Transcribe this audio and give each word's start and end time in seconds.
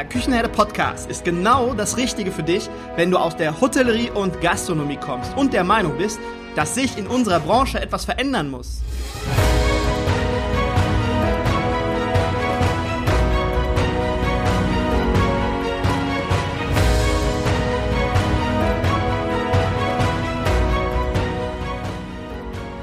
Der 0.00 0.08
Küchenherde 0.08 0.48
Podcast 0.48 1.10
ist 1.10 1.26
genau 1.26 1.74
das 1.74 1.98
Richtige 1.98 2.32
für 2.32 2.42
dich, 2.42 2.70
wenn 2.96 3.10
du 3.10 3.18
aus 3.18 3.36
der 3.36 3.60
Hotellerie 3.60 4.08
und 4.08 4.40
Gastronomie 4.40 4.96
kommst 4.96 5.36
und 5.36 5.52
der 5.52 5.62
Meinung 5.62 5.98
bist, 5.98 6.18
dass 6.56 6.74
sich 6.74 6.96
in 6.96 7.06
unserer 7.06 7.38
Branche 7.38 7.78
etwas 7.78 8.06
verändern 8.06 8.50
muss. 8.50 8.80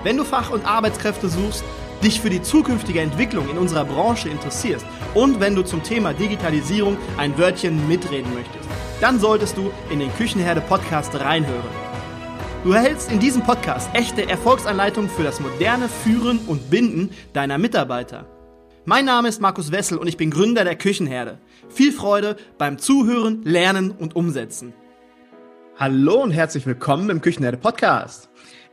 Wenn 0.03 0.17
du 0.17 0.23
Fach- 0.23 0.51
und 0.51 0.67
Arbeitskräfte 0.67 1.29
suchst, 1.29 1.63
dich 2.03 2.21
für 2.21 2.29
die 2.29 2.41
zukünftige 2.41 3.01
Entwicklung 3.01 3.49
in 3.49 3.57
unserer 3.57 3.85
Branche 3.85 4.29
interessierst 4.29 4.85
und 5.13 5.39
wenn 5.39 5.55
du 5.55 5.63
zum 5.63 5.83
Thema 5.83 6.13
Digitalisierung 6.13 6.97
ein 7.17 7.37
Wörtchen 7.37 7.87
mitreden 7.87 8.33
möchtest, 8.33 8.69
dann 9.01 9.19
solltest 9.19 9.57
du 9.57 9.71
in 9.89 9.99
den 9.99 10.13
Küchenherde 10.15 10.61
Podcast 10.61 11.19
reinhören. 11.19 11.87
Du 12.63 12.71
erhältst 12.71 13.11
in 13.11 13.19
diesem 13.19 13.43
Podcast 13.43 13.89
echte 13.93 14.27
Erfolgsanleitungen 14.27 15.09
für 15.09 15.23
das 15.23 15.39
moderne 15.39 15.87
Führen 15.87 16.39
und 16.47 16.69
Binden 16.69 17.11
deiner 17.33 17.57
Mitarbeiter. 17.57 18.25
Mein 18.85 19.05
Name 19.05 19.27
ist 19.27 19.41
Markus 19.41 19.71
Wessel 19.71 19.97
und 19.97 20.07
ich 20.07 20.17
bin 20.17 20.31
Gründer 20.31 20.63
der 20.63 20.75
Küchenherde. 20.75 21.39
Viel 21.69 21.91
Freude 21.91 22.37
beim 22.57 22.77
Zuhören, 22.77 23.41
Lernen 23.43 23.91
und 23.91 24.15
Umsetzen. 24.15 24.73
Hallo 25.77 26.23
und 26.23 26.31
herzlich 26.31 26.65
willkommen 26.65 27.09
im 27.09 27.21
Küchenherde 27.21 27.57
Podcast. 27.57 28.29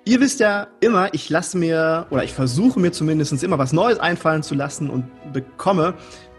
Ihr 0.07 0.21
wisst 0.21 0.41
ja 0.41 0.67
immer, 0.81 1.15
ich 1.15 1.31
lasse 1.31 1.57
mir 1.57 2.07
oder 2.11 2.25
ich 2.25 2.35
versuche 2.35 2.79
mir 2.79 2.93
zumindest 2.93 3.43
immer 3.43 3.57
was 3.57 3.73
Neues 3.73 3.99
einfallen 3.99 4.43
zu 4.43 4.55
lassen 4.55 4.91
und 4.91 5.07
bekomme 5.33 5.95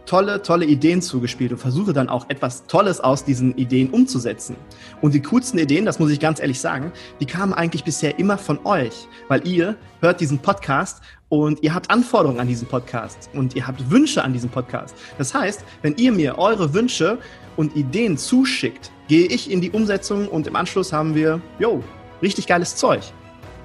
tolle, 0.05 0.43
tolle 0.43 0.65
Ideen 0.65 1.01
zugespielt 1.01 1.51
und 1.51 1.57
versuche 1.57 1.91
dann 1.91 2.07
auch 2.07 2.29
etwas 2.29 2.67
Tolles 2.67 2.99
aus 2.99 3.25
diesen 3.25 3.57
Ideen 3.57 3.89
umzusetzen. 3.89 4.55
Und 5.01 5.15
die 5.15 5.21
coolsten 5.23 5.57
Ideen, 5.57 5.83
das 5.83 5.97
muss 5.97 6.11
ich 6.11 6.19
ganz 6.19 6.39
ehrlich 6.39 6.59
sagen, 6.59 6.91
die 7.19 7.25
kamen 7.25 7.53
eigentlich 7.53 7.83
bisher 7.83 8.19
immer 8.19 8.37
von 8.37 8.63
euch, 8.67 9.07
weil 9.29 9.47
ihr 9.47 9.75
hört 9.99 10.21
diesen 10.21 10.37
Podcast 10.37 11.01
und 11.29 11.63
ihr 11.63 11.73
habt 11.73 11.89
Anforderungen 11.89 12.39
an 12.39 12.47
diesen 12.47 12.67
Podcast 12.67 13.31
und 13.33 13.55
ihr 13.55 13.65
habt 13.65 13.89
Wünsche 13.89 14.23
an 14.23 14.31
diesen 14.31 14.51
Podcast. 14.51 14.95
Das 15.17 15.33
heißt, 15.33 15.65
wenn 15.81 15.95
ihr 15.95 16.11
mir 16.11 16.37
eure 16.37 16.75
Wünsche 16.75 17.17
und 17.57 17.75
Ideen 17.75 18.15
zuschickt, 18.15 18.91
gehe 19.07 19.25
ich 19.25 19.49
in 19.49 19.59
die 19.59 19.71
Umsetzung 19.71 20.27
und 20.27 20.45
im 20.45 20.55
Anschluss 20.55 20.93
haben 20.93 21.15
wir, 21.15 21.41
jo, 21.57 21.83
richtig 22.21 22.45
geiles 22.45 22.75
Zeug. 22.75 23.01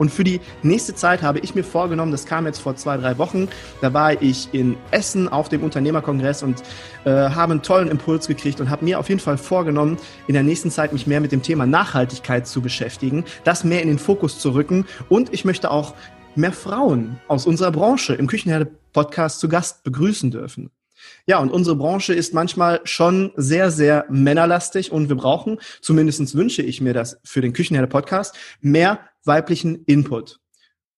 Und 0.01 0.11
für 0.11 0.25
die 0.25 0.41
nächste 0.63 0.95
Zeit 0.95 1.21
habe 1.21 1.41
ich 1.41 1.55
mir 1.55 1.63
vorgenommen, 1.63 2.11
das 2.11 2.25
kam 2.25 2.47
jetzt 2.47 2.59
vor 2.59 2.75
zwei, 2.75 2.97
drei 2.97 3.19
Wochen, 3.19 3.49
da 3.83 3.93
war 3.93 4.21
ich 4.23 4.49
in 4.53 4.79
Essen 4.93 5.29
auf 5.29 5.51
dem 5.51 5.63
Unternehmerkongress 5.63 6.43
und 6.43 6.63
äh, 7.05 7.11
habe 7.11 7.53
einen 7.53 7.61
tollen 7.63 7.89
Impuls 7.89 8.27
gekriegt 8.27 8.63
und 8.63 8.71
habe 8.71 8.83
mir 8.83 8.99
auf 8.99 9.11
jeden 9.11 9.21
Fall 9.21 9.37
vorgenommen, 9.37 9.99
in 10.27 10.33
der 10.33 10.43
nächsten 10.43 10.71
Zeit 10.71 10.95
mich 10.95 11.07
mehr 11.07 11.21
mit 11.21 11.33
dem 11.33 11.43
Thema 11.43 11.67
Nachhaltigkeit 11.67 12.47
zu 12.47 12.63
beschäftigen, 12.63 13.25
das 13.45 13.63
mehr 13.63 13.83
in 13.83 13.89
den 13.89 13.99
Fokus 13.99 14.39
zu 14.39 14.55
rücken 14.55 14.87
und 15.11 15.35
ich 15.35 15.45
möchte 15.45 15.71
auch 15.71 15.93
mehr 16.35 16.53
Frauen 16.53 17.21
aus 17.29 17.45
unserer 17.45 17.71
Branche 17.71 18.15
im 18.15 18.27
Küchenherde-Podcast 18.27 19.39
zu 19.39 19.51
Gast 19.51 19.85
begrüßen 19.85 20.31
dürfen. 20.31 20.71
Ja, 21.27 21.41
und 21.41 21.51
unsere 21.51 21.77
Branche 21.77 22.15
ist 22.15 22.33
manchmal 22.33 22.81
schon 22.85 23.33
sehr, 23.37 23.71
sehr 23.71 24.07
männerlastig 24.09 24.93
und 24.93 25.11
wir 25.11 25.17
brauchen, 25.17 25.59
zumindestens 25.83 26.35
wünsche 26.35 26.63
ich 26.63 26.81
mir 26.81 26.95
das 26.95 27.21
für 27.23 27.43
den 27.43 27.53
Küchenherde 27.53 27.89
Podcast, 27.89 28.35
mehr 28.61 29.01
weiblichen 29.25 29.85
Input. 29.85 30.41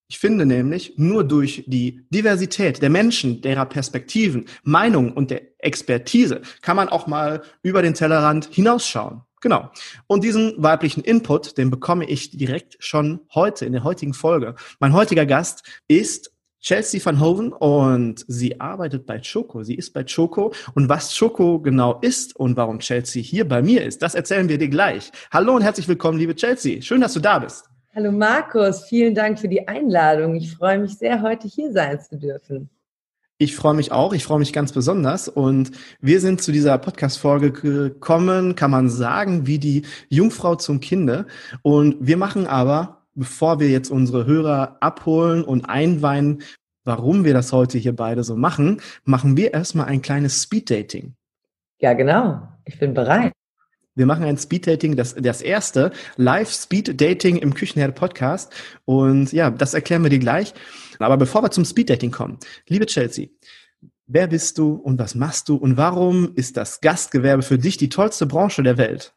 Ich 0.09 0.19
finde 0.19 0.45
nämlich, 0.45 0.95
nur 0.99 1.25
durch 1.25 1.65
die 1.67 2.07
Diversität 2.11 2.83
der 2.83 2.91
Menschen, 2.91 3.41
derer 3.41 3.65
Perspektiven, 3.65 4.45
Meinungen 4.63 5.13
und 5.13 5.31
der 5.31 5.41
Expertise 5.59 6.43
kann 6.61 6.77
man 6.77 6.91
auch 6.91 7.07
mal 7.07 7.43
über 7.63 7.81
den 7.81 7.95
Tellerrand 7.95 8.47
hinausschauen. 8.53 9.23
Genau. 9.41 9.71
Und 10.07 10.23
diesen 10.23 10.55
weiblichen 10.63 11.03
Input, 11.03 11.57
den 11.57 11.71
bekomme 11.71 12.05
ich 12.05 12.31
direkt 12.31 12.77
schon 12.79 13.21
heute 13.35 13.65
in 13.65 13.73
der 13.73 13.85
heutigen 13.85 14.13
Folge. 14.13 14.55
Mein 14.81 14.93
heutiger 14.93 15.25
Gast 15.25 15.65
ist 15.89 16.31
Chelsea 16.61 17.05
van 17.05 17.19
Hoven 17.19 17.53
und 17.53 18.25
sie 18.29 18.61
arbeitet 18.61 19.07
bei 19.07 19.19
Choco. 19.19 19.65
Sie 19.65 19.75
ist 19.75 19.93
bei 19.93 20.05
Choco 20.05 20.53
und 20.75 20.89
was 20.89 21.19
Choco 21.19 21.59
genau 21.59 21.99
ist 22.03 22.37
und 22.37 22.57
warum 22.57 22.79
Chelsea 22.79 23.23
hier 23.23 23.49
bei 23.49 23.63
mir 23.63 23.83
ist, 23.83 24.03
das 24.03 24.15
erzählen 24.15 24.49
wir 24.49 24.59
dir 24.59 24.69
gleich. 24.69 25.11
Hallo 25.33 25.57
und 25.57 25.63
herzlich 25.63 25.89
willkommen, 25.89 26.19
liebe 26.19 26.37
Chelsea. 26.37 26.81
Schön, 26.83 27.01
dass 27.01 27.15
du 27.15 27.21
da 27.21 27.41
bist. 27.41 27.72
Hallo 27.95 28.11
Markus, 28.11 28.85
vielen 28.85 29.15
Dank 29.15 29.39
für 29.39 29.49
die 29.49 29.69
Einladung. 29.69 30.35
Ich 30.35 30.57
freue 30.57 30.79
mich 30.79 30.97
sehr, 30.97 31.21
heute 31.21 31.47
hier 31.47 31.71
sein 31.73 32.01
zu 32.01 32.17
dürfen. 32.17 32.71
Ich 33.37 33.55
freue 33.55 33.75
mich 33.75 33.93
auch, 33.93 34.15
ich 34.15 34.25
freue 34.25 34.39
mich 34.39 34.55
ganz 34.55 34.73
besonders 34.73 35.29
und 35.29 35.73
wir 36.01 36.19
sind 36.21 36.41
zu 36.41 36.53
dieser 36.53 36.79
Podcast-Folge 36.79 37.53
gekommen, 37.53 38.55
kann 38.55 38.71
man 38.71 38.89
sagen, 38.89 39.47
wie 39.47 39.59
die 39.59 39.83
Jungfrau 40.09 40.55
zum 40.55 40.81
Kinde 40.81 41.27
und 41.61 41.97
wir 42.01 42.17
machen 42.17 42.47
aber 42.47 43.03
bevor 43.15 43.61
wir 43.61 43.69
jetzt 43.69 43.91
unsere 43.91 44.25
Hörer 44.25 44.79
abholen 44.81 45.45
und 45.45 45.67
einweihen, 45.67 46.41
warum 46.85 47.27
wir 47.27 47.35
das 47.35 47.53
heute 47.53 47.77
hier 47.77 47.95
beide 47.95 48.25
so 48.25 48.37
machen, 48.37 48.81
machen 49.05 49.37
wir 49.37 49.53
erstmal 49.53 49.85
ein 49.89 50.01
kleines 50.01 50.43
Speed-Dating. 50.43 51.13
Ja, 51.79 51.93
genau. 51.93 52.49
Ich 52.65 52.79
bin 52.79 52.95
bereit. 52.95 53.33
Wir 53.95 54.07
machen 54.07 54.25
ein 54.25 54.39
Speed-Dating, 54.39 54.97
das, 54.97 55.15
das 55.15 55.43
erste 55.43 55.93
Live-Speed-Dating 56.17 57.37
im 57.37 57.53
Küchenherd 57.53 57.95
Podcast. 57.95 58.53
Und 58.87 59.33
ja, 59.33 59.51
das 59.51 59.75
erklären 59.75 60.03
wir 60.03 60.09
dir 60.09 60.19
gleich. 60.19 60.55
Aber 60.99 61.19
bevor 61.19 61.43
wir 61.43 61.51
zum 61.51 61.67
Speed-Dating 61.67 62.11
kommen, 62.11 62.39
liebe 62.69 62.87
Chelsea, 62.87 63.29
wer 64.07 64.29
bist 64.29 64.57
du 64.57 64.75
und 64.77 64.99
was 64.99 65.15
machst 65.15 65.49
du 65.51 65.57
und 65.57 65.77
warum 65.77 66.33
ist 66.37 66.57
das 66.57 66.81
Gastgewerbe 66.81 67.43
für 67.43 67.59
dich 67.59 67.77
die 67.77 67.91
tollste 67.91 68.25
Branche 68.25 68.63
der 68.63 68.79
Welt? 68.79 69.15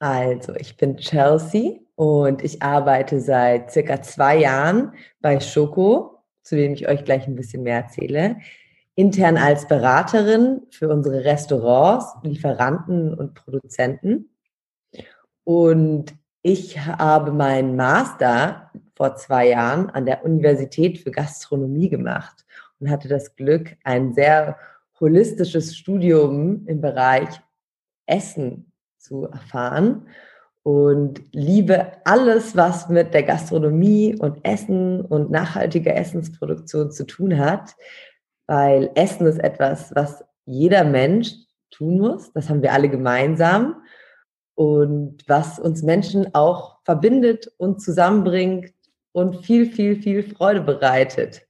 Also, 0.00 0.56
ich 0.56 0.76
bin 0.76 0.96
Chelsea 0.96 1.74
und 1.94 2.42
ich 2.42 2.60
arbeite 2.60 3.20
seit 3.20 3.70
circa 3.70 4.02
zwei 4.02 4.38
Jahren 4.38 4.94
bei 5.20 5.38
Schoko, 5.38 6.24
zu 6.42 6.56
dem 6.56 6.72
ich 6.72 6.88
euch 6.88 7.04
gleich 7.04 7.28
ein 7.28 7.36
bisschen 7.36 7.62
mehr 7.62 7.76
erzähle. 7.76 8.38
Intern 8.94 9.36
als 9.36 9.66
Beraterin 9.68 10.62
für 10.70 10.88
unsere 10.88 11.24
Restaurants, 11.24 12.14
Lieferanten 12.22 13.14
und 13.14 13.34
Produzenten. 13.34 14.30
Und 15.44 16.14
ich 16.42 16.78
habe 16.78 17.32
meinen 17.32 17.76
Master 17.76 18.70
vor 18.94 19.16
zwei 19.16 19.48
Jahren 19.48 19.90
an 19.90 20.04
der 20.04 20.24
Universität 20.24 20.98
für 20.98 21.10
Gastronomie 21.10 21.88
gemacht 21.88 22.44
und 22.80 22.90
hatte 22.90 23.08
das 23.08 23.34
Glück, 23.36 23.76
ein 23.84 24.12
sehr 24.12 24.58
holistisches 25.00 25.76
Studium 25.76 26.66
im 26.66 26.80
Bereich 26.80 27.28
Essen 28.06 28.72
zu 28.98 29.24
erfahren 29.24 30.06
und 30.62 31.22
liebe 31.32 31.92
alles, 32.04 32.56
was 32.56 32.88
mit 32.88 33.14
der 33.14 33.24
Gastronomie 33.24 34.16
und 34.16 34.44
Essen 34.44 35.00
und 35.00 35.30
nachhaltiger 35.30 35.96
Essensproduktion 35.96 36.92
zu 36.92 37.04
tun 37.04 37.38
hat, 37.38 37.74
weil 38.46 38.90
Essen 38.94 39.26
ist 39.26 39.38
etwas, 39.38 39.94
was 39.94 40.24
jeder 40.44 40.84
Mensch 40.84 41.34
tun 41.70 41.98
muss. 41.98 42.32
Das 42.32 42.48
haben 42.48 42.62
wir 42.62 42.72
alle 42.72 42.88
gemeinsam 42.88 43.82
und 44.54 45.22
was 45.26 45.58
uns 45.58 45.82
Menschen 45.82 46.34
auch 46.34 46.78
verbindet 46.84 47.50
und 47.58 47.80
zusammenbringt 47.80 48.72
und 49.12 49.44
viel, 49.44 49.66
viel, 49.66 49.96
viel 50.00 50.22
Freude 50.22 50.62
bereitet. 50.62 51.42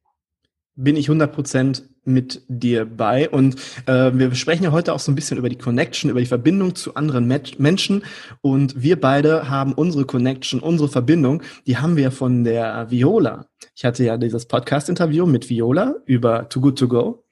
Bin 0.75 0.97
ich 0.97 1.07
100 1.09 1.33
Prozent 1.33 1.83
mit 2.05 2.43
dir 2.49 2.85
bei. 2.85 3.29
Und 3.29 3.57
äh, 3.87 4.11
wir 4.15 4.35
sprechen 4.35 4.65
ja 4.65 4.73
heute 4.73 4.93
auch 4.93 4.99
so 4.99 5.13
ein 5.13 5.15
bisschen 5.15 5.39
über 5.39 5.49
die 5.49 5.59
Connection, 5.59 6.11
über 6.11 6.21
die 6.21 6.27
Verbindung 6.27 6.75
zu 6.75 6.95
anderen 6.95 7.27
Met 7.27 7.59
Menschen. 7.61 8.05
Und 8.41 8.81
wir 8.81 9.01
beide 9.01 9.49
haben 9.49 9.73
unsere 9.73 10.05
Connection, 10.05 10.61
unsere 10.61 10.89
Verbindung, 10.89 11.43
die 11.67 11.77
haben 11.77 11.97
wir 11.97 12.11
von 12.11 12.45
der 12.45 12.91
Viola. 12.91 13.47
Ich 13.75 13.85
hatte 13.85 14.05
ja 14.05 14.17
dieses 14.17 14.47
Podcast-Interview 14.47 15.27
mit 15.27 15.49
Viola 15.49 15.95
über 16.07 16.49
Too 16.49 16.61
Good 16.61 16.79
To 16.79 16.89
Go. 16.89 17.25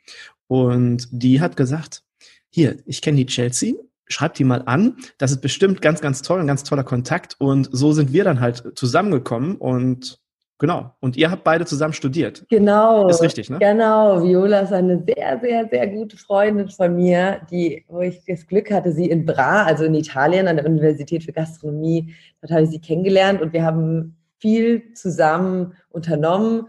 Und 0.47 1.09
die 1.11 1.41
hat 1.41 1.57
gesagt, 1.57 2.03
hier, 2.51 2.79
ich 2.87 3.03
kenne 3.03 3.19
die 3.19 3.27
Chelsea, 3.27 3.75
schreib 4.09 4.35
die 4.35 4.45
mal 4.45 4.63
an. 4.67 4.97
Das 5.19 5.31
ist 5.31 5.41
bestimmt 5.41 5.83
ganz, 5.83 6.01
ganz 6.01 6.23
toll, 6.23 6.41
ein 6.41 6.47
ganz 6.47 6.65
toller 6.65 6.85
Kontakt. 6.85 7.37
Und 7.39 7.69
so 7.73 7.93
sind 7.93 8.13
wir 8.13 8.25
dann 8.25 8.41
halt 8.41 8.73
zusammengekommen 8.75 9.57
und 9.57 10.20
Genau. 10.61 10.93
Und 11.01 11.17
ihr 11.17 11.31
habt 11.31 11.43
beide 11.43 11.65
zusammen 11.65 11.95
studiert. 11.95 12.45
Genau. 12.51 13.09
ist 13.09 13.23
richtig, 13.23 13.49
ne? 13.49 13.59
Genau. 13.59 14.23
Viola 14.23 14.61
ist 14.61 14.75
eine 14.75 15.03
sehr, 15.07 15.41
sehr, 15.41 15.67
sehr 15.71 15.87
gute 15.89 16.19
Freundin 16.19 16.69
von 16.69 16.95
mir, 16.95 17.41
die, 17.51 17.87
wo 17.89 18.01
ich 18.03 18.23
das 18.27 18.47
Glück 18.47 18.71
hatte, 18.71 18.93
sie 18.93 19.07
in 19.07 19.25
Bra, 19.25 19.65
also 19.65 19.85
in 19.85 19.95
Italien, 19.95 20.49
an 20.49 20.57
der 20.57 20.67
Universität 20.67 21.25
für 21.25 21.33
Gastronomie, 21.33 22.15
dort 22.43 22.53
habe 22.53 22.63
ich 22.65 22.71
sie 22.71 22.79
kennengelernt 22.79 23.41
und 23.41 23.55
wir 23.55 23.65
haben 23.65 24.17
viel 24.39 24.93
zusammen 24.93 25.73
unternommen, 25.89 26.67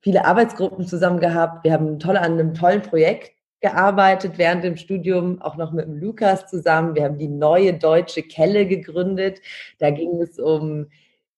viele 0.00 0.24
Arbeitsgruppen 0.24 0.84
zusammen 0.88 1.20
gehabt. 1.20 1.62
Wir 1.62 1.72
haben 1.72 2.00
tolle 2.00 2.20
an 2.20 2.32
einem 2.32 2.54
tollen 2.54 2.82
Projekt 2.82 3.30
gearbeitet 3.60 4.32
während 4.36 4.64
dem 4.64 4.76
Studium, 4.76 5.40
auch 5.42 5.56
noch 5.56 5.70
mit 5.70 5.86
dem 5.86 5.96
Lukas 5.96 6.48
zusammen. 6.48 6.96
Wir 6.96 7.04
haben 7.04 7.18
die 7.18 7.28
neue 7.28 7.74
deutsche 7.74 8.22
Kelle 8.22 8.66
gegründet. 8.66 9.40
Da 9.78 9.90
ging 9.90 10.20
es 10.20 10.40
um 10.40 10.86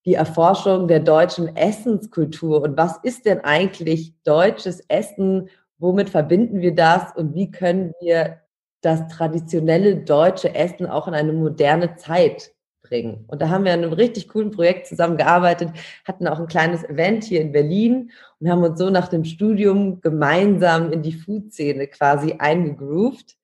die 0.05 0.15
Erforschung 0.15 0.89
der 0.89 1.01
deutschen 1.01 1.57
Essenskultur 1.57 2.63
und 2.63 2.77
was 2.77 2.99
ist 3.03 3.27
denn 3.27 3.41
eigentlich 3.41 4.15
deutsches 4.25 4.81
Essen? 4.89 5.49
Womit 5.79 6.11
verbinden 6.11 6.61
wir 6.61 6.75
das 6.75 7.15
und 7.17 7.35
wie 7.35 7.51
können 7.51 7.93
wir 8.01 8.41
das 8.81 9.09
traditionelle 9.09 9.97
deutsche 9.97 10.55
Essen 10.55 10.87
auch 10.87 11.07
in 11.07 11.15
eine 11.15 11.33
moderne 11.33 11.97
Zeit 11.97 12.53
bringen. 12.83 13.25
Und 13.29 13.41
da 13.43 13.49
haben 13.49 13.65
wir 13.65 13.73
an 13.73 13.85
einem 13.85 13.93
richtig 13.93 14.29
coolen 14.29 14.51
Projekt 14.51 14.87
zusammengearbeitet, 14.87 15.71
hatten 16.05 16.27
auch 16.27 16.41
ein 16.41 16.47
kleines 16.47 16.85
Event 16.85 17.25
hier 17.25 17.41
in 17.41 17.53
Berlin 17.53 18.11
und 18.39 18.51
haben 18.51 18.63
uns 18.63 18.79
so 18.79 18.91
nach 18.91 19.09
dem 19.09 19.25
Studium 19.25 20.01
gemeinsam 20.01 20.93
in 20.93 21.03
die 21.03 21.13
Food-Szene 21.13 21.87
quasi 21.87 22.35
eingegroovt. 22.39 23.37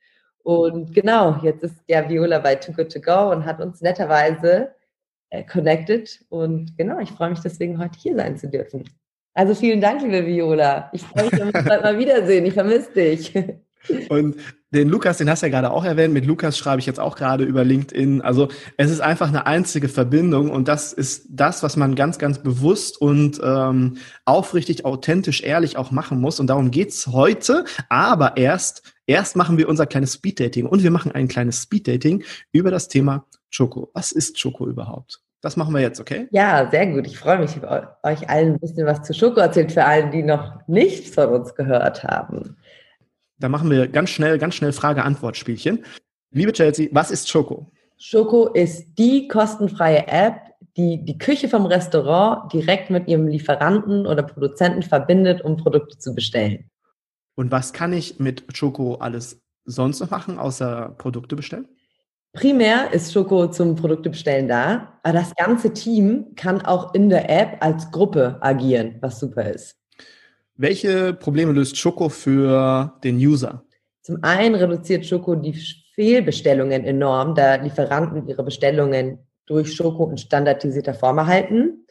Und 0.42 0.94
genau, 0.94 1.38
jetzt 1.42 1.62
ist 1.64 1.76
ja 1.86 2.08
Viola 2.08 2.38
bei 2.38 2.54
Too 2.56 2.72
Good 2.72 2.92
To 2.92 3.00
Go 3.00 3.30
und 3.30 3.44
hat 3.44 3.60
uns 3.60 3.80
netterweise 3.80 4.70
connected. 5.50 6.24
Und 6.28 6.76
genau, 6.76 6.98
ich 7.00 7.10
freue 7.10 7.30
mich 7.30 7.40
deswegen, 7.40 7.78
heute 7.78 7.98
hier 7.98 8.16
sein 8.16 8.36
zu 8.36 8.48
dürfen. 8.48 8.84
Also 9.34 9.54
vielen 9.54 9.80
Dank, 9.80 10.00
liebe 10.02 10.26
Viola. 10.26 10.90
Ich 10.92 11.02
freue 11.02 11.24
mich, 11.24 11.32
wenn 11.32 11.52
wir 11.52 11.54
uns 11.54 11.68
bald 11.68 11.82
mal 11.82 11.98
wiedersehen. 11.98 12.46
Ich 12.46 12.54
vermisse 12.54 12.92
dich. 12.92 13.34
Und 14.08 14.36
den 14.70 14.88
Lukas, 14.88 15.18
den 15.18 15.30
hast 15.30 15.42
du 15.42 15.46
ja 15.46 15.50
gerade 15.50 15.70
auch 15.70 15.84
erwähnt. 15.84 16.12
Mit 16.12 16.26
Lukas 16.26 16.58
schreibe 16.58 16.80
ich 16.80 16.86
jetzt 16.86 16.98
auch 16.98 17.16
gerade 17.16 17.44
über 17.44 17.64
LinkedIn. 17.64 18.20
Also 18.20 18.48
es 18.76 18.90
ist 18.90 19.00
einfach 19.00 19.28
eine 19.28 19.46
einzige 19.46 19.88
Verbindung 19.88 20.50
und 20.50 20.68
das 20.68 20.92
ist 20.92 21.26
das, 21.30 21.62
was 21.62 21.76
man 21.76 21.94
ganz, 21.94 22.18
ganz 22.18 22.42
bewusst 22.42 23.00
und 23.00 23.40
ähm, 23.42 23.98
aufrichtig, 24.24 24.84
authentisch, 24.84 25.42
ehrlich 25.42 25.76
auch 25.76 25.90
machen 25.90 26.20
muss. 26.20 26.40
Und 26.40 26.48
darum 26.48 26.70
geht's 26.70 27.06
heute. 27.06 27.64
Aber 27.88 28.36
erst, 28.36 28.94
erst 29.06 29.36
machen 29.36 29.56
wir 29.56 29.68
unser 29.68 29.86
kleines 29.86 30.14
Speeddating 30.14 30.66
und 30.66 30.82
wir 30.82 30.90
machen 30.90 31.12
ein 31.12 31.28
kleines 31.28 31.62
Speeddating 31.62 32.24
über 32.52 32.70
das 32.70 32.88
Thema 32.88 33.26
Choco. 33.56 33.90
Was 33.94 34.12
ist 34.12 34.40
Choco 34.40 34.66
überhaupt? 34.66 35.20
Das 35.40 35.56
machen 35.56 35.74
wir 35.74 35.80
jetzt, 35.80 36.00
okay? 36.00 36.26
Ja, 36.30 36.68
sehr 36.70 36.86
gut. 36.88 37.06
Ich 37.06 37.18
freue 37.18 37.38
mich, 37.38 37.50
euch 38.02 38.28
allen 38.28 38.54
ein 38.54 38.58
bisschen 38.58 38.86
was 38.86 39.02
zu 39.02 39.14
Schoko 39.14 39.40
erzählt, 39.40 39.72
für 39.72 39.84
alle, 39.84 40.10
die 40.10 40.22
noch 40.22 40.66
nichts 40.66 41.14
von 41.14 41.28
uns 41.28 41.54
gehört 41.54 42.02
haben. 42.04 42.56
Da 43.38 43.48
machen 43.48 43.70
wir 43.70 43.86
ganz 43.86 44.10
schnell, 44.10 44.38
ganz 44.38 44.54
schnell 44.54 44.72
Frage-Antwort-Spielchen. 44.72 45.84
Liebe 46.30 46.52
Chelsea, 46.52 46.88
was 46.92 47.10
ist 47.10 47.28
Schoko? 47.28 47.70
Schoko 47.98 48.48
ist 48.48 48.86
die 48.98 49.28
kostenfreie 49.28 50.06
App, 50.08 50.40
die 50.76 51.04
die 51.04 51.18
Küche 51.18 51.48
vom 51.48 51.66
Restaurant 51.66 52.52
direkt 52.52 52.90
mit 52.90 53.08
ihrem 53.08 53.26
Lieferanten 53.26 54.06
oder 54.06 54.22
Produzenten 54.22 54.82
verbindet, 54.82 55.42
um 55.42 55.56
Produkte 55.56 55.98
zu 55.98 56.14
bestellen. 56.14 56.70
Und 57.34 57.50
was 57.50 57.72
kann 57.72 57.92
ich 57.92 58.18
mit 58.18 58.44
Schoko 58.54 58.96
alles 58.96 59.40
sonst 59.64 60.00
noch 60.00 60.10
machen, 60.10 60.38
außer 60.38 60.94
Produkte 60.98 61.36
bestellen? 61.36 61.68
Primär 62.36 62.92
ist 62.92 63.14
Schoko 63.14 63.46
zum 63.46 63.76
Produktebestellen 63.76 64.46
da, 64.46 64.98
aber 65.02 65.14
das 65.14 65.34
ganze 65.36 65.72
Team 65.72 66.34
kann 66.36 66.60
auch 66.60 66.92
in 66.92 67.08
der 67.08 67.30
App 67.30 67.56
als 67.60 67.90
Gruppe 67.90 68.36
agieren, 68.42 68.96
was 69.00 69.18
super 69.20 69.50
ist. 69.50 69.74
Welche 70.54 71.14
Probleme 71.14 71.52
löst 71.52 71.78
Schoko 71.78 72.10
für 72.10 72.92
den 73.02 73.16
User? 73.16 73.64
Zum 74.02 74.22
einen 74.22 74.54
reduziert 74.54 75.06
Schoko 75.06 75.34
die 75.34 75.54
Fehlbestellungen 75.94 76.84
enorm, 76.84 77.34
da 77.34 77.54
Lieferanten 77.54 78.28
ihre 78.28 78.44
Bestellungen 78.44 79.18
durch 79.46 79.72
Schoko 79.72 80.10
in 80.10 80.18
standardisierter 80.18 80.92
Form 80.92 81.16
erhalten. 81.16 81.85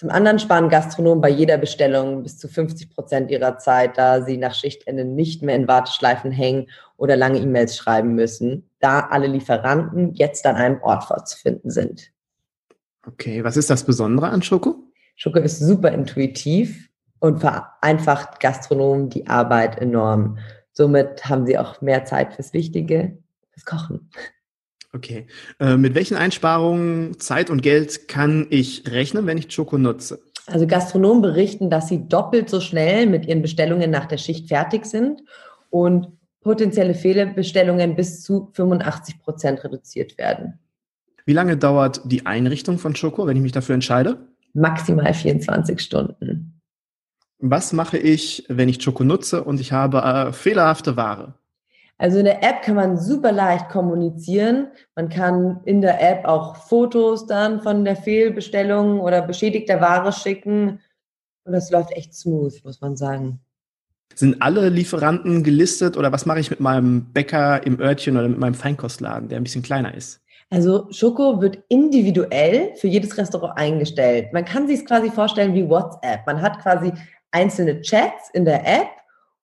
Zum 0.00 0.08
anderen 0.08 0.38
sparen 0.38 0.70
Gastronomen 0.70 1.20
bei 1.20 1.28
jeder 1.28 1.58
Bestellung 1.58 2.22
bis 2.22 2.38
zu 2.38 2.48
50 2.48 2.88
Prozent 2.88 3.30
ihrer 3.30 3.58
Zeit, 3.58 3.98
da 3.98 4.22
sie 4.22 4.38
nach 4.38 4.54
Schichtende 4.54 5.04
nicht 5.04 5.42
mehr 5.42 5.54
in 5.54 5.68
Warteschleifen 5.68 6.30
hängen 6.30 6.70
oder 6.96 7.16
lange 7.16 7.38
E-Mails 7.38 7.76
schreiben 7.76 8.14
müssen, 8.14 8.70
da 8.78 9.00
alle 9.00 9.26
Lieferanten 9.26 10.14
jetzt 10.14 10.46
an 10.46 10.56
einem 10.56 10.80
Ort 10.80 11.04
vorzufinden 11.04 11.70
sind. 11.70 12.12
Okay, 13.06 13.44
was 13.44 13.58
ist 13.58 13.68
das 13.68 13.84
Besondere 13.84 14.30
an 14.30 14.40
Schoko? 14.40 14.76
Schoko 15.16 15.38
ist 15.38 15.58
super 15.58 15.92
intuitiv 15.92 16.88
und 17.18 17.40
vereinfacht 17.40 18.40
Gastronomen 18.40 19.10
die 19.10 19.26
Arbeit 19.26 19.76
enorm. 19.76 20.38
Somit 20.72 21.28
haben 21.28 21.44
sie 21.44 21.58
auch 21.58 21.82
mehr 21.82 22.06
Zeit 22.06 22.32
fürs 22.32 22.54
Wichtige, 22.54 23.18
fürs 23.50 23.66
Kochen. 23.66 24.08
Okay. 24.92 25.26
Äh, 25.60 25.76
mit 25.76 25.94
welchen 25.94 26.16
Einsparungen, 26.16 27.18
Zeit 27.20 27.50
und 27.50 27.62
Geld 27.62 28.08
kann 28.08 28.46
ich 28.50 28.90
rechnen, 28.90 29.26
wenn 29.26 29.38
ich 29.38 29.54
Choco 29.54 29.78
nutze? 29.78 30.20
Also 30.46 30.66
Gastronomen 30.66 31.22
berichten, 31.22 31.70
dass 31.70 31.88
sie 31.88 32.08
doppelt 32.08 32.48
so 32.48 32.60
schnell 32.60 33.06
mit 33.06 33.26
ihren 33.26 33.42
Bestellungen 33.42 33.90
nach 33.90 34.06
der 34.06 34.18
Schicht 34.18 34.48
fertig 34.48 34.84
sind 34.84 35.22
und 35.70 36.08
potenzielle 36.40 36.94
Fehlerbestellungen 36.94 37.94
bis 37.94 38.22
zu 38.22 38.50
85 38.54 39.20
Prozent 39.20 39.62
reduziert 39.62 40.18
werden. 40.18 40.58
Wie 41.24 41.34
lange 41.34 41.56
dauert 41.56 42.00
die 42.04 42.26
Einrichtung 42.26 42.78
von 42.78 42.94
Choco, 42.94 43.26
wenn 43.26 43.36
ich 43.36 43.42
mich 43.42 43.52
dafür 43.52 43.74
entscheide? 43.74 44.26
Maximal 44.54 45.14
24 45.14 45.80
Stunden. 45.80 46.60
Was 47.38 47.72
mache 47.72 47.98
ich, 47.98 48.44
wenn 48.48 48.68
ich 48.68 48.84
Choco 48.84 49.04
nutze 49.04 49.44
und 49.44 49.60
ich 49.60 49.72
habe 49.72 49.98
äh, 49.98 50.32
fehlerhafte 50.32 50.96
Ware? 50.96 51.34
Also 52.00 52.18
in 52.18 52.24
der 52.24 52.42
App 52.42 52.62
kann 52.62 52.76
man 52.76 52.96
super 52.96 53.30
leicht 53.30 53.68
kommunizieren. 53.68 54.68
Man 54.96 55.10
kann 55.10 55.60
in 55.66 55.82
der 55.82 56.00
App 56.00 56.24
auch 56.24 56.56
Fotos 56.56 57.26
dann 57.26 57.60
von 57.60 57.84
der 57.84 57.94
Fehlbestellung 57.94 59.00
oder 59.00 59.20
beschädigter 59.20 59.82
Ware 59.82 60.10
schicken. 60.10 60.80
Und 61.44 61.52
das 61.52 61.70
läuft 61.70 61.92
echt 61.92 62.14
smooth, 62.14 62.58
muss 62.64 62.80
man 62.80 62.96
sagen. 62.96 63.40
Sind 64.14 64.40
alle 64.40 64.70
Lieferanten 64.70 65.44
gelistet 65.44 65.98
oder 65.98 66.10
was 66.10 66.24
mache 66.24 66.40
ich 66.40 66.48
mit 66.48 66.60
meinem 66.60 67.12
Bäcker 67.12 67.66
im 67.66 67.78
Örtchen 67.78 68.16
oder 68.16 68.30
mit 68.30 68.38
meinem 68.38 68.54
Feinkostladen, 68.54 69.28
der 69.28 69.36
ein 69.36 69.44
bisschen 69.44 69.62
kleiner 69.62 69.92
ist? 69.92 70.22
Also 70.48 70.86
Schoko 70.90 71.42
wird 71.42 71.58
individuell 71.68 72.74
für 72.76 72.88
jedes 72.88 73.18
Restaurant 73.18 73.58
eingestellt. 73.58 74.32
Man 74.32 74.46
kann 74.46 74.66
sich 74.66 74.80
es 74.80 74.86
quasi 74.86 75.10
vorstellen 75.10 75.52
wie 75.52 75.68
WhatsApp. 75.68 76.26
Man 76.26 76.40
hat 76.40 76.60
quasi 76.60 76.92
einzelne 77.30 77.82
Chats 77.82 78.30
in 78.32 78.46
der 78.46 78.66
App 78.66 78.88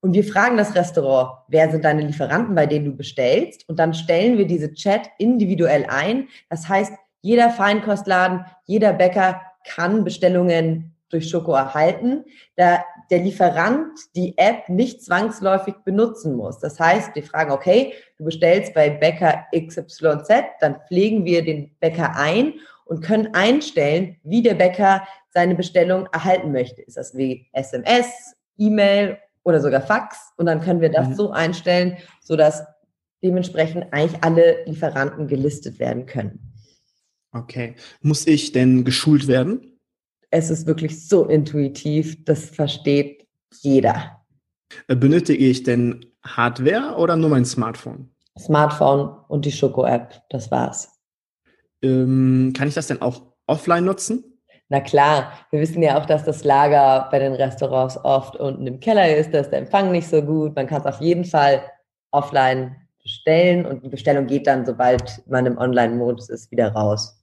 und 0.01 0.13
wir 0.13 0.23
fragen 0.23 0.57
das 0.57 0.75
Restaurant, 0.75 1.39
wer 1.47 1.71
sind 1.71 1.83
deine 1.83 2.01
Lieferanten, 2.01 2.55
bei 2.55 2.65
denen 2.65 2.85
du 2.85 2.95
bestellst? 2.95 3.67
Und 3.67 3.79
dann 3.79 3.93
stellen 3.93 4.37
wir 4.37 4.45
diese 4.45 4.73
Chat 4.73 5.09
individuell 5.17 5.85
ein. 5.89 6.27
Das 6.49 6.69
heißt, 6.69 6.93
jeder 7.21 7.49
Feinkostladen, 7.49 8.45
jeder 8.65 8.93
Bäcker 8.93 9.41
kann 9.65 10.03
Bestellungen 10.03 10.95
durch 11.09 11.29
Schoko 11.29 11.53
erhalten, 11.53 12.25
da 12.55 12.83
der 13.09 13.19
Lieferant 13.19 13.97
die 14.15 14.37
App 14.37 14.67
nicht 14.67 15.03
zwangsläufig 15.03 15.75
benutzen 15.85 16.35
muss. 16.35 16.59
Das 16.59 16.79
heißt, 16.79 17.15
wir 17.15 17.23
fragen, 17.23 17.51
okay, 17.51 17.93
du 18.17 18.25
bestellst 18.25 18.73
bei 18.73 18.89
Bäcker 18.89 19.45
XYZ, 19.55 20.27
dann 20.59 20.81
pflegen 20.87 21.23
wir 21.23 21.45
den 21.45 21.73
Bäcker 21.79 22.15
ein 22.15 22.55
und 22.85 23.01
können 23.01 23.33
einstellen, 23.33 24.17
wie 24.23 24.41
der 24.41 24.55
Bäcker 24.55 25.07
seine 25.29 25.55
Bestellung 25.55 26.07
erhalten 26.11 26.51
möchte. 26.51 26.81
Ist 26.81 26.97
das 26.97 27.15
wie 27.15 27.47
SMS, 27.53 28.35
E-Mail 28.57 29.17
oder 29.47 29.61
sogar 29.61 29.81
Fax? 29.81 30.33
Und 30.35 30.45
dann 30.45 30.59
können 30.59 30.81
wir 30.81 30.89
das 30.89 31.07
mhm. 31.07 31.13
so 31.15 31.31
einstellen, 31.31 31.97
sodass 32.21 32.63
dementsprechend 33.23 33.85
eigentlich 33.91 34.21
alle 34.21 34.65
Lieferanten 34.65 35.27
gelistet 35.27 35.79
werden 35.79 36.05
können. 36.05 36.53
Okay. 37.31 37.75
Muss 38.01 38.27
ich 38.27 38.51
denn 38.51 38.83
geschult 38.83 39.27
werden? 39.27 39.79
Es 40.29 40.49
ist 40.49 40.67
wirklich 40.67 41.07
so 41.07 41.25
intuitiv, 41.25 42.25
das 42.25 42.49
versteht 42.49 43.25
jeder. 43.61 44.25
Äh, 44.87 44.97
benötige 44.97 45.45
ich 45.45 45.63
denn 45.63 46.05
Hardware 46.23 46.97
oder 46.97 47.15
nur 47.15 47.29
mein 47.29 47.45
Smartphone? 47.45 48.09
Smartphone 48.37 49.15
und 49.29 49.45
die 49.45 49.51
Schoko-App, 49.51 50.23
das 50.29 50.51
war's. 50.51 50.89
Ähm, 51.81 52.51
kann 52.55 52.67
ich 52.67 52.73
das 52.73 52.87
denn 52.87 53.01
auch 53.01 53.33
offline 53.45 53.85
nutzen? 53.85 54.26
Na 54.69 54.81
klar, 54.81 55.31
wir 55.49 55.61
wissen 55.61 55.81
ja 55.81 55.97
auch, 55.97 56.05
dass 56.05 56.25
das 56.25 56.43
Lager 56.43 57.07
bei 57.09 57.19
den 57.19 57.33
Restaurants 57.33 57.97
oft 58.03 58.35
unten 58.35 58.67
im 58.67 58.79
Keller 58.79 59.15
ist, 59.15 59.33
dass 59.33 59.49
der 59.49 59.59
Empfang 59.59 59.91
nicht 59.91 60.07
so 60.07 60.21
gut. 60.21 60.55
Man 60.55 60.67
kann 60.67 60.81
es 60.81 60.85
auf 60.85 60.99
jeden 60.99 61.23
Fall 61.23 61.63
offline 62.11 62.75
bestellen 63.01 63.65
und 63.65 63.85
die 63.85 63.89
Bestellung 63.89 64.27
geht 64.27 64.47
dann, 64.47 64.65
sobald 64.65 65.23
man 65.27 65.45
im 65.45 65.57
Online-Modus 65.57 66.29
ist, 66.29 66.51
wieder 66.51 66.73
raus. 66.73 67.17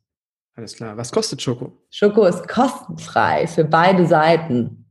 Alles 0.57 0.77
klar. 0.77 0.97
Was 0.97 1.13
kostet 1.13 1.43
Schoko? 1.43 1.73
Schoko 1.91 2.25
ist 2.25 2.49
kostenfrei 2.49 3.47
für 3.47 3.65
beide 3.65 4.07
Seiten. 4.07 4.87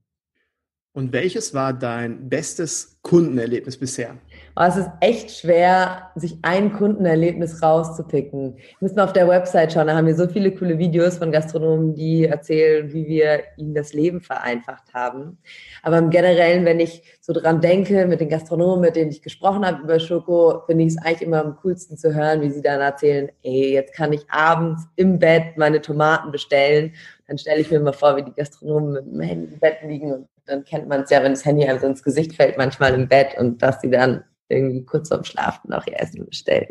Und 0.92 1.12
welches 1.12 1.54
war 1.56 1.74
dein 1.74 2.30
bestes 2.30 3.00
Kundenerlebnis 3.02 3.80
bisher? 3.80 4.16
Aber 4.56 4.68
es 4.68 4.78
ist 4.78 4.90
echt 5.00 5.32
schwer, 5.32 6.12
sich 6.16 6.38
ein 6.44 6.74
Kundenerlebnis 6.74 7.64
rauszupicken. 7.64 8.56
Wir 8.58 8.64
müssen 8.80 9.00
auf 9.00 9.14
der 9.14 9.28
Website 9.28 9.74
schauen, 9.74 9.88
da 9.88 9.96
haben 9.96 10.06
wir 10.06 10.16
so 10.16 10.28
viele 10.28 10.54
coole 10.54 10.78
Videos 10.78 11.18
von 11.18 11.32
Gastronomen, 11.32 11.96
die 11.96 12.26
erzählen, 12.26 12.94
wie 12.94 13.08
wir 13.08 13.44
ihnen 13.58 13.74
das 13.74 13.94
Leben 13.94 14.22
vereinfacht 14.22 14.94
haben. 14.94 15.40
Aber 15.82 15.98
im 15.98 16.12
Generellen, 16.12 16.66
wenn 16.66 16.80
ich 16.80 17.02
so 17.20 17.34
dran 17.34 17.62
denke, 17.62 18.06
mit 18.06 18.22
den 18.22 18.30
Gastronomen, 18.30 18.82
mit 18.82 18.96
denen 18.96 19.10
ich 19.10 19.24
gesprochen 19.24 19.66
habe 19.66 19.82
über 19.82 20.00
Schoko, 20.00 20.62
finde 20.68 20.84
ich 20.84 20.92
es 20.92 20.98
eigentlich 21.00 21.24
immer 21.24 21.44
am 21.44 21.58
coolsten 21.58 21.98
zu 21.98 22.14
hören, 22.14 22.42
wie 22.42 22.52
sie 22.52 22.62
dann 22.62 22.80
erzählen, 22.80 23.30
ey, 23.42 23.74
jetzt 23.74 23.94
kann 23.94 24.14
ich 24.14 24.30
abends 24.30 24.84
im 24.98 25.18
Bett 25.18 25.58
meine 25.58 25.82
Tomaten 25.82 26.32
bestellen. 26.32 26.94
Dann 27.28 27.40
stelle 27.40 27.62
ich 27.62 27.72
mir 27.72 27.80
mal 27.80 27.94
vor, 27.94 28.18
wie 28.18 28.24
die 28.24 28.34
Gastronomen 28.34 28.94
mit 28.94 29.06
dem 29.06 29.22
Handy 29.22 29.54
im 29.54 29.60
Bett 29.60 29.78
liegen 29.84 30.14
und 30.14 30.28
dann 30.46 30.64
kennt 30.64 30.90
man 30.90 31.02
es 31.02 31.10
ja, 31.10 31.24
wenn 31.24 31.32
das 31.32 31.46
Handy 31.46 31.66
einem 31.66 31.80
so 31.80 31.88
ins 31.88 32.04
Gesicht 32.04 32.36
fällt, 32.36 32.58
manchmal 32.58 32.94
im 32.94 33.08
Bett 33.08 33.38
und 33.40 33.62
dass 33.64 33.80
sie 33.82 33.90
dann 33.90 34.24
irgendwie 34.54 34.86
kurz 34.86 35.10
vorm 35.10 35.24
Schlafen 35.24 35.70
noch 35.70 35.86
ihr 35.88 36.00
Essen 36.00 36.26
bestellen. 36.26 36.68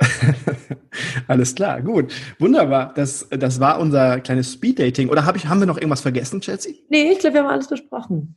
Alles 1.28 1.54
klar, 1.54 1.80
gut. 1.82 2.12
Wunderbar. 2.38 2.92
Das, 2.94 3.28
das 3.30 3.60
war 3.60 3.78
unser 3.78 4.20
kleines 4.20 4.52
Speed-Dating. 4.52 5.08
Oder 5.08 5.26
hab 5.26 5.36
ich, 5.36 5.46
haben 5.46 5.60
wir 5.60 5.66
noch 5.66 5.76
irgendwas 5.76 6.00
vergessen, 6.00 6.40
Chelsea? 6.40 6.74
Nee, 6.88 7.12
ich 7.12 7.18
glaube, 7.18 7.34
wir 7.34 7.42
haben 7.42 7.50
alles 7.50 7.68
besprochen. 7.68 8.36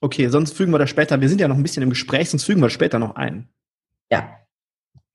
Okay, 0.00 0.28
sonst 0.28 0.56
fügen 0.56 0.72
wir 0.72 0.78
das 0.78 0.90
später. 0.90 1.20
Wir 1.20 1.28
sind 1.28 1.40
ja 1.40 1.48
noch 1.48 1.56
ein 1.56 1.62
bisschen 1.62 1.82
im 1.82 1.90
Gespräch, 1.90 2.30
sonst 2.30 2.44
fügen 2.44 2.60
wir 2.60 2.66
das 2.66 2.72
später 2.72 2.98
noch 2.98 3.16
ein. 3.16 3.48
Ja. 4.10 4.38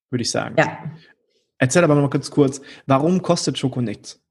würde 0.10 0.22
ich 0.22 0.32
sagen. 0.32 0.56
Ja. 0.58 0.92
Erzähl 1.58 1.84
aber 1.84 1.96
noch 1.96 2.02
mal 2.02 2.10
kurz 2.10 2.30
kurz, 2.30 2.62
warum 2.86 3.22
kostet 3.22 3.58
Schoko 3.58 3.82
nichts? 3.82 4.22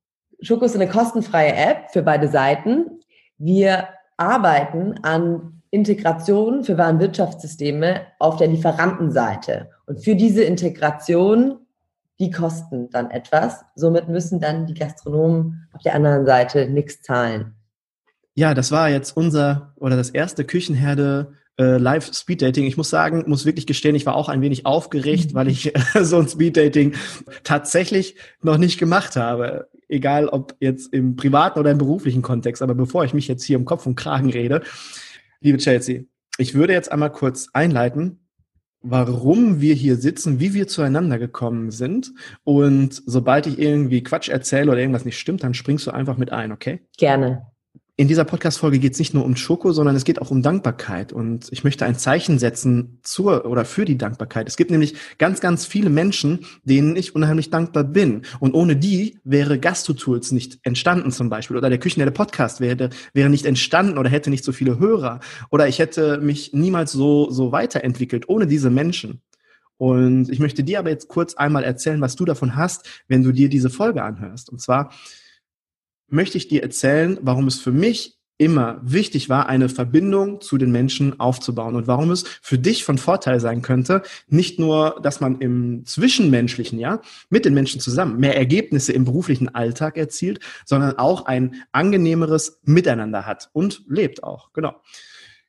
Schoko 0.41 0.65
ist 0.65 0.75
eine 0.75 0.89
kostenfreie 0.89 1.55
App 1.55 1.91
für 1.93 2.03
beide 2.03 2.29
Seiten. 2.29 3.01
Wir 3.39 3.89
arbeiten 4.17 4.99
an 5.03 5.62
Integration 5.73 6.65
für 6.65 6.77
Warenwirtschaftssysteme 6.77 8.03
auf 8.19 8.37
der 8.37 8.49
Lieferantenseite. 8.49 9.71
Und 9.87 10.05
für 10.05 10.15
diese 10.15 10.45
Integration, 10.45 11.61
die 12.21 12.31
kosten 12.31 12.91
dann 12.91 13.11
etwas. 13.11 13.65
Somit 13.75 14.07
müssen 14.07 14.39
dann 14.39 14.67
die 14.67 14.75
Gastronomen 14.75 15.67
auf 15.73 15.83
der 15.83 15.95
anderen 15.95 16.27
Seite 16.27 16.69
nichts 16.69 17.01
zahlen. 17.01 17.55
Ja, 18.35 18.53
das 18.53 18.71
war 18.71 18.91
jetzt 18.91 19.17
unser 19.17 19.73
oder 19.77 19.97
das 19.97 20.11
erste 20.11 20.45
Küchenherde 20.45 21.33
äh, 21.59 21.79
Live 21.79 22.13
Speed 22.13 22.43
Dating. 22.43 22.67
Ich 22.67 22.77
muss 22.77 22.91
sagen, 22.91 23.25
muss 23.27 23.47
wirklich 23.47 23.67
gestehen, 23.67 23.95
ich 23.95 24.05
war 24.05 24.15
auch 24.15 24.29
ein 24.29 24.43
wenig 24.43 24.67
aufgeregt, 24.67 25.33
weil 25.33 25.49
ich 25.49 25.75
äh, 25.75 25.81
so 26.05 26.19
ein 26.19 26.29
Speed 26.29 26.59
Dating 26.59 26.95
tatsächlich 27.45 28.17
noch 28.43 28.59
nicht 28.59 28.79
gemacht 28.79 29.17
habe. 29.17 29.69
Egal 29.89 30.29
ob 30.29 30.55
jetzt 30.61 30.93
im 30.93 31.17
privaten 31.17 31.59
oder 31.59 31.71
im 31.71 31.79
beruflichen 31.79 32.21
Kontext. 32.21 32.61
Aber 32.61 32.75
bevor 32.75 33.05
ich 33.05 33.15
mich 33.15 33.27
jetzt 33.27 33.45
hier 33.45 33.59
um 33.59 33.65
Kopf 33.65 33.87
und 33.87 33.97
Kragen 33.97 34.31
rede, 34.31 34.63
liebe 35.43 35.59
Chelsea, 35.59 36.03
ich 36.39 36.55
würde 36.55 36.73
jetzt 36.73 36.91
einmal 36.91 37.13
kurz 37.13 37.49
einleiten, 37.53 38.29
warum 38.81 39.61
wir 39.61 39.75
hier 39.75 39.97
sitzen, 39.97 40.41
wie 40.41 40.55
wir 40.55 40.67
zueinander 40.67 41.19
gekommen 41.19 41.71
sind. 41.71 42.13
Und 42.43 43.01
sobald 43.07 43.47
ich 43.47 43.59
irgendwie 43.59 44.03
Quatsch 44.03 44.29
erzähle 44.29 44.73
oder 44.73 44.81
irgendwas 44.81 45.05
nicht 45.05 45.19
stimmt, 45.19 45.45
dann 45.45 45.55
springst 45.55 45.87
du 45.87 45.91
einfach 45.93 46.17
mit 46.17 46.33
ein, 46.33 46.53
okay? 46.53 46.81
Gerne 46.97 47.52
in 48.03 48.09
dieser 48.09 48.25
Podcast-Folge 48.25 48.81
geht 48.81 48.95
es 48.95 48.99
nicht 48.99 49.15
nur 49.15 49.25
um 49.25 49.37
Schoko, 49.37 49.71
sondern 49.71 49.95
es 49.95 50.03
geht 50.03 50.21
auch 50.21 50.33
um 50.33 50.43
Dankbarkeit. 50.43 51.13
Und 51.13 51.47
ich 51.53 51.63
möchte 51.63 51.85
ein 51.85 51.95
Zeichen 51.95 52.41
setzen 52.41 52.99
zur 53.05 53.47
oder 53.47 53.65
für 53.65 53.85
die 53.85 53.97
Dankbarkeit. 53.97 54.49
Es 54.49 54.57
gibt 54.57 54.73
nämlich 54.73 54.97
ganz, 55.19 55.41
ganz 55.41 55.67
viele 55.67 55.89
Menschen, 55.89 56.41
denen 56.65 56.97
ich 56.97 57.15
unheimlich 57.15 57.51
dankbar 57.51 57.85
bin. 57.85 58.23
Und 58.41 58.55
ohne 58.55 58.75
die 58.75 59.21
wäre 59.23 59.57
Gasto-Tools 59.57 60.33
nicht 60.33 60.59
entstanden 60.65 61.13
zum 61.13 61.31
Beispiel. 61.31 61.57
Oder 61.57 61.71
der 61.71 61.79
Küchenherde 61.79 62.11
Podcast 62.11 62.61
wäre, 62.61 62.91
wäre 63.15 63.31
nicht 63.31 63.47
entstanden 63.47 63.97
oder 63.97 64.11
hätte 64.11 64.31
nicht 64.31 64.43
so 64.43 64.51
viele 64.51 64.81
Hörer. 64.81 65.21
Oder 65.53 65.69
ich 65.69 65.79
hätte 65.79 66.19
mich 66.19 66.53
niemals 66.53 66.91
so, 66.91 67.31
so 67.31 67.53
weiterentwickelt 67.53 68.29
ohne 68.29 68.49
diese 68.49 68.71
Menschen. 68.71 69.23
Und 69.77 70.29
ich 70.29 70.41
möchte 70.41 70.65
dir 70.65 70.81
aber 70.81 70.91
jetzt 70.91 71.07
kurz 71.07 71.35
einmal 71.35 71.63
erzählen, 71.63 72.01
was 72.01 72.17
du 72.17 72.25
davon 72.25 72.57
hast, 72.57 73.05
wenn 73.07 73.23
du 73.23 73.31
dir 73.31 73.49
diese 73.49 73.71
Folge 73.71 74.03
anhörst. 74.03 74.51
Und 74.51 74.61
zwar 74.61 74.91
möchte 76.13 76.39
ich 76.39 76.49
dir 76.49 76.63
erzählen, 76.63 77.19
warum 77.23 77.47
es 77.47 77.61
für 77.61 77.73
mich 77.73 78.19
immer 78.39 78.81
wichtig 78.83 79.29
war, 79.29 79.49
eine 79.49 79.69
Verbindung 79.69 80.41
zu 80.41 80.59
den 80.59 80.73
Menschen 80.73 81.21
aufzubauen 81.21 81.77
und 81.77 81.87
warum 81.87 82.11
es 82.11 82.25
für 82.43 82.59
dich 82.59 82.83
von 82.83 82.99
Vorteil 82.99 83.39
sein 83.39 83.63
könnte, 83.63 84.03
nicht 84.27 84.59
nur, 84.59 84.99
dass 85.03 85.21
man 85.21 85.39
im 85.41 85.85
Zwischenmenschlichen, 85.87 86.79
ja, 86.79 87.01
mit 87.31 87.45
den 87.45 87.55
Menschen 87.55 87.81
zusammen 87.81 88.19
mehr 88.19 88.37
Ergebnisse 88.37 88.93
im 88.93 89.05
beruflichen 89.05 89.55
Alltag 89.55 89.97
erzielt, 89.97 90.41
sondern 90.65 90.99
auch 90.99 91.27
ein 91.27 91.63
angenehmeres 91.71 92.61
Miteinander 92.65 93.27
hat 93.27 93.51
und 93.53 93.85
lebt 93.87 94.25
auch, 94.25 94.53
genau. 94.53 94.75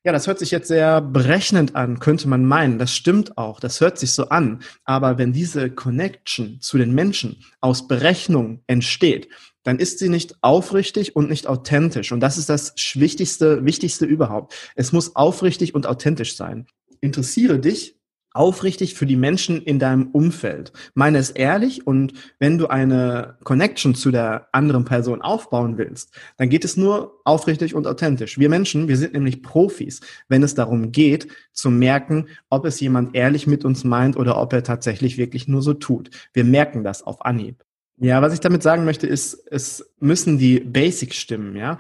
Ja, 0.06 0.12
das 0.12 0.28
hört 0.28 0.38
sich 0.38 0.52
jetzt 0.52 0.68
sehr 0.68 1.00
berechnend 1.00 1.78
an, 1.78 2.00
könnte 2.00 2.28
man 2.28 2.44
meinen. 2.44 2.78
Das 2.78 2.94
stimmt 2.94 3.38
auch. 3.38 3.62
Das 3.62 3.80
hört 3.80 3.98
sich 3.98 4.12
so 4.12 4.28
an. 4.28 4.62
Aber 4.84 5.18
wenn 5.18 5.32
diese 5.32 5.70
Connection 5.72 6.60
zu 6.60 6.78
den 6.78 6.94
Menschen 6.94 7.38
aus 7.62 7.88
Berechnung 7.88 8.64
entsteht, 8.68 9.30
dann 9.64 9.80
ist 9.80 10.00
sie 10.00 10.10
nicht 10.10 10.36
aufrichtig 10.42 11.16
und 11.16 11.30
nicht 11.30 11.48
authentisch. 11.48 12.12
Und 12.12 12.20
das 12.20 12.38
ist 12.38 12.50
das 12.50 12.74
Wichtigste, 12.96 13.66
Wichtigste 13.66 14.06
überhaupt. 14.06 14.54
Es 14.76 14.92
muss 14.92 15.16
aufrichtig 15.16 15.74
und 15.74 15.88
authentisch 15.88 16.36
sein. 16.36 16.68
Interessiere 17.02 17.60
dich 17.60 17.98
aufrichtig 18.34 18.96
für 18.96 19.06
die 19.06 19.16
Menschen 19.16 19.62
in 19.62 19.80
deinem 19.80 20.10
Umfeld. 20.12 20.74
Meine 20.96 21.20
es 21.20 21.30
ehrlich 21.30 21.86
und 21.86 22.14
wenn 22.40 22.58
du 22.58 22.68
eine 22.68 23.38
Connection 23.44 23.94
zu 23.96 24.12
der 24.12 24.48
anderen 24.52 24.86
Person 24.86 25.22
aufbauen 25.22 25.78
willst, 25.78 26.18
dann 26.38 26.50
geht 26.50 26.66
es 26.66 26.76
nur 26.76 27.20
aufrichtig 27.26 27.76
und 27.76 27.86
authentisch. 27.86 28.40
Wir 28.40 28.50
Menschen, 28.50 28.88
wir 28.88 28.98
sind 28.98 29.14
nämlich 29.14 29.44
Profis, 29.44 30.02
wenn 30.28 30.44
es 30.44 30.56
darum 30.56 30.92
geht, 30.92 31.28
zu 31.52 31.70
merken, 31.70 32.28
ob 32.50 32.66
es 32.66 32.80
jemand 32.80 33.16
ehrlich 33.16 33.46
mit 33.46 33.66
uns 33.66 33.84
meint 33.84 34.18
oder 34.18 34.42
ob 34.42 34.52
er 34.54 34.64
tatsächlich 34.64 35.18
wirklich 35.18 35.48
nur 35.48 35.62
so 35.62 35.76
tut. 35.76 36.10
Wir 36.34 36.44
merken 36.44 36.84
das 36.84 37.04
auf 37.04 37.24
Anhieb. 37.24 37.64
Ja, 37.98 38.22
was 38.22 38.34
ich 38.34 38.40
damit 38.40 38.64
sagen 38.64 38.86
möchte, 38.86 39.08
ist, 39.08 39.34
es 39.50 39.94
müssen 40.00 40.38
die 40.38 40.60
Basics 40.60 41.16
stimmen, 41.16 41.56
ja. 41.56 41.78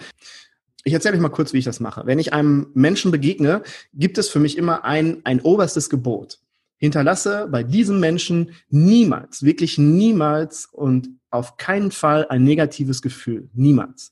Ich 0.84 0.94
erzähle 0.94 1.16
euch 1.16 1.22
mal 1.22 1.30
kurz, 1.30 1.54
wie 1.54 1.60
ich 1.60 1.66
das 1.66 1.80
mache. 1.80 2.04
Wenn 2.06 2.20
ich 2.20 2.34
einem 2.34 2.68
Menschen 2.74 3.12
begegne, 3.12 3.64
gibt 3.94 4.18
es 4.18 4.30
für 4.30 4.40
mich 4.40 4.58
immer 4.58 4.84
ein, 4.84 5.22
ein 5.24 5.40
oberstes 5.42 5.90
Gebot. 5.90 6.40
Hinterlasse 6.78 7.48
bei 7.50 7.64
diesem 7.64 8.02
Menschen 8.02 8.52
niemals, 8.70 9.44
wirklich 9.44 9.78
niemals 9.78 10.66
und 10.66 11.10
auf 11.30 11.56
keinen 11.56 11.92
Fall 11.92 12.28
ein 12.28 12.44
negatives 12.44 13.02
Gefühl. 13.02 13.50
Niemals. 13.54 14.12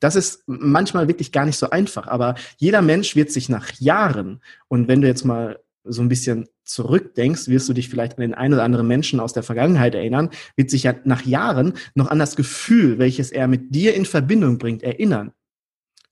Das 0.00 0.16
ist 0.16 0.42
manchmal 0.46 1.08
wirklich 1.08 1.32
gar 1.32 1.46
nicht 1.46 1.56
so 1.56 1.70
einfach, 1.70 2.06
aber 2.06 2.34
jeder 2.58 2.82
Mensch 2.82 3.16
wird 3.16 3.30
sich 3.30 3.48
nach 3.48 3.72
Jahren, 3.78 4.42
und 4.68 4.88
wenn 4.88 5.00
du 5.00 5.08
jetzt 5.08 5.24
mal 5.24 5.60
so 5.84 6.02
ein 6.02 6.08
bisschen 6.08 6.46
zurückdenkst, 6.64 7.48
wirst 7.48 7.68
du 7.68 7.72
dich 7.72 7.88
vielleicht 7.88 8.18
an 8.18 8.22
den 8.22 8.34
einen 8.34 8.54
oder 8.54 8.64
anderen 8.64 8.86
Menschen 8.86 9.20
aus 9.20 9.32
der 9.32 9.42
Vergangenheit 9.42 9.94
erinnern, 9.94 10.30
wird 10.56 10.70
sich 10.70 10.84
ja 10.84 10.94
nach 11.04 11.24
Jahren 11.24 11.74
noch 11.94 12.08
an 12.08 12.18
das 12.18 12.36
Gefühl, 12.36 12.98
welches 12.98 13.32
er 13.32 13.48
mit 13.48 13.74
dir 13.74 13.94
in 13.94 14.04
Verbindung 14.04 14.58
bringt, 14.58 14.82
erinnern. 14.82 15.32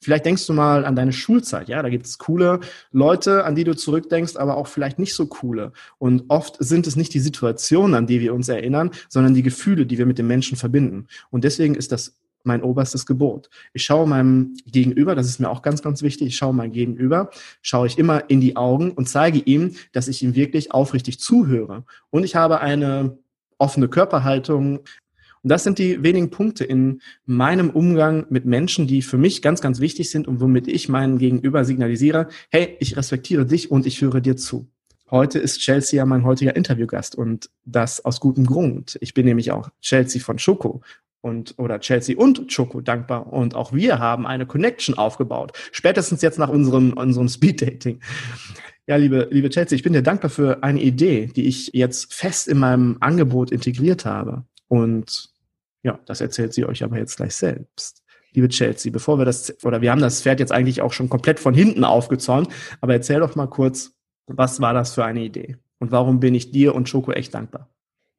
Vielleicht 0.01 0.27
denkst 0.27 0.47
du 0.47 0.53
mal 0.53 0.85
an 0.85 0.95
deine 0.95 1.13
Schulzeit, 1.13 1.69
ja, 1.69 1.83
da 1.83 1.89
gibt 1.89 2.07
es 2.07 2.19
coole 2.19 2.61
Leute, 2.93 3.45
an 3.45 3.57
die 3.57 3.65
du 3.65 3.75
zurückdenkst, 3.75 4.37
aber 4.37 4.57
auch 4.57 4.69
vielleicht 4.69 5.01
nicht 5.01 5.15
so 5.15 5.27
coole. 5.27 5.73
Und 5.99 6.25
oft 6.29 6.57
sind 6.61 6.87
es 6.87 6.95
nicht 6.95 7.13
die 7.15 7.21
Situationen, 7.21 7.97
an 7.97 8.07
die 8.07 8.21
wir 8.21 8.33
uns 8.33 8.49
erinnern, 8.49 8.93
sondern 9.09 9.35
die 9.35 9.43
Gefühle, 9.43 9.87
die 9.87 9.99
wir 9.99 10.07
mit 10.07 10.19
dem 10.19 10.29
Menschen 10.29 10.57
verbinden. 10.57 11.09
Und 11.31 11.43
deswegen 11.43 11.75
ist 11.75 11.91
das 11.91 12.15
mein 12.45 12.63
oberstes 12.63 13.07
Gebot. 13.07 13.51
Ich 13.73 13.85
schaue 13.85 14.07
meinem 14.07 14.55
Gegenüber, 14.67 15.15
das 15.15 15.27
ist 15.27 15.41
mir 15.41 15.51
auch 15.51 15.63
ganz, 15.63 15.83
ganz 15.83 16.03
wichtig, 16.03 16.29
ich 16.29 16.37
schaue 16.37 16.55
meinem 16.55 16.73
Gegenüber, 16.73 17.31
schaue 17.63 17.87
ich 17.87 17.99
immer 17.99 18.29
in 18.31 18.41
die 18.41 18.57
Augen 18.57 18.93
und 18.93 19.09
zeige 19.09 19.39
ihm, 19.39 19.75
dass 19.93 20.09
ich 20.09 20.23
ihm 20.23 20.35
wirklich 20.35 20.73
aufrichtig 20.73 21.21
zuhöre. 21.21 21.85
Und 22.11 22.25
ich 22.25 22.37
habe 22.37 22.61
eine 22.61 23.19
offene 23.59 23.89
Körperhaltung. 23.89 24.79
Und 25.43 25.53
das 25.53 25.65
sind 25.65 25.79
die 25.79 26.03
wenigen 26.03 26.31
Punkte 26.31 26.65
in 26.65 27.01
meinem 27.25 27.71
Umgang 27.71 28.27
mit 28.29 28.45
Menschen, 28.45 28.87
die 28.87 29.03
für 29.03 29.19
mich 29.19 29.43
ganz, 29.43 29.61
ganz 29.61 29.81
wichtig 29.81 30.11
sind 30.11 30.27
und 30.27 30.41
womit 30.41 30.67
ich 30.67 30.89
meinen 30.89 31.19
Gegenüber 31.19 31.65
signalisiere, 31.65 32.29
hey, 32.51 32.77
ich 32.81 32.97
respektiere 32.97 33.47
dich 33.47 33.71
und 33.71 33.87
ich 33.87 34.01
höre 34.01 34.21
dir 34.21 34.37
zu. 34.37 34.69
Heute 35.11 35.39
ist 35.39 35.61
Chelsea 35.61 35.97
ja 35.97 36.05
mein 36.05 36.25
heutiger 36.25 36.55
Interviewgast 36.55 37.15
und 37.15 37.49
das 37.65 38.05
aus 38.05 38.21
gutem 38.21 38.45
Grund. 38.45 38.99
Ich 39.01 39.15
bin 39.15 39.25
nämlich 39.25 39.53
auch 39.53 39.71
Chelsea 39.81 40.21
von 40.21 40.39
Schoko 40.39 40.83
und 41.21 41.55
oder 41.59 41.81
Chelsea 41.81 42.17
und 42.17 42.55
Choco 42.55 42.81
dankbar 42.81 43.33
und 43.33 43.55
auch 43.55 43.73
wir 43.73 43.99
haben 43.99 44.27
eine 44.27 44.47
Connection 44.47 44.97
aufgebaut. 44.97 45.53
Spätestens 45.73 46.23
jetzt 46.23 46.39
nach 46.39 46.49
unserem 46.49 46.93
unserem 46.93 47.29
Speed 47.29 47.63
Dating. 47.63 48.01
Ja, 48.87 48.97
liebe 48.97 49.29
liebe 49.31 49.51
Chelsea, 49.51 49.77
ich 49.77 49.83
bin 49.83 49.93
dir 49.93 50.03
dankbar 50.03 50.31
für 50.31 50.63
eine 50.63 50.81
Idee, 50.81 51.27
die 51.27 51.47
ich 51.47 51.71
jetzt 51.75 52.15
fest 52.15 52.49
in 52.49 52.59
meinem 52.59 52.97
Angebot 53.01 53.51
integriert 53.51 54.05
habe 54.05 54.45
und 54.69 55.31
ja, 55.83 55.99
das 56.07 56.21
erzählt 56.21 56.53
sie 56.55 56.65
euch 56.65 56.83
aber 56.83 56.99
jetzt 56.99 57.17
gleich 57.17 57.35
selbst. 57.35 58.03
Liebe 58.33 58.49
Chelsea, 58.49 58.93
bevor 58.93 59.19
wir 59.19 59.25
das 59.25 59.65
oder 59.65 59.81
wir 59.81 59.91
haben 59.91 60.01
das 60.01 60.23
Pferd 60.23 60.41
jetzt 60.41 60.53
eigentlich 60.53 60.83
auch 60.83 60.93
schon 60.93 61.09
komplett 61.09 61.41
von 61.41 61.55
hinten 61.55 61.85
aufgezäumt, 61.85 62.49
aber 62.81 62.93
erzähl 62.93 63.21
doch 63.21 63.35
mal 63.37 63.47
kurz, 63.47 63.93
was 64.27 64.61
war 64.61 64.75
das 64.75 64.95
für 64.95 65.05
eine 65.05 65.21
Idee 65.21 65.57
und 65.79 65.91
warum 65.91 66.21
bin 66.21 66.35
ich 66.35 66.51
dir 66.51 66.75
und 66.75 66.91
Choco 66.91 67.13
echt 67.13 67.35
dankbar? 67.35 67.69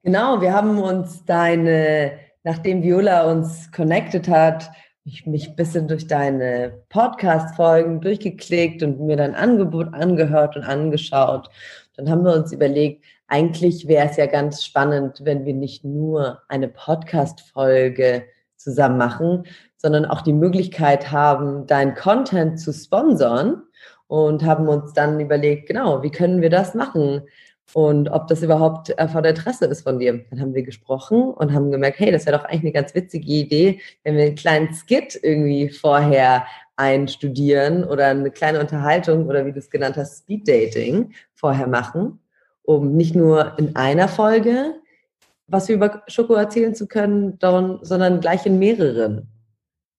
Genau, 0.03 0.41
wir 0.41 0.53
haben 0.53 0.79
uns 0.79 1.25
deine 1.25 2.28
nachdem 2.43 2.83
Viola 2.83 3.29
uns 3.29 3.71
connected 3.71 4.27
hat, 4.27 4.71
ich 5.05 5.25
mich 5.25 5.49
ein 5.49 5.55
bisschen 5.55 5.87
durch 5.87 6.07
deine 6.07 6.83
Podcast-Folgen 6.89 8.01
durchgeklickt 8.01 8.83
und 8.83 8.99
mir 9.01 9.17
dein 9.17 9.33
Angebot 9.33 9.93
angehört 9.93 10.55
und 10.55 10.63
angeschaut. 10.63 11.49
Dann 11.95 12.09
haben 12.09 12.23
wir 12.23 12.33
uns 12.33 12.51
überlegt, 12.51 13.03
eigentlich 13.27 13.87
wäre 13.87 14.09
es 14.09 14.17
ja 14.17 14.25
ganz 14.25 14.63
spannend, 14.63 15.21
wenn 15.23 15.45
wir 15.45 15.53
nicht 15.53 15.83
nur 15.83 16.41
eine 16.47 16.67
Podcast-Folge 16.67 18.23
zusammen 18.55 18.97
machen, 18.97 19.43
sondern 19.77 20.05
auch 20.05 20.21
die 20.21 20.33
Möglichkeit 20.33 21.11
haben, 21.11 21.65
deinen 21.65 21.95
Content 21.95 22.59
zu 22.59 22.73
sponsern 22.73 23.63
und 24.07 24.43
haben 24.43 24.67
uns 24.67 24.93
dann 24.93 25.19
überlegt, 25.19 25.67
genau, 25.67 26.03
wie 26.03 26.11
können 26.11 26.41
wir 26.41 26.49
das 26.49 26.75
machen? 26.75 27.23
Und 27.73 28.09
ob 28.09 28.27
das 28.27 28.41
überhaupt 28.41 28.95
von 29.11 29.23
Interesse 29.23 29.65
ist 29.65 29.81
von 29.81 29.99
dir. 29.99 30.25
Dann 30.29 30.39
haben 30.41 30.53
wir 30.53 30.63
gesprochen 30.63 31.23
und 31.23 31.53
haben 31.53 31.71
gemerkt, 31.71 31.99
hey, 31.99 32.11
das 32.11 32.25
wäre 32.25 32.37
doch 32.37 32.45
eigentlich 32.45 32.61
eine 32.61 32.71
ganz 32.71 32.95
witzige 32.95 33.31
Idee, 33.31 33.81
wenn 34.03 34.15
wir 34.15 34.25
einen 34.25 34.35
kleinen 34.35 34.73
Skit 34.73 35.19
irgendwie 35.21 35.69
vorher 35.69 36.45
einstudieren 36.75 37.83
oder 37.83 38.07
eine 38.07 38.31
kleine 38.31 38.59
Unterhaltung 38.59 39.27
oder 39.27 39.45
wie 39.45 39.51
du 39.51 39.59
es 39.59 39.69
genannt 39.69 39.97
hast, 39.97 40.19
Speed 40.19 40.47
Dating 40.47 41.13
vorher 41.35 41.67
machen, 41.67 42.19
um 42.63 42.95
nicht 42.95 43.15
nur 43.15 43.57
in 43.59 43.75
einer 43.75 44.07
Folge 44.07 44.75
was 45.49 45.67
wir 45.67 45.75
über 45.75 46.03
Schoko 46.07 46.35
erzählen 46.35 46.75
zu 46.75 46.87
können, 46.87 47.37
sondern 47.41 48.21
gleich 48.21 48.45
in 48.45 48.59
mehreren. 48.59 49.27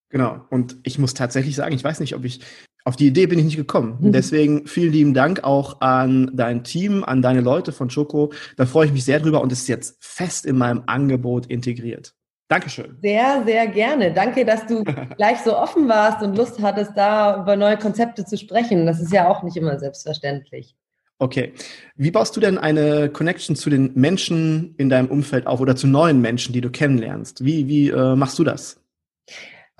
Genau. 0.08 0.40
Und 0.50 0.76
ich 0.82 0.98
muss 0.98 1.14
tatsächlich 1.14 1.56
sagen, 1.56 1.74
ich 1.74 1.84
weiß 1.84 2.00
nicht, 2.00 2.14
ob 2.14 2.24
ich 2.24 2.40
Auf 2.84 2.96
die 2.96 3.06
Idee 3.06 3.26
bin 3.26 3.38
ich 3.38 3.44
nicht 3.44 3.56
gekommen. 3.56 3.98
Mhm. 4.00 4.12
Deswegen 4.12 4.66
vielen 4.66 4.92
lieben 4.92 5.14
Dank 5.14 5.44
auch 5.44 5.80
an 5.80 6.30
dein 6.34 6.64
Team, 6.64 7.04
an 7.04 7.22
deine 7.22 7.40
Leute 7.40 7.72
von 7.72 7.88
Choco. 7.88 8.32
Da 8.56 8.66
freue 8.66 8.86
ich 8.86 8.92
mich 8.92 9.04
sehr 9.04 9.20
drüber 9.20 9.40
und 9.42 9.52
ist 9.52 9.68
jetzt 9.68 9.96
fest 10.00 10.46
in 10.46 10.56
meinem 10.56 10.82
Angebot 10.86 11.46
integriert. 11.46 12.14
Dankeschön. 12.48 12.98
Sehr, 13.00 13.44
sehr 13.46 13.68
gerne. 13.68 14.12
Danke, 14.12 14.44
dass 14.44 14.66
du 14.66 14.82
gleich 15.16 15.38
so 15.38 15.56
offen 15.56 15.88
warst 15.88 16.22
und 16.22 16.36
Lust 16.36 16.60
hattest, 16.60 16.92
da 16.96 17.42
über 17.42 17.54
neue 17.54 17.76
Konzepte 17.76 18.24
zu 18.24 18.36
sprechen. 18.36 18.86
Das 18.86 19.00
ist 19.00 19.12
ja 19.12 19.28
auch 19.28 19.44
nicht 19.44 19.56
immer 19.56 19.78
selbstverständlich. 19.78 20.74
Okay. 21.20 21.52
Wie 21.96 22.10
baust 22.10 22.34
du 22.34 22.40
denn 22.40 22.58
eine 22.58 23.10
Connection 23.10 23.54
zu 23.54 23.70
den 23.70 23.92
Menschen 23.94 24.74
in 24.78 24.88
deinem 24.88 25.08
Umfeld 25.08 25.46
auf 25.46 25.60
oder 25.60 25.76
zu 25.76 25.86
neuen 25.86 26.20
Menschen, 26.20 26.52
die 26.54 26.62
du 26.62 26.70
kennenlernst? 26.70 27.44
Wie, 27.44 27.68
wie 27.68 27.90
äh, 27.90 28.16
machst 28.16 28.38
du 28.38 28.44
das? 28.44 28.80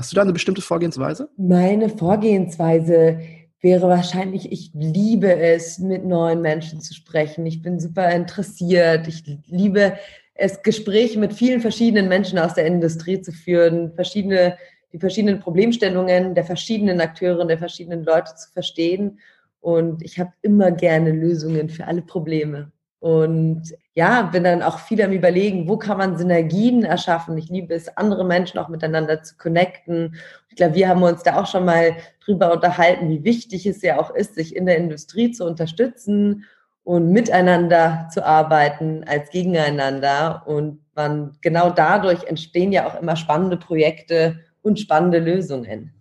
Hast 0.00 0.12
du 0.12 0.16
da 0.16 0.23
eine 0.23 0.33
bestimmte 0.33 0.62
Vorgehensweise? 0.62 1.28
Meine 1.37 1.90
Vorgehensweise 1.90 3.21
wäre 3.61 3.87
wahrscheinlich, 3.87 4.50
ich 4.50 4.71
liebe 4.73 5.30
es, 5.38 5.78
mit 5.78 6.07
neuen 6.07 6.40
Menschen 6.40 6.80
zu 6.80 6.95
sprechen. 6.95 7.45
Ich 7.45 7.61
bin 7.61 7.78
super 7.78 8.11
interessiert. 8.11 9.07
Ich 9.07 9.23
liebe 9.45 9.99
es, 10.33 10.62
Gespräche 10.62 11.19
mit 11.19 11.35
vielen 11.35 11.61
verschiedenen 11.61 12.09
Menschen 12.09 12.38
aus 12.38 12.54
der 12.54 12.64
Industrie 12.64 13.21
zu 13.21 13.30
führen, 13.30 13.92
verschiedene, 13.92 14.57
die 14.95 14.99
verschiedenen 14.99 15.38
Problemstellungen 15.38 16.35
der 16.35 16.45
verschiedenen 16.45 17.02
Akteure 17.02 17.47
der 17.47 17.59
verschiedenen 17.59 18.02
Leute 18.02 18.35
zu 18.37 18.50
verstehen 18.52 19.21
und 19.61 20.02
ich 20.02 20.19
habe 20.19 20.33
immer 20.40 20.71
gerne 20.71 21.11
Lösungen 21.11 21.69
für 21.69 21.87
alle 21.87 22.00
Probleme. 22.00 22.73
Und 23.00 23.62
ja, 23.95 24.23
bin 24.23 24.45
dann 24.45 24.62
auch 24.62 24.78
viel 24.78 25.02
am 25.02 25.11
Überlegen, 25.11 25.66
wo 25.66 25.78
kann 25.78 25.97
man 25.97 26.19
Synergien 26.19 26.85
erschaffen. 26.85 27.37
Ich 27.38 27.49
liebe 27.49 27.75
es, 27.75 27.97
andere 27.97 28.26
Menschen 28.26 28.59
auch 28.59 28.69
miteinander 28.69 29.23
zu 29.23 29.37
connecten. 29.38 30.16
Ich 30.50 30.57
glaube, 30.57 30.75
wir 30.75 30.88
haben 30.88 31.02
uns 31.02 31.23
da 31.23 31.40
auch 31.40 31.47
schon 31.47 31.64
mal 31.64 31.97
drüber 32.23 32.52
unterhalten, 32.52 33.09
wie 33.09 33.25
wichtig 33.25 33.64
es 33.64 33.80
ja 33.80 33.99
auch 33.99 34.14
ist, 34.14 34.35
sich 34.35 34.54
in 34.54 34.66
der 34.66 34.76
Industrie 34.76 35.33
zu 35.33 35.47
unterstützen 35.47 36.45
und 36.85 37.11
miteinander 37.11 38.09
zu 38.12 38.25
arbeiten 38.25 39.04
als 39.04 39.30
gegeneinander. 39.30 40.42
Und 40.47 40.80
man, 40.95 41.38
genau 41.40 41.71
dadurch 41.71 42.25
entstehen 42.25 42.71
ja 42.71 42.87
auch 42.87 43.00
immer 43.00 43.16
spannende 43.16 43.57
Projekte 43.57 44.40
und 44.61 44.78
spannende 44.78 45.21
Lösungen. 45.21 45.95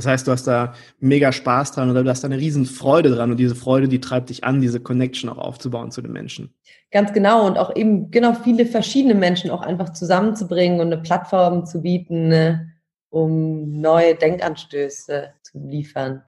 Das 0.00 0.06
heißt, 0.06 0.26
du 0.26 0.32
hast 0.32 0.46
da 0.46 0.72
mega 0.98 1.30
Spaß 1.30 1.72
dran 1.72 1.90
oder 1.90 2.02
du 2.02 2.08
hast 2.08 2.24
da 2.24 2.28
eine 2.28 2.38
riesen 2.38 2.64
Freude 2.64 3.10
dran 3.10 3.30
und 3.30 3.36
diese 3.36 3.54
Freude, 3.54 3.86
die 3.86 4.00
treibt 4.00 4.30
dich 4.30 4.44
an, 4.44 4.62
diese 4.62 4.80
Connection 4.80 5.28
auch 5.28 5.36
aufzubauen 5.36 5.90
zu 5.90 6.00
den 6.00 6.12
Menschen. 6.12 6.54
Ganz 6.90 7.12
genau 7.12 7.46
und 7.46 7.58
auch 7.58 7.76
eben 7.76 8.10
genau 8.10 8.32
viele 8.32 8.64
verschiedene 8.64 9.14
Menschen 9.14 9.50
auch 9.50 9.60
einfach 9.60 9.90
zusammenzubringen 9.90 10.80
und 10.80 10.86
eine 10.86 11.02
Plattform 11.02 11.66
zu 11.66 11.82
bieten, 11.82 12.28
ne, 12.28 12.70
um 13.10 13.78
neue 13.78 14.14
Denkanstöße 14.14 15.34
zu 15.42 15.58
liefern. 15.58 16.22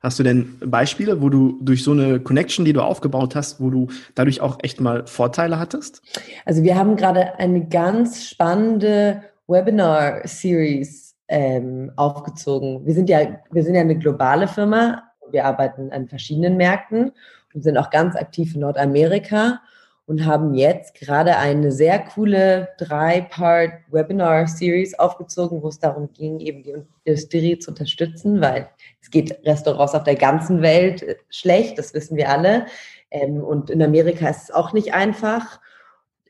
Hast 0.00 0.18
du 0.18 0.22
denn 0.22 0.56
Beispiele, 0.64 1.20
wo 1.20 1.28
du 1.28 1.58
durch 1.60 1.84
so 1.84 1.92
eine 1.92 2.20
Connection, 2.20 2.64
die 2.64 2.72
du 2.72 2.80
aufgebaut 2.80 3.36
hast, 3.36 3.60
wo 3.60 3.68
du 3.68 3.88
dadurch 4.14 4.40
auch 4.40 4.56
echt 4.62 4.80
mal 4.80 5.06
Vorteile 5.06 5.58
hattest? 5.58 6.00
Also 6.46 6.62
wir 6.62 6.74
haben 6.74 6.96
gerade 6.96 7.38
eine 7.38 7.68
ganz 7.68 8.24
spannende 8.24 9.24
Webinar-Series 9.46 11.09
ähm, 11.30 11.92
aufgezogen. 11.96 12.84
Wir 12.84 12.92
sind 12.92 13.08
ja, 13.08 13.40
wir 13.50 13.64
sind 13.64 13.76
ja 13.76 13.80
eine 13.80 13.96
globale 13.96 14.48
Firma. 14.48 15.04
Wir 15.30 15.46
arbeiten 15.46 15.92
an 15.92 16.08
verschiedenen 16.08 16.56
Märkten 16.56 17.12
und 17.54 17.62
sind 17.62 17.78
auch 17.78 17.90
ganz 17.90 18.16
aktiv 18.16 18.54
in 18.54 18.62
Nordamerika 18.62 19.60
und 20.06 20.26
haben 20.26 20.54
jetzt 20.54 20.94
gerade 20.94 21.36
eine 21.36 21.70
sehr 21.70 22.00
coole 22.00 22.70
drei-part 22.78 23.74
Webinar-Series 23.92 24.98
aufgezogen, 24.98 25.62
wo 25.62 25.68
es 25.68 25.78
darum 25.78 26.12
ging, 26.12 26.40
eben 26.40 26.64
die 26.64 26.74
Industrie 27.04 27.60
zu 27.60 27.70
unterstützen, 27.70 28.40
weil 28.40 28.68
es 29.00 29.10
geht 29.10 29.38
Restaurants 29.46 29.94
auf 29.94 30.02
der 30.02 30.16
ganzen 30.16 30.62
Welt 30.62 31.04
äh, 31.04 31.14
schlecht, 31.28 31.78
das 31.78 31.94
wissen 31.94 32.16
wir 32.16 32.28
alle. 32.28 32.66
Ähm, 33.12 33.40
und 33.40 33.70
in 33.70 33.80
Amerika 33.80 34.28
ist 34.28 34.42
es 34.44 34.50
auch 34.50 34.72
nicht 34.72 34.94
einfach 34.94 35.60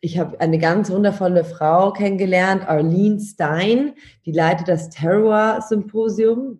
ich 0.02 0.18
habe 0.18 0.40
eine 0.40 0.58
ganz 0.58 0.90
wundervolle 0.90 1.44
Frau 1.44 1.92
kennengelernt, 1.92 2.66
Arlene 2.66 3.20
Stein, 3.20 3.94
die 4.24 4.32
leitet 4.32 4.68
das 4.68 4.88
Terror 4.88 5.60
Symposium. 5.60 6.58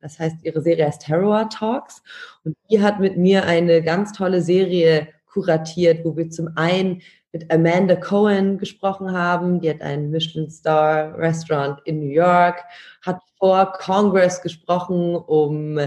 Das 0.00 0.18
heißt, 0.18 0.38
ihre 0.42 0.60
Serie 0.60 0.86
heißt 0.86 1.02
Terror 1.02 1.48
Talks. 1.48 2.02
Und 2.44 2.56
die 2.68 2.82
hat 2.82 2.98
mit 2.98 3.16
mir 3.16 3.44
eine 3.44 3.82
ganz 3.82 4.12
tolle 4.12 4.42
Serie 4.42 5.08
kuratiert, 5.26 6.04
wo 6.04 6.16
wir 6.16 6.28
zum 6.30 6.50
einen 6.56 7.02
mit 7.30 7.52
Amanda 7.52 7.94
Cohen 7.94 8.58
gesprochen 8.58 9.12
haben. 9.12 9.60
Die 9.60 9.70
hat 9.70 9.82
ein 9.82 10.10
Michelin 10.10 10.50
Star 10.50 11.16
Restaurant 11.16 11.80
in 11.84 12.00
New 12.00 12.12
York, 12.12 12.64
hat 13.02 13.20
vor 13.38 13.72
Congress 13.78 14.42
gesprochen, 14.42 15.14
um 15.14 15.78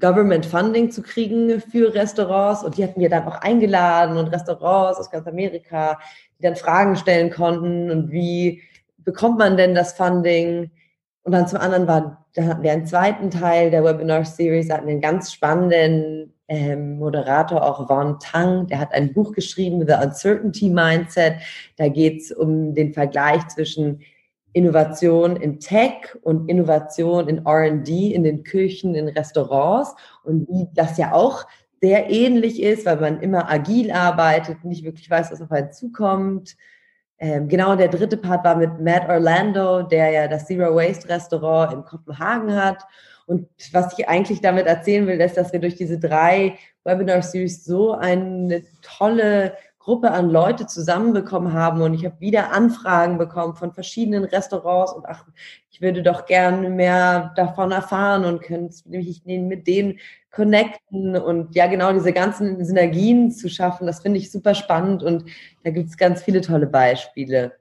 Government 0.00 0.46
Funding 0.46 0.90
zu 0.90 1.02
kriegen 1.02 1.60
für 1.60 1.94
Restaurants 1.94 2.64
und 2.64 2.76
die 2.76 2.84
hatten 2.84 3.00
wir 3.00 3.10
dann 3.10 3.24
auch 3.24 3.36
eingeladen 3.42 4.16
und 4.16 4.28
Restaurants 4.28 4.98
aus 4.98 5.10
ganz 5.10 5.26
Amerika, 5.26 5.98
die 6.38 6.42
dann 6.42 6.56
Fragen 6.56 6.96
stellen 6.96 7.30
konnten 7.30 7.90
und 7.90 8.10
wie 8.10 8.62
bekommt 8.98 9.38
man 9.38 9.56
denn 9.56 9.74
das 9.74 9.92
Funding? 9.92 10.70
Und 11.22 11.32
dann 11.32 11.46
zum 11.46 11.60
anderen 11.60 11.86
war, 11.86 12.26
da 12.34 12.44
hatten 12.44 12.62
wir 12.62 12.72
einen 12.72 12.86
zweiten 12.86 13.30
Teil 13.30 13.70
der 13.70 13.84
Webinar 13.84 14.24
Series, 14.24 14.68
da 14.68 14.78
hatten 14.78 14.88
einen 14.88 15.00
ganz 15.00 15.32
spannenden 15.32 16.32
ähm, 16.48 16.98
Moderator, 16.98 17.62
auch 17.62 17.86
Von 17.86 18.18
Tang, 18.18 18.66
der 18.66 18.80
hat 18.80 18.92
ein 18.92 19.12
Buch 19.12 19.32
geschrieben, 19.32 19.86
The 19.86 20.04
Uncertainty 20.04 20.68
Mindset. 20.68 21.34
Da 21.76 21.88
geht 21.88 22.22
es 22.22 22.32
um 22.32 22.74
den 22.74 22.92
Vergleich 22.92 23.46
zwischen 23.48 24.00
Innovation 24.52 25.36
in 25.36 25.60
Tech 25.60 26.16
und 26.22 26.48
Innovation 26.48 27.28
in 27.28 27.46
RD 27.46 27.88
in 27.88 28.24
den 28.24 28.42
Küchen, 28.42 28.94
in 28.94 29.08
Restaurants 29.08 29.94
und 30.24 30.48
wie 30.48 30.68
das 30.74 30.98
ja 30.98 31.12
auch 31.12 31.46
sehr 31.80 32.10
ähnlich 32.10 32.62
ist, 32.62 32.84
weil 32.84 32.96
man 32.96 33.20
immer 33.20 33.50
agil 33.50 33.90
arbeitet, 33.90 34.64
nicht 34.64 34.84
wirklich 34.84 35.08
weiß, 35.08 35.32
was 35.32 35.40
auf 35.40 35.50
einen 35.50 35.72
zukommt. 35.72 36.56
Ähm, 37.18 37.48
genau, 37.48 37.76
der 37.76 37.88
dritte 37.88 38.16
Part 38.16 38.44
war 38.44 38.56
mit 38.56 38.80
Matt 38.80 39.08
Orlando, 39.08 39.82
der 39.82 40.10
ja 40.10 40.28
das 40.28 40.46
Zero 40.46 40.74
Waste 40.74 41.08
Restaurant 41.08 41.72
in 41.72 41.84
Kopenhagen 41.84 42.54
hat. 42.54 42.84
Und 43.26 43.46
was 43.72 43.96
ich 43.98 44.08
eigentlich 44.08 44.40
damit 44.40 44.66
erzählen 44.66 45.06
will, 45.06 45.20
ist, 45.20 45.36
dass 45.36 45.52
wir 45.52 45.60
durch 45.60 45.76
diese 45.76 45.98
drei 45.98 46.56
Webinar 46.84 47.22
Series 47.22 47.64
so 47.64 47.92
eine 47.92 48.62
tolle 48.82 49.52
Gruppe 49.80 50.10
an 50.10 50.28
Leute 50.28 50.66
zusammenbekommen 50.66 51.54
haben 51.54 51.80
und 51.80 51.94
ich 51.94 52.04
habe 52.04 52.20
wieder 52.20 52.52
Anfragen 52.52 53.16
bekommen 53.16 53.56
von 53.56 53.72
verschiedenen 53.72 54.24
Restaurants 54.24 54.92
und 54.92 55.06
ach, 55.06 55.24
ich 55.70 55.80
würde 55.80 56.02
doch 56.02 56.26
gerne 56.26 56.68
mehr 56.68 57.32
davon 57.34 57.72
erfahren 57.72 58.26
und 58.26 58.42
könnte 58.42 58.76
mich 58.90 59.22
mit 59.24 59.66
denen 59.66 59.98
connecten 60.30 61.16
und 61.16 61.56
ja 61.56 61.66
genau 61.66 61.94
diese 61.94 62.12
ganzen 62.12 62.62
Synergien 62.62 63.30
zu 63.30 63.48
schaffen, 63.48 63.86
das 63.86 64.00
finde 64.00 64.18
ich 64.18 64.30
super 64.30 64.54
spannend 64.54 65.02
und 65.02 65.24
da 65.64 65.70
gibt 65.70 65.88
es 65.88 65.96
ganz 65.96 66.22
viele 66.22 66.42
tolle 66.42 66.66
Beispiele. 66.66 67.59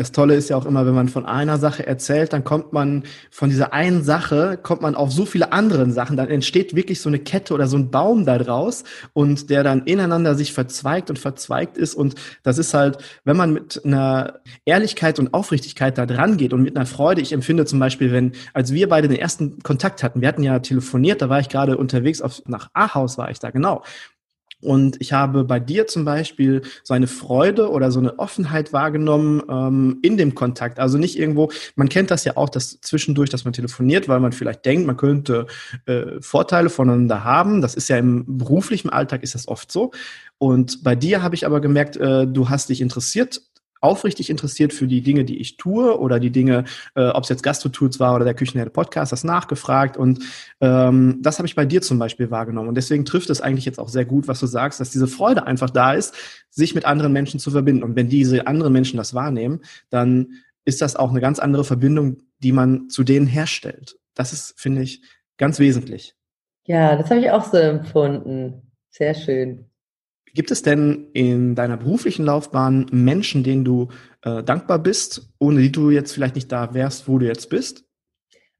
Das 0.00 0.12
Tolle 0.12 0.34
ist 0.34 0.48
ja 0.48 0.56
auch 0.56 0.64
immer, 0.64 0.86
wenn 0.86 0.94
man 0.94 1.10
von 1.10 1.26
einer 1.26 1.58
Sache 1.58 1.86
erzählt, 1.86 2.32
dann 2.32 2.42
kommt 2.42 2.72
man 2.72 3.04
von 3.30 3.50
dieser 3.50 3.74
einen 3.74 4.02
Sache, 4.02 4.58
kommt 4.62 4.80
man 4.80 4.94
auf 4.94 5.12
so 5.12 5.26
viele 5.26 5.52
anderen 5.52 5.92
Sachen. 5.92 6.16
Dann 6.16 6.28
entsteht 6.28 6.74
wirklich 6.74 7.02
so 7.02 7.10
eine 7.10 7.18
Kette 7.18 7.52
oder 7.52 7.66
so 7.66 7.76
ein 7.76 7.90
Baum 7.90 8.24
da 8.24 8.38
draus 8.38 8.84
und 9.12 9.50
der 9.50 9.62
dann 9.62 9.82
ineinander 9.82 10.34
sich 10.36 10.54
verzweigt 10.54 11.10
und 11.10 11.18
verzweigt 11.18 11.76
ist. 11.76 11.94
Und 11.94 12.14
das 12.42 12.56
ist 12.56 12.72
halt, 12.72 12.96
wenn 13.24 13.36
man 13.36 13.52
mit 13.52 13.84
einer 13.84 14.40
Ehrlichkeit 14.64 15.18
und 15.18 15.34
Aufrichtigkeit 15.34 15.98
da 15.98 16.06
dran 16.06 16.38
geht 16.38 16.54
und 16.54 16.62
mit 16.62 16.76
einer 16.76 16.86
Freude. 16.86 17.20
Ich 17.20 17.34
empfinde 17.34 17.66
zum 17.66 17.78
Beispiel, 17.78 18.10
wenn, 18.10 18.32
als 18.54 18.72
wir 18.72 18.88
beide 18.88 19.06
den 19.06 19.18
ersten 19.18 19.62
Kontakt 19.62 20.02
hatten, 20.02 20.22
wir 20.22 20.28
hatten 20.28 20.42
ja 20.42 20.60
telefoniert, 20.60 21.20
da 21.20 21.28
war 21.28 21.40
ich 21.40 21.50
gerade 21.50 21.76
unterwegs 21.76 22.22
auf, 22.22 22.40
nach 22.46 22.70
Ahaus 22.72 23.18
war 23.18 23.30
ich 23.30 23.38
da, 23.38 23.50
genau. 23.50 23.82
Und 24.62 25.00
ich 25.00 25.12
habe 25.12 25.44
bei 25.44 25.58
dir 25.58 25.86
zum 25.86 26.04
Beispiel 26.04 26.62
so 26.82 26.94
eine 26.94 27.06
Freude 27.06 27.70
oder 27.70 27.90
so 27.90 27.98
eine 27.98 28.18
Offenheit 28.18 28.72
wahrgenommen 28.72 29.42
ähm, 29.48 29.98
in 30.02 30.16
dem 30.16 30.34
Kontakt. 30.34 30.78
Also 30.78 30.98
nicht 30.98 31.18
irgendwo, 31.18 31.50
man 31.76 31.88
kennt 31.88 32.10
das 32.10 32.24
ja 32.24 32.36
auch, 32.36 32.48
dass 32.48 32.80
zwischendurch, 32.80 33.30
dass 33.30 33.44
man 33.44 33.52
telefoniert, 33.52 34.08
weil 34.08 34.20
man 34.20 34.32
vielleicht 34.32 34.64
denkt, 34.64 34.86
man 34.86 34.96
könnte 34.96 35.46
äh, 35.86 36.20
Vorteile 36.20 36.70
voneinander 36.70 37.24
haben. 37.24 37.62
Das 37.62 37.74
ist 37.74 37.88
ja 37.88 37.96
im 37.96 38.38
beruflichen 38.38 38.90
Alltag 38.90 39.22
ist 39.22 39.34
das 39.34 39.48
oft 39.48 39.72
so. 39.72 39.92
Und 40.38 40.82
bei 40.82 40.94
dir 40.94 41.22
habe 41.22 41.34
ich 41.34 41.46
aber 41.46 41.60
gemerkt, 41.60 41.96
äh, 41.96 42.26
du 42.26 42.48
hast 42.48 42.68
dich 42.68 42.80
interessiert 42.80 43.42
aufrichtig 43.80 44.30
interessiert 44.30 44.72
für 44.72 44.86
die 44.86 45.00
Dinge, 45.00 45.24
die 45.24 45.40
ich 45.40 45.56
tue 45.56 45.98
oder 45.98 46.20
die 46.20 46.30
Dinge, 46.30 46.64
äh, 46.94 47.08
ob 47.08 47.24
es 47.24 47.28
jetzt 47.28 47.42
Gastro-Tools 47.42 47.98
war 48.00 48.14
oder 48.14 48.24
der 48.24 48.34
Küchenherde 48.34 48.70
Podcast, 48.70 49.12
das 49.12 49.24
nachgefragt 49.24 49.96
und 49.96 50.20
ähm, 50.60 51.18
das 51.20 51.38
habe 51.38 51.46
ich 51.46 51.54
bei 51.54 51.64
dir 51.64 51.82
zum 51.82 51.98
Beispiel 51.98 52.30
wahrgenommen 52.30 52.68
und 52.68 52.74
deswegen 52.74 53.04
trifft 53.04 53.30
es 53.30 53.40
eigentlich 53.40 53.64
jetzt 53.64 53.78
auch 53.78 53.88
sehr 53.88 54.04
gut, 54.04 54.28
was 54.28 54.40
du 54.40 54.46
sagst, 54.46 54.80
dass 54.80 54.90
diese 54.90 55.08
Freude 55.08 55.46
einfach 55.46 55.70
da 55.70 55.94
ist, 55.94 56.14
sich 56.50 56.74
mit 56.74 56.84
anderen 56.84 57.12
Menschen 57.12 57.40
zu 57.40 57.50
verbinden 57.50 57.82
und 57.82 57.96
wenn 57.96 58.08
diese 58.08 58.46
anderen 58.46 58.72
Menschen 58.72 58.96
das 58.96 59.14
wahrnehmen, 59.14 59.60
dann 59.88 60.28
ist 60.64 60.82
das 60.82 60.96
auch 60.96 61.10
eine 61.10 61.20
ganz 61.20 61.38
andere 61.38 61.64
Verbindung, 61.64 62.18
die 62.38 62.52
man 62.52 62.88
zu 62.88 63.02
denen 63.02 63.26
herstellt. 63.26 63.96
Das 64.14 64.32
ist, 64.32 64.54
finde 64.60 64.82
ich, 64.82 65.02
ganz 65.38 65.58
wesentlich. 65.58 66.14
Ja, 66.66 66.96
das 66.96 67.10
habe 67.10 67.20
ich 67.20 67.30
auch 67.30 67.44
so 67.44 67.56
empfunden. 67.56 68.70
Sehr 68.90 69.14
schön. 69.14 69.69
Gibt 70.34 70.50
es 70.50 70.62
denn 70.62 71.08
in 71.12 71.54
deiner 71.54 71.76
beruflichen 71.76 72.24
Laufbahn 72.24 72.86
Menschen, 72.92 73.42
denen 73.42 73.64
du 73.64 73.88
äh, 74.22 74.42
dankbar 74.42 74.78
bist, 74.78 75.30
ohne 75.38 75.60
die 75.60 75.72
du 75.72 75.90
jetzt 75.90 76.12
vielleicht 76.12 76.34
nicht 76.34 76.52
da 76.52 76.74
wärst, 76.74 77.08
wo 77.08 77.18
du 77.18 77.26
jetzt 77.26 77.50
bist? 77.50 77.84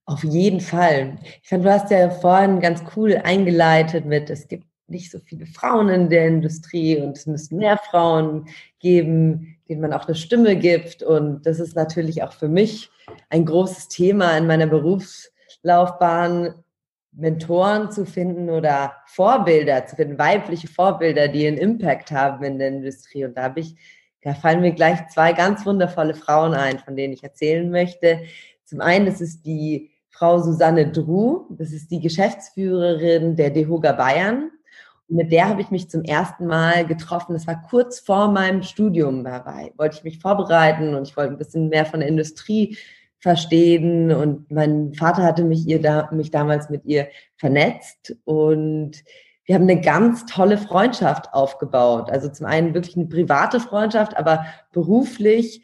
Auf 0.04 0.24
jeden 0.24 0.60
Fall. 0.60 1.18
Ich 1.42 1.48
fand, 1.48 1.64
du 1.64 1.70
hast 1.70 1.90
ja 1.90 2.10
vorhin 2.10 2.60
ganz 2.60 2.82
cool 2.96 3.16
eingeleitet 3.22 4.06
mit, 4.06 4.28
es 4.28 4.48
gibt 4.48 4.66
nicht 4.88 5.10
so 5.10 5.20
viele 5.20 5.46
Frauen 5.46 5.88
in 5.88 6.10
der 6.10 6.26
Industrie 6.26 7.00
und 7.00 7.16
es 7.16 7.26
müssten 7.26 7.58
mehr 7.58 7.78
Frauen 7.78 8.48
geben, 8.80 9.56
denen 9.68 9.80
man 9.80 9.92
auch 9.92 10.06
eine 10.06 10.16
Stimme 10.16 10.56
gibt. 10.56 11.04
Und 11.04 11.46
das 11.46 11.60
ist 11.60 11.76
natürlich 11.76 12.24
auch 12.24 12.32
für 12.32 12.48
mich 12.48 12.90
ein 13.28 13.44
großes 13.44 13.86
Thema 13.88 14.36
in 14.36 14.48
meiner 14.48 14.66
Berufslaufbahn, 14.66 16.54
Mentoren 17.12 17.90
zu 17.90 18.06
finden 18.06 18.50
oder 18.50 18.94
Vorbilder 19.06 19.86
zu 19.86 19.96
finden, 19.96 20.18
weibliche 20.18 20.68
Vorbilder, 20.68 21.28
die 21.28 21.46
einen 21.46 21.58
Impact 21.58 22.12
haben 22.12 22.44
in 22.44 22.58
der 22.58 22.68
Industrie. 22.68 23.24
Und 23.24 23.36
da 23.36 23.44
habe 23.44 23.60
ich, 23.60 23.76
da 24.22 24.34
fallen 24.34 24.60
mir 24.60 24.72
gleich 24.72 25.08
zwei 25.08 25.32
ganz 25.32 25.66
wundervolle 25.66 26.14
Frauen 26.14 26.54
ein, 26.54 26.78
von 26.78 26.96
denen 26.96 27.12
ich 27.12 27.24
erzählen 27.24 27.70
möchte. 27.70 28.20
Zum 28.64 28.80
einen, 28.80 29.06
das 29.06 29.20
ist 29.20 29.44
die 29.44 29.90
Frau 30.08 30.38
Susanne 30.38 30.92
Druh, 30.92 31.46
das 31.50 31.72
ist 31.72 31.90
die 31.90 32.00
Geschäftsführerin 32.00 33.36
der 33.36 33.50
DeHoga 33.50 33.92
Bayern. 33.92 34.50
Und 35.08 35.16
mit 35.16 35.32
der 35.32 35.48
habe 35.48 35.60
ich 35.60 35.70
mich 35.70 35.90
zum 35.90 36.04
ersten 36.04 36.46
Mal 36.46 36.86
getroffen. 36.86 37.32
Das 37.32 37.46
war 37.46 37.62
kurz 37.68 37.98
vor 37.98 38.30
meinem 38.30 38.62
Studium 38.62 39.24
dabei. 39.24 39.72
Wollte 39.76 39.96
ich 39.96 40.04
mich 40.04 40.20
vorbereiten 40.20 40.94
und 40.94 41.08
ich 41.08 41.16
wollte 41.16 41.32
ein 41.32 41.38
bisschen 41.38 41.68
mehr 41.68 41.84
von 41.84 42.00
der 42.00 42.08
Industrie 42.08 42.76
verstehen. 43.20 44.10
Und 44.12 44.50
mein 44.50 44.94
Vater 44.94 45.22
hatte 45.22 45.44
mich, 45.44 45.66
ihr 45.66 45.80
da, 45.80 46.10
mich 46.12 46.30
damals 46.30 46.70
mit 46.70 46.84
ihr 46.84 47.08
vernetzt 47.36 48.16
und 48.24 49.02
wir 49.44 49.56
haben 49.56 49.68
eine 49.68 49.80
ganz 49.80 50.26
tolle 50.26 50.58
Freundschaft 50.58 51.34
aufgebaut. 51.34 52.08
Also 52.08 52.28
zum 52.28 52.46
einen 52.46 52.72
wirklich 52.72 52.96
eine 52.96 53.06
private 53.06 53.58
Freundschaft, 53.58 54.16
aber 54.16 54.44
beruflich 54.72 55.62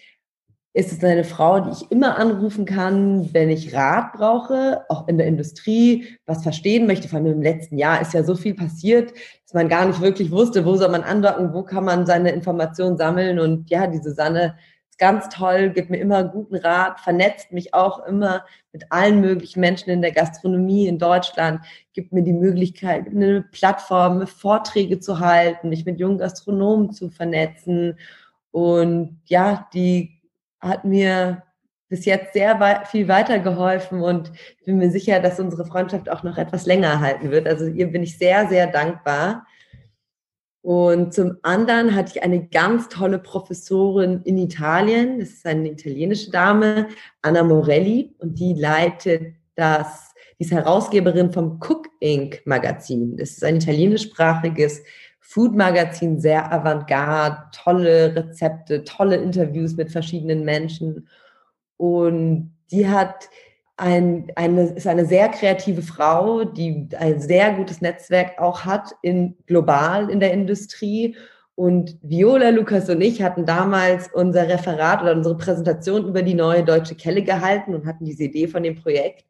ist 0.73 0.93
es 0.93 1.03
eine 1.05 1.25
Frau, 1.25 1.61
die 1.61 1.71
ich 1.71 1.91
immer 1.91 2.19
anrufen 2.19 2.67
kann, 2.67 3.33
wenn 3.33 3.49
ich 3.49 3.75
Rat 3.75 4.13
brauche, 4.13 4.85
auch 4.89 5.09
in 5.09 5.17
der 5.17 5.27
Industrie, 5.27 6.05
was 6.27 6.43
verstehen 6.43 6.87
möchte. 6.87 7.09
Vor 7.09 7.19
allem 7.19 7.33
im 7.33 7.43
letzten 7.43 7.79
Jahr 7.79 8.03
ist 8.03 8.13
ja 8.13 8.25
so 8.25 8.35
viel 8.35 8.55
passiert, 8.55 9.13
dass 9.45 9.55
man 9.55 9.69
gar 9.69 9.87
nicht 9.87 10.03
wirklich 10.03 10.31
wusste, 10.31 10.67
wo 10.67 10.75
soll 10.75 10.91
man 10.91 11.03
andocken, 11.03 11.55
wo 11.55 11.63
kann 11.63 11.85
man 11.85 12.07
seine 12.07 12.33
Informationen 12.33 12.99
sammeln. 12.99 13.39
Und 13.39 13.71
ja, 13.71 13.87
die 13.87 14.03
Susanne 14.03 14.57
ganz 14.99 15.29
toll, 15.29 15.71
gibt 15.71 15.91
mir 15.91 15.99
immer 15.99 16.25
guten 16.25 16.57
Rat, 16.57 17.01
vernetzt 17.01 17.53
mich 17.53 17.75
auch 17.75 18.05
immer 18.07 18.45
mit 18.73 18.85
allen 18.91 19.21
möglichen 19.21 19.61
Menschen 19.61 19.91
in 19.91 20.03
der 20.03 20.13
Gastronomie 20.13 20.87
in 20.87 20.99
Deutschland, 20.99 21.61
gibt 21.93 22.13
mir 22.13 22.23
die 22.23 22.33
Möglichkeit, 22.33 23.07
eine 23.09 23.43
Plattform, 23.43 24.27
Vorträge 24.27 25.01
zu 25.01 25.21
halten, 25.21 25.69
mich 25.69 25.85
mit 25.85 26.01
jungen 26.01 26.19
Gastronomen 26.19 26.93
zu 26.93 27.11
vernetzen. 27.11 27.99
Und 28.51 29.21
ja, 29.27 29.69
die 29.75 30.21
hat 30.61 30.85
mir 30.85 31.43
bis 31.89 32.05
jetzt 32.05 32.33
sehr 32.33 32.83
viel 32.87 33.07
weitergeholfen 33.07 34.01
und 34.01 34.33
ich 34.59 34.65
bin 34.65 34.79
mir 34.79 34.91
sicher, 34.91 35.21
dass 35.21 35.39
unsere 35.39 35.65
Freundschaft 35.65 36.11
auch 36.11 36.23
noch 36.23 36.37
etwas 36.37 36.67
länger 36.67 37.01
halten 37.01 37.31
wird. 37.31 37.47
Also 37.47 37.67
ihr 37.67 37.91
bin 37.93 38.03
ich 38.03 38.19
sehr, 38.19 38.49
sehr 38.49 38.67
dankbar. 38.67 39.47
Und 40.67 41.15
zum 41.15 41.37
anderen 41.43 41.95
hatte 41.95 42.15
ich 42.17 42.25
eine 42.25 42.49
ganz 42.49 42.89
tolle 42.89 43.21
Professorin 43.21 44.23
in 44.25 44.37
Italien. 44.37 45.21
Das 45.21 45.29
ist 45.29 45.47
eine 45.47 45.71
italienische 45.71 46.33
Dame, 46.33 46.89
Anna 47.23 47.45
Morelli, 47.45 48.17
und 48.19 48.41
die 48.41 48.53
leitet 48.53 49.37
das, 49.55 50.13
die 50.41 50.43
ist 50.43 50.51
Herausgeberin 50.51 51.31
vom 51.31 51.61
Cook 51.61 51.87
Inc. 52.01 52.43
Magazin. 52.47 53.17
Das 53.17 53.31
ist 53.31 53.45
ein 53.45 53.59
italienischsprachiges 53.59 54.83
Food-Magazin, 55.21 56.19
sehr 56.19 56.53
avantgarde, 56.53 57.45
tolle 57.53 58.17
Rezepte, 58.17 58.83
tolle 58.83 59.19
Interviews 59.19 59.77
mit 59.77 59.93
verschiedenen 59.93 60.45
Menschen. 60.45 61.07
Und 61.77 62.57
die 62.73 62.89
hat 62.89 63.29
ein, 63.77 64.33
eine, 64.37 64.71
ist 64.71 64.87
eine 64.87 65.05
sehr 65.05 65.29
kreative 65.29 65.83
Frau, 65.83 66.45
die 66.45 66.89
ein 66.99 67.21
sehr 67.21 67.53
gutes 67.53 67.81
Netzwerk 67.81 68.39
auch 68.39 68.65
hat 68.65 68.93
in, 69.03 69.37
global 69.47 70.11
in 70.11 70.21
der 70.21 70.33
Industrie. 70.33 71.17
Und 71.55 71.99
Viola, 72.03 72.51
Lukas 72.51 72.89
und 72.89 73.01
ich 73.01 73.23
hatten 73.23 73.47
damals 73.47 74.09
unser 74.13 74.49
Referat 74.49 75.03
oder 75.03 75.13
unsere 75.13 75.37
Präsentation 75.37 76.07
über 76.07 76.23
die 76.23 76.35
neue 76.35 76.65
deutsche 76.65 76.95
Kelle 76.95 77.23
gehalten 77.23 77.75
und 77.75 77.87
hatten 77.87 78.05
diese 78.05 78.25
Idee 78.25 78.49
von 78.49 78.63
dem 78.63 78.77
Projekt. 78.77 79.25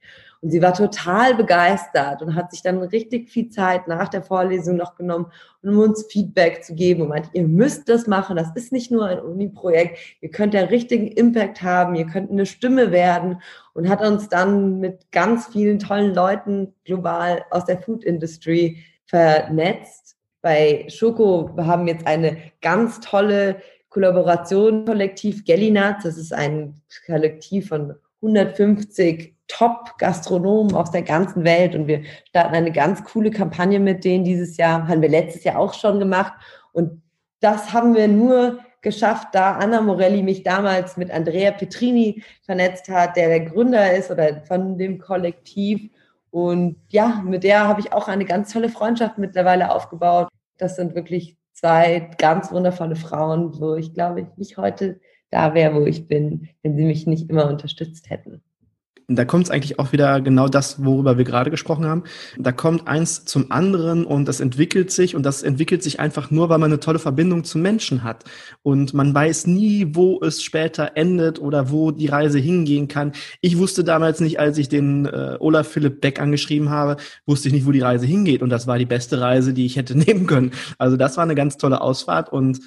Und 0.47 0.51
sie 0.53 0.63
war 0.63 0.75
total 0.75 1.35
begeistert 1.35 2.23
und 2.23 2.37
hat 2.37 2.53
sich 2.53 2.63
dann 2.63 2.81
richtig 2.81 3.31
viel 3.31 3.49
Zeit 3.49 3.89
nach 3.89 4.09
der 4.09 4.23
Vorlesung 4.23 4.77
noch 4.77 4.95
genommen, 4.95 5.27
um 5.61 5.77
uns 5.77 6.07
Feedback 6.09 6.63
zu 6.63 6.77
geben 6.77 7.03
und 7.03 7.09
meinte, 7.09 7.31
ihr 7.33 7.43
müsst 7.43 7.89
das 7.89 8.07
machen. 8.07 8.37
Das 8.37 8.55
ist 8.55 8.71
nicht 8.71 8.93
nur 8.93 9.07
ein 9.07 9.19
Uni-Projekt. 9.19 9.99
Ihr 10.21 10.31
könnt 10.31 10.55
ja 10.55 10.61
richtigen 10.61 11.09
Impact 11.09 11.63
haben. 11.63 11.97
Ihr 11.97 12.07
könnt 12.07 12.31
eine 12.31 12.47
Stimme 12.47 12.93
werden 12.93 13.43
und 13.75 13.89
hat 13.89 14.03
uns 14.03 14.29
dann 14.29 14.79
mit 14.79 15.11
ganz 15.11 15.49
vielen 15.49 15.81
tollen 15.81 16.15
Leuten 16.15 16.73
global 16.85 17.45
aus 17.51 17.65
der 17.65 17.81
Food 17.81 18.05
Industry 18.05 18.85
vernetzt. 19.05 20.17
Bei 20.43 20.85
Schoko 20.87 21.57
haben 21.59 21.89
jetzt 21.89 22.07
eine 22.07 22.37
ganz 22.63 23.01
tolle 23.01 23.57
Kollaboration, 23.89 24.85
Kollektiv 24.85 25.45
Gellinats. 25.45 26.05
Das 26.05 26.17
ist 26.17 26.33
ein 26.33 26.81
Kollektiv 27.05 27.67
von 27.71 27.97
150 28.23 29.36
Top-Gastronomen 29.49 30.75
aus 30.75 30.91
der 30.91 31.03
ganzen 31.03 31.45
Welt 31.45 31.75
und 31.75 31.87
wir 31.87 32.03
starten 32.29 32.55
eine 32.55 32.73
ganz 32.73 33.05
coole 33.05 33.31
Kampagne 33.31 33.79
mit 33.81 34.05
denen 34.05 34.25
dieses 34.25 34.57
Jahr, 34.57 34.89
haben 34.89 35.03
wir 35.03 35.09
letztes 35.09 35.45
Jahr 35.45 35.59
auch 35.59 35.75
schon 35.75 35.99
gemacht 35.99 36.33
und 36.73 37.03
das 37.41 37.73
haben 37.73 37.95
wir 37.95 38.09
nur 38.09 38.59
geschafft, 38.83 39.29
da 39.33 39.53
Anna 39.53 39.81
Morelli 39.81 40.23
mich 40.23 40.43
damals 40.43 40.97
mit 40.97 41.11
Andrea 41.11 41.51
Petrini 41.51 42.23
vernetzt 42.43 42.89
hat, 42.89 43.17
der 43.17 43.29
der 43.29 43.41
Gründer 43.41 43.93
ist 43.93 44.11
oder 44.11 44.43
von 44.47 44.79
dem 44.79 44.99
Kollektiv 44.99 45.91
und 46.31 46.77
ja, 46.89 47.23
mit 47.25 47.45
der 47.45 47.67
habe 47.67 47.81
ich 47.81 47.93
auch 47.93 48.09
eine 48.09 48.25
ganz 48.25 48.53
tolle 48.53 48.69
Freundschaft 48.69 49.17
mittlerweile 49.19 49.73
aufgebaut. 49.73 50.29
Das 50.59 50.77
sind 50.77 50.95
wirklich 50.95 51.37
zwei 51.53 52.11
ganz 52.19 52.53
wundervolle 52.53 52.97
Frauen, 52.97 53.59
wo 53.59 53.75
ich 53.75 53.95
glaube 53.95 54.21
ich 54.21 54.27
nicht 54.37 54.57
heute 54.57 55.01
da 55.31 55.55
wäre, 55.55 55.75
wo 55.75 55.87
ich 55.87 56.07
bin, 56.09 56.49
wenn 56.63 56.77
sie 56.77 56.85
mich 56.85 57.07
nicht 57.07 57.31
immer 57.31 57.49
unterstützt 57.49 58.11
hätten. 58.11 58.43
Da 59.09 59.25
kommt 59.25 59.45
es 59.45 59.51
eigentlich 59.53 59.79
auch 59.79 59.93
wieder 59.93 60.21
genau 60.21 60.49
das, 60.49 60.85
worüber 60.85 61.17
wir 61.17 61.25
gerade 61.25 61.53
gesprochen 61.53 61.87
haben. 61.87 62.03
Da 62.39 62.51
kommt 62.51 62.89
eins 62.89 63.25
zum 63.25 63.53
anderen 63.53 64.05
und 64.05 64.27
das 64.27 64.41
entwickelt 64.41 64.91
sich 64.91 65.15
und 65.15 65.23
das 65.23 65.45
entwickelt 65.45 65.85
sich 65.85 66.01
einfach 66.01 66.33
nur, 66.33 66.49
weil 66.49 66.59
man 66.59 66.73
eine 66.73 66.81
tolle 66.81 66.99
Verbindung 66.99 67.45
zu 67.45 67.59
Menschen 67.59 68.03
hat. 68.03 68.25
Und 68.65 68.95
man 68.95 69.15
weiß 69.15 69.47
nie, 69.47 69.95
wo 69.95 70.21
es 70.23 70.43
später 70.43 70.93
endet 70.97 71.39
oder 71.41 71.71
wo 71.71 71.93
die 71.93 72.09
Reise 72.09 72.41
hingehen 72.41 72.89
kann. 72.89 73.13
Ich 73.41 73.59
wusste 73.59 73.85
damals 73.85 74.19
nicht, 74.19 74.41
als 74.41 74.59
ich 74.59 74.69
den 74.69 75.07
äh, 75.07 75.37
Olaf 75.39 75.69
Philipp 75.69 76.01
Beck 76.01 76.21
angeschrieben 76.21 76.71
habe, 76.71 76.97
wusste 77.27 77.47
ich 77.47 77.55
nicht, 77.55 77.67
wo 77.67 77.71
die 77.71 77.83
Reise 77.83 78.07
hingeht. 78.07 78.43
Und 78.43 78.51
das 78.51 78.67
war 78.67 78.77
die 78.77 78.87
beste 78.87 79.21
Reise, 79.21 79.53
die 79.53 79.67
ich 79.67 79.77
hätte 79.77 79.97
nehmen 79.99 80.27
können. 80.27 80.51
Also 80.79 80.97
das 80.97 81.17
war 81.17 81.23
eine 81.23 81.37
ganz 81.37 81.59
tolle 81.59 81.81
Ausfahrt 81.81 82.33
und 82.33 82.59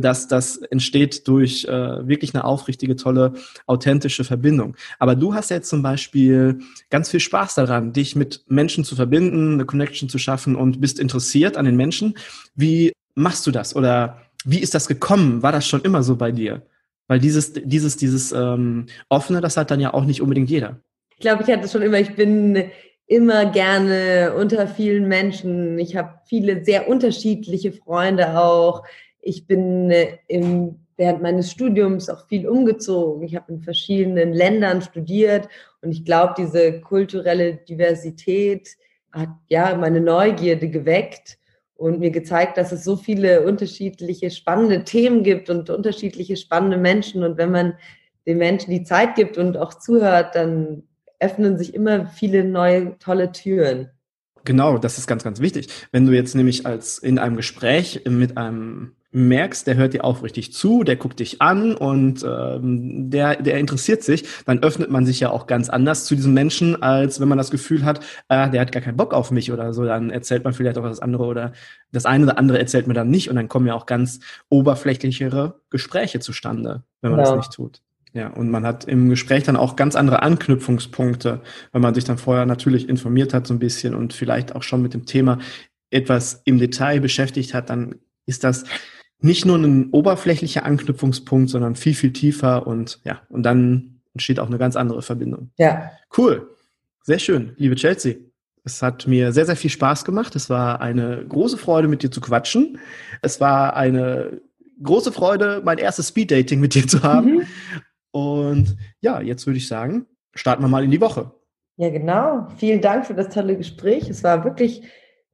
dass 0.00 0.28
das 0.28 0.56
entsteht 0.56 1.26
durch 1.28 1.64
äh, 1.64 2.06
wirklich 2.06 2.34
eine 2.34 2.44
aufrichtige, 2.44 2.96
tolle, 2.96 3.34
authentische 3.66 4.24
Verbindung. 4.24 4.76
Aber 4.98 5.14
du 5.14 5.34
hast 5.34 5.50
jetzt 5.50 5.68
zum 5.68 5.82
Beispiel 5.82 6.58
ganz 6.90 7.10
viel 7.10 7.20
Spaß 7.20 7.54
daran, 7.54 7.92
dich 7.92 8.16
mit 8.16 8.44
Menschen 8.48 8.84
zu 8.84 8.96
verbinden, 8.96 9.54
eine 9.54 9.64
Connection 9.64 10.08
zu 10.08 10.18
schaffen 10.18 10.56
und 10.56 10.80
bist 10.80 10.98
interessiert 10.98 11.56
an 11.56 11.64
den 11.64 11.76
Menschen. 11.76 12.14
Wie 12.54 12.92
machst 13.14 13.46
du 13.46 13.50
das? 13.50 13.76
Oder 13.76 14.22
wie 14.44 14.58
ist 14.58 14.74
das 14.74 14.88
gekommen? 14.88 15.42
War 15.42 15.52
das 15.52 15.66
schon 15.66 15.82
immer 15.82 16.02
so 16.02 16.16
bei 16.16 16.32
dir? 16.32 16.62
Weil 17.06 17.18
dieses, 17.18 17.52
dieses, 17.52 17.96
dieses 17.96 18.32
ähm, 18.32 18.86
Offene, 19.08 19.40
das 19.40 19.56
hat 19.56 19.70
dann 19.70 19.80
ja 19.80 19.92
auch 19.92 20.04
nicht 20.04 20.22
unbedingt 20.22 20.50
jeder. 20.50 20.80
Ich 21.10 21.20
glaube, 21.20 21.42
ich 21.42 21.50
hatte 21.50 21.68
schon 21.68 21.82
immer, 21.82 22.00
ich 22.00 22.14
bin 22.16 22.70
immer 23.06 23.46
gerne 23.46 24.34
unter 24.36 24.66
vielen 24.66 25.08
Menschen. 25.08 25.78
Ich 25.78 25.96
habe 25.96 26.20
viele 26.26 26.64
sehr 26.64 26.88
unterschiedliche 26.88 27.72
Freunde 27.72 28.38
auch. 28.38 28.84
Ich 29.24 29.46
bin 29.46 29.90
äh, 29.90 30.18
im, 30.28 30.80
während 30.96 31.22
meines 31.22 31.50
Studiums 31.50 32.08
auch 32.08 32.26
viel 32.28 32.46
umgezogen. 32.46 33.22
Ich 33.22 33.34
habe 33.34 33.52
in 33.52 33.60
verschiedenen 33.60 34.32
Ländern 34.32 34.82
studiert 34.82 35.48
und 35.80 35.90
ich 35.90 36.04
glaube, 36.04 36.34
diese 36.38 36.80
kulturelle 36.80 37.54
Diversität 37.56 38.76
hat 39.10 39.30
ja 39.48 39.74
meine 39.76 40.00
Neugierde 40.00 40.68
geweckt 40.68 41.38
und 41.76 42.00
mir 42.00 42.10
gezeigt, 42.10 42.56
dass 42.58 42.72
es 42.72 42.84
so 42.84 42.96
viele 42.96 43.42
unterschiedliche 43.42 44.30
spannende 44.30 44.84
Themen 44.84 45.22
gibt 45.22 45.50
und 45.50 45.70
unterschiedliche 45.70 46.36
spannende 46.36 46.76
Menschen. 46.76 47.24
Und 47.24 47.36
wenn 47.36 47.50
man 47.50 47.74
den 48.26 48.38
Menschen 48.38 48.70
die 48.70 48.84
Zeit 48.84 49.14
gibt 49.14 49.38
und 49.38 49.56
auch 49.56 49.74
zuhört, 49.74 50.34
dann 50.34 50.84
öffnen 51.18 51.58
sich 51.58 51.74
immer 51.74 52.06
viele 52.06 52.44
neue 52.44 52.98
tolle 52.98 53.32
Türen. 53.32 53.90
Genau, 54.44 54.76
das 54.78 54.98
ist 54.98 55.06
ganz, 55.06 55.24
ganz 55.24 55.40
wichtig. 55.40 55.68
Wenn 55.90 56.06
du 56.06 56.12
jetzt 56.12 56.34
nämlich 56.34 56.66
als 56.66 56.98
in 56.98 57.18
einem 57.18 57.36
Gespräch 57.36 58.02
mit 58.06 58.36
einem 58.36 58.92
merkst, 59.14 59.66
der 59.66 59.76
hört 59.76 59.94
dir 59.94 60.04
aufrichtig 60.04 60.52
zu, 60.52 60.82
der 60.82 60.96
guckt 60.96 61.20
dich 61.20 61.40
an 61.40 61.74
und 61.74 62.24
ähm, 62.28 63.10
der, 63.10 63.36
der 63.40 63.58
interessiert 63.58 64.02
sich, 64.02 64.24
dann 64.44 64.62
öffnet 64.62 64.90
man 64.90 65.06
sich 65.06 65.20
ja 65.20 65.30
auch 65.30 65.46
ganz 65.46 65.68
anders 65.70 66.04
zu 66.04 66.16
diesem 66.16 66.34
Menschen, 66.34 66.82
als 66.82 67.20
wenn 67.20 67.28
man 67.28 67.38
das 67.38 67.52
Gefühl 67.52 67.84
hat, 67.84 68.00
äh, 68.28 68.50
der 68.50 68.60
hat 68.60 68.72
gar 68.72 68.82
keinen 68.82 68.96
Bock 68.96 69.14
auf 69.14 69.30
mich 69.30 69.52
oder 69.52 69.72
so, 69.72 69.84
dann 69.84 70.10
erzählt 70.10 70.42
man 70.44 70.52
vielleicht 70.52 70.78
auch 70.78 70.82
das 70.82 71.00
andere 71.00 71.24
oder 71.24 71.52
das 71.92 72.06
eine 72.06 72.24
oder 72.24 72.38
andere 72.38 72.58
erzählt 72.58 72.88
man 72.88 72.96
dann 72.96 73.08
nicht 73.08 73.30
und 73.30 73.36
dann 73.36 73.48
kommen 73.48 73.68
ja 73.68 73.74
auch 73.74 73.86
ganz 73.86 74.18
oberflächlichere 74.48 75.60
Gespräche 75.70 76.18
zustande, 76.18 76.82
wenn 77.00 77.12
man 77.12 77.20
ja. 77.20 77.26
das 77.26 77.36
nicht 77.36 77.52
tut. 77.52 77.80
Ja, 78.14 78.28
und 78.28 78.50
man 78.50 78.64
hat 78.64 78.84
im 78.84 79.10
Gespräch 79.10 79.42
dann 79.42 79.56
auch 79.56 79.74
ganz 79.74 79.96
andere 79.96 80.22
Anknüpfungspunkte, 80.22 81.40
weil 81.72 81.80
man 81.80 81.94
sich 81.94 82.04
dann 82.04 82.18
vorher 82.18 82.46
natürlich 82.46 82.88
informiert 82.88 83.34
hat 83.34 83.46
so 83.46 83.54
ein 83.54 83.58
bisschen 83.58 83.94
und 83.94 84.12
vielleicht 84.12 84.54
auch 84.54 84.62
schon 84.62 84.82
mit 84.82 84.94
dem 84.94 85.04
Thema 85.04 85.38
etwas 85.90 86.40
im 86.44 86.58
Detail 86.58 87.00
beschäftigt 87.00 87.54
hat, 87.54 87.70
dann 87.70 87.96
ist 88.26 88.44
das 88.44 88.64
nicht 89.24 89.46
nur 89.46 89.56
ein 89.56 89.90
oberflächlicher 89.90 90.64
Anknüpfungspunkt, 90.66 91.48
sondern 91.48 91.76
viel, 91.76 91.94
viel 91.94 92.12
tiefer 92.12 92.66
und 92.66 93.00
ja, 93.04 93.22
und 93.30 93.42
dann 93.42 94.00
entsteht 94.12 94.38
auch 94.38 94.46
eine 94.46 94.58
ganz 94.58 94.76
andere 94.76 95.00
Verbindung. 95.00 95.50
Ja. 95.56 95.90
Cool. 96.16 96.50
Sehr 97.02 97.18
schön, 97.18 97.54
liebe 97.56 97.74
Chelsea. 97.74 98.16
Es 98.64 98.82
hat 98.82 99.06
mir 99.06 99.32
sehr, 99.32 99.46
sehr 99.46 99.56
viel 99.56 99.70
Spaß 99.70 100.04
gemacht. 100.04 100.36
Es 100.36 100.50
war 100.50 100.80
eine 100.80 101.24
große 101.26 101.56
Freude, 101.56 101.88
mit 101.88 102.02
dir 102.02 102.10
zu 102.10 102.20
quatschen. 102.20 102.78
Es 103.22 103.40
war 103.40 103.76
eine 103.76 104.40
große 104.82 105.12
Freude, 105.12 105.62
mein 105.64 105.78
erstes 105.78 106.08
Speed-Dating 106.08 106.60
mit 106.60 106.74
dir 106.74 106.86
zu 106.86 107.02
haben. 107.02 107.36
Mhm. 107.36 107.46
Und 108.10 108.76
ja, 109.00 109.20
jetzt 109.20 109.46
würde 109.46 109.56
ich 109.56 109.68
sagen, 109.68 110.06
starten 110.34 110.62
wir 110.62 110.68
mal 110.68 110.84
in 110.84 110.90
die 110.90 111.00
Woche. 111.00 111.32
Ja, 111.76 111.90
genau. 111.90 112.48
Vielen 112.58 112.80
Dank 112.80 113.06
für 113.06 113.14
das 113.14 113.28
tolle 113.32 113.56
Gespräch. 113.56 114.08
Es 114.08 114.22
war 114.22 114.44
wirklich 114.44 114.82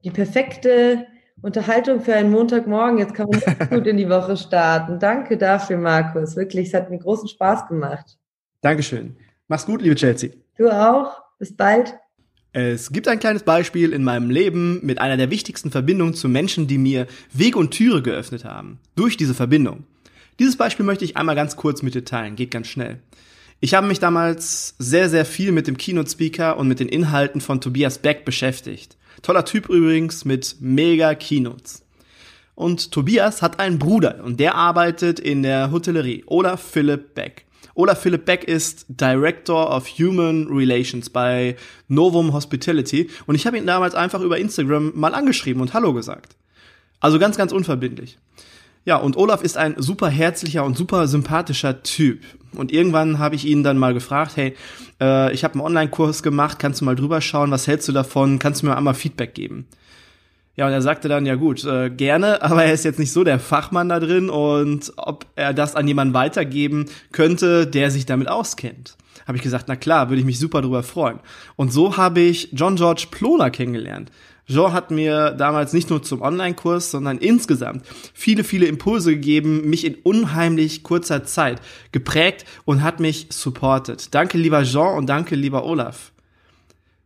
die 0.03 0.11
perfekte 0.11 1.05
Unterhaltung 1.41 2.01
für 2.01 2.13
einen 2.13 2.31
Montagmorgen. 2.31 2.97
Jetzt 2.97 3.13
kann 3.13 3.27
man 3.29 3.69
gut 3.69 3.87
in 3.87 3.97
die 3.97 4.09
Woche 4.09 4.37
starten. 4.37 4.99
Danke 4.99 5.37
dafür, 5.37 5.77
Markus. 5.77 6.35
Wirklich, 6.35 6.67
es 6.67 6.73
hat 6.73 6.89
mir 6.89 6.99
großen 6.99 7.27
Spaß 7.27 7.67
gemacht. 7.67 8.17
Dankeschön. 8.61 9.15
Mach's 9.47 9.65
gut, 9.65 9.81
liebe 9.81 9.95
Chelsea. 9.95 10.31
Du 10.57 10.69
auch. 10.69 11.21
Bis 11.39 11.55
bald. 11.55 11.95
Es 12.53 12.91
gibt 12.91 13.07
ein 13.07 13.19
kleines 13.19 13.43
Beispiel 13.43 13.93
in 13.93 14.03
meinem 14.03 14.29
Leben 14.29 14.85
mit 14.85 14.99
einer 14.99 15.17
der 15.17 15.31
wichtigsten 15.31 15.71
Verbindungen 15.71 16.13
zu 16.13 16.27
Menschen, 16.27 16.67
die 16.67 16.77
mir 16.77 17.07
Weg 17.33 17.55
und 17.55 17.71
Türe 17.71 18.01
geöffnet 18.01 18.45
haben. 18.45 18.79
Durch 18.95 19.17
diese 19.17 19.33
Verbindung. 19.33 19.85
Dieses 20.37 20.57
Beispiel 20.57 20.85
möchte 20.85 21.05
ich 21.05 21.17
einmal 21.17 21.35
ganz 21.35 21.55
kurz 21.55 21.81
mit 21.81 21.95
dir 21.95 22.03
teilen, 22.03 22.35
geht 22.35 22.51
ganz 22.51 22.67
schnell. 22.67 22.99
Ich 23.61 23.73
habe 23.73 23.87
mich 23.87 23.99
damals 23.99 24.75
sehr, 24.79 25.07
sehr 25.07 25.23
viel 25.23 25.51
mit 25.51 25.67
dem 25.67 25.77
Keynote-Speaker 25.77 26.57
und 26.57 26.67
mit 26.67 26.79
den 26.79 26.89
Inhalten 26.89 27.41
von 27.41 27.61
Tobias 27.61 27.99
Beck 27.99 28.25
beschäftigt. 28.25 28.97
Toller 29.21 29.45
Typ 29.45 29.69
übrigens 29.69 30.25
mit 30.25 30.55
mega 30.59 31.15
Keynotes. 31.15 31.83
Und 32.55 32.91
Tobias 32.91 33.41
hat 33.41 33.59
einen 33.59 33.79
Bruder 33.79 34.23
und 34.23 34.39
der 34.39 34.55
arbeitet 34.55 35.19
in 35.19 35.43
der 35.43 35.71
Hotellerie. 35.71 36.23
Olaf 36.27 36.61
Philipp 36.61 37.15
Beck. 37.15 37.45
Olaf 37.73 38.01
Philipp 38.01 38.25
Beck 38.25 38.43
ist 38.43 38.85
Director 38.89 39.75
of 39.75 39.87
Human 39.97 40.47
Relations 40.47 41.09
bei 41.09 41.55
Novum 41.87 42.33
Hospitality 42.33 43.09
und 43.25 43.35
ich 43.35 43.47
habe 43.47 43.57
ihn 43.57 43.65
damals 43.65 43.95
einfach 43.95 44.21
über 44.21 44.37
Instagram 44.37 44.91
mal 44.95 45.13
angeschrieben 45.13 45.61
und 45.61 45.73
Hallo 45.73 45.93
gesagt. 45.93 46.35
Also 46.99 47.17
ganz, 47.17 47.37
ganz 47.37 47.51
unverbindlich. 47.51 48.17
Ja, 48.83 48.95
und 48.95 49.15
Olaf 49.15 49.43
ist 49.43 49.57
ein 49.57 49.75
super 49.77 50.09
herzlicher 50.09 50.65
und 50.65 50.75
super 50.75 51.07
sympathischer 51.07 51.83
Typ. 51.83 52.21
Und 52.53 52.71
irgendwann 52.71 53.19
habe 53.19 53.35
ich 53.35 53.45
ihn 53.45 53.63
dann 53.63 53.77
mal 53.77 53.93
gefragt, 53.93 54.35
hey, 54.35 54.55
äh, 54.99 55.31
ich 55.33 55.43
habe 55.43 55.53
einen 55.53 55.61
Online-Kurs 55.61 56.23
gemacht, 56.23 56.57
kannst 56.59 56.81
du 56.81 56.85
mal 56.85 56.95
drüber 56.95 57.21
schauen, 57.21 57.51
was 57.51 57.67
hältst 57.67 57.87
du 57.87 57.91
davon, 57.91 58.39
kannst 58.39 58.61
du 58.61 58.65
mir 58.65 58.75
einmal 58.75 58.95
Feedback 58.95 59.35
geben? 59.35 59.67
Ja, 60.55 60.65
und 60.65 60.73
er 60.73 60.81
sagte 60.81 61.07
dann, 61.07 61.25
ja 61.25 61.35
gut, 61.35 61.63
äh, 61.63 61.89
gerne, 61.89 62.41
aber 62.43 62.65
er 62.65 62.73
ist 62.73 62.83
jetzt 62.83 62.99
nicht 62.99 63.13
so 63.13 63.23
der 63.23 63.39
Fachmann 63.39 63.89
da 63.89 63.99
drin 63.99 64.29
und 64.29 64.91
ob 64.97 65.25
er 65.35 65.53
das 65.53 65.75
an 65.75 65.87
jemanden 65.87 66.13
weitergeben 66.13 66.87
könnte, 67.11 67.67
der 67.67 67.91
sich 67.91 68.05
damit 68.05 68.27
auskennt. 68.27 68.97
Habe 69.27 69.37
ich 69.37 69.43
gesagt, 69.43 69.65
na 69.67 69.75
klar, 69.75 70.09
würde 70.09 70.19
ich 70.19 70.25
mich 70.25 70.39
super 70.39 70.61
drüber 70.61 70.83
freuen. 70.83 71.19
Und 71.55 71.71
so 71.71 71.97
habe 71.97 72.19
ich 72.21 72.49
John 72.51 72.75
George 72.75 73.07
Ploner 73.11 73.51
kennengelernt. 73.51 74.11
Jean 74.51 74.73
hat 74.73 74.91
mir 74.91 75.31
damals 75.31 75.73
nicht 75.73 75.89
nur 75.89 76.03
zum 76.03 76.21
Online-Kurs, 76.21 76.91
sondern 76.91 77.17
insgesamt 77.17 77.85
viele, 78.13 78.43
viele 78.43 78.65
Impulse 78.65 79.11
gegeben, 79.11 79.69
mich 79.69 79.85
in 79.85 79.95
unheimlich 79.95 80.83
kurzer 80.83 81.23
Zeit 81.23 81.61
geprägt 81.91 82.45
und 82.65 82.83
hat 82.83 82.99
mich 82.99 83.27
supportet. 83.29 84.13
Danke, 84.13 84.37
lieber 84.37 84.63
Jean 84.63 84.97
und 84.97 85.07
danke, 85.07 85.35
lieber 85.35 85.63
Olaf. 85.65 86.11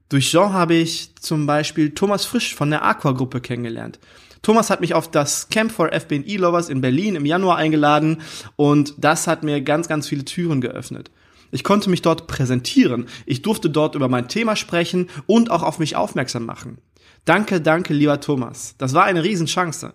Durch 0.10 0.30
Jean 0.30 0.54
habe 0.54 0.76
ich 0.76 1.16
zum 1.16 1.46
Beispiel 1.46 1.92
Thomas 1.92 2.26
Frisch 2.26 2.54
von 2.56 2.70
der 2.70 2.84
Aqua-Gruppe 2.84 3.42
kennengelernt. 3.42 4.00
Thomas 4.42 4.70
hat 4.70 4.82
mich 4.82 4.94
auf 4.94 5.10
das 5.10 5.50
Camp 5.50 5.72
for 5.72 5.92
FBNE 5.92 6.38
Lovers 6.38 6.70
in 6.70 6.80
Berlin 6.80 7.16
im 7.16 7.26
Januar 7.26 7.58
eingeladen 7.58 8.22
und 8.56 8.94
das 8.98 9.26
hat 9.26 9.44
mir 9.44 9.62
ganz, 9.62 9.88
ganz 9.88 10.08
viele 10.08 10.24
Türen 10.24 10.62
geöffnet. 10.62 11.10
Ich 11.52 11.64
konnte 11.64 11.90
mich 11.90 12.02
dort 12.02 12.28
präsentieren. 12.28 13.08
Ich 13.26 13.42
durfte 13.42 13.70
dort 13.70 13.96
über 13.96 14.08
mein 14.08 14.28
Thema 14.28 14.56
sprechen 14.56 15.10
und 15.26 15.50
auch 15.50 15.64
auf 15.64 15.80
mich 15.80 15.96
aufmerksam 15.96 16.46
machen. 16.46 16.78
Danke, 17.26 17.60
danke, 17.60 17.94
lieber 17.94 18.20
Thomas. 18.22 18.76
Das 18.78 18.94
war 18.94 19.06
eine 19.06 19.24
Riesenchance. 19.24 19.94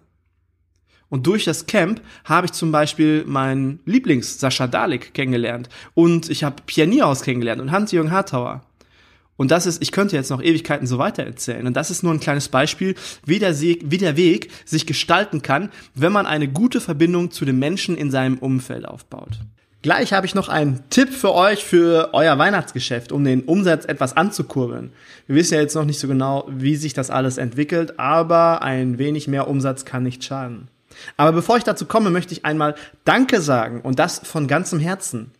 Und 1.08 1.26
durch 1.26 1.44
das 1.44 1.66
Camp 1.66 2.00
habe 2.24 2.46
ich 2.46 2.52
zum 2.52 2.70
Beispiel 2.70 3.24
meinen 3.24 3.80
Lieblings 3.84 4.38
Sascha 4.38 4.66
Dalek 4.66 5.12
kennengelernt 5.12 5.68
und 5.94 6.30
ich 6.30 6.44
habe 6.44 6.62
Pianierhaus 6.66 7.22
kennengelernt 7.22 7.60
und 7.60 7.72
Hans-Jürgen 7.72 8.12
Hartauer. 8.12 8.62
Und 9.36 9.50
das 9.50 9.66
ist, 9.66 9.82
ich 9.82 9.90
könnte 9.90 10.16
jetzt 10.16 10.30
noch 10.30 10.42
Ewigkeiten 10.42 10.86
so 10.86 10.98
weiter 10.98 11.24
erzählen. 11.24 11.66
Und 11.66 11.74
das 11.74 11.90
ist 11.90 12.02
nur 12.02 12.12
ein 12.12 12.20
kleines 12.20 12.48
Beispiel, 12.50 12.94
wie 13.24 13.38
der, 13.38 13.58
wie 13.58 13.98
der 13.98 14.16
Weg 14.16 14.50
sich 14.66 14.86
gestalten 14.86 15.40
kann, 15.40 15.70
wenn 15.94 16.12
man 16.12 16.26
eine 16.26 16.46
gute 16.46 16.80
Verbindung 16.80 17.30
zu 17.30 17.46
den 17.46 17.58
Menschen 17.58 17.96
in 17.96 18.10
seinem 18.10 18.38
Umfeld 18.38 18.86
aufbaut. 18.86 19.40
Gleich 19.82 20.12
habe 20.12 20.26
ich 20.26 20.34
noch 20.34 20.50
einen 20.50 20.82
Tipp 20.90 21.08
für 21.08 21.34
euch 21.34 21.64
für 21.64 22.10
euer 22.12 22.36
Weihnachtsgeschäft, 22.36 23.12
um 23.12 23.24
den 23.24 23.44
Umsatz 23.44 23.86
etwas 23.86 24.14
anzukurbeln. 24.14 24.92
Wir 25.26 25.36
wissen 25.36 25.54
ja 25.54 25.60
jetzt 25.60 25.74
noch 25.74 25.86
nicht 25.86 25.98
so 25.98 26.06
genau, 26.06 26.46
wie 26.50 26.76
sich 26.76 26.92
das 26.92 27.08
alles 27.08 27.38
entwickelt, 27.38 27.98
aber 27.98 28.60
ein 28.60 28.98
wenig 28.98 29.26
mehr 29.26 29.48
Umsatz 29.48 29.86
kann 29.86 30.02
nicht 30.02 30.22
schaden. 30.22 30.68
Aber 31.16 31.32
bevor 31.32 31.56
ich 31.56 31.64
dazu 31.64 31.86
komme, 31.86 32.10
möchte 32.10 32.34
ich 32.34 32.44
einmal 32.44 32.74
Danke 33.06 33.40
sagen 33.40 33.80
und 33.80 33.98
das 33.98 34.18
von 34.18 34.48
ganzem 34.48 34.80
Herzen. 34.80 35.30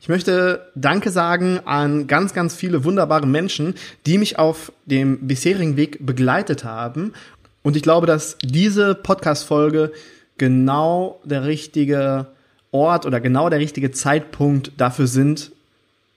Ich 0.00 0.08
möchte 0.08 0.70
Danke 0.76 1.10
sagen 1.10 1.58
an 1.64 2.06
ganz, 2.06 2.34
ganz 2.34 2.54
viele 2.54 2.84
wunderbare 2.84 3.26
Menschen, 3.26 3.74
die 4.06 4.18
mich 4.18 4.38
auf 4.38 4.70
dem 4.86 5.26
bisherigen 5.26 5.76
Weg 5.76 6.06
begleitet 6.06 6.62
haben. 6.62 7.14
Und 7.62 7.74
ich 7.74 7.82
glaube, 7.82 8.06
dass 8.06 8.38
diese 8.44 8.94
Podcast-Folge 8.94 9.90
genau 10.36 11.20
der 11.24 11.46
richtige 11.46 12.28
Ort 12.70 13.06
oder 13.06 13.20
genau 13.20 13.48
der 13.48 13.58
richtige 13.58 13.90
Zeitpunkt 13.90 14.72
dafür 14.76 15.06
sind, 15.06 15.52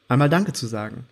einmal 0.08 0.30
Danke 0.30 0.54
zu 0.54 0.68
sagen. 0.68 1.06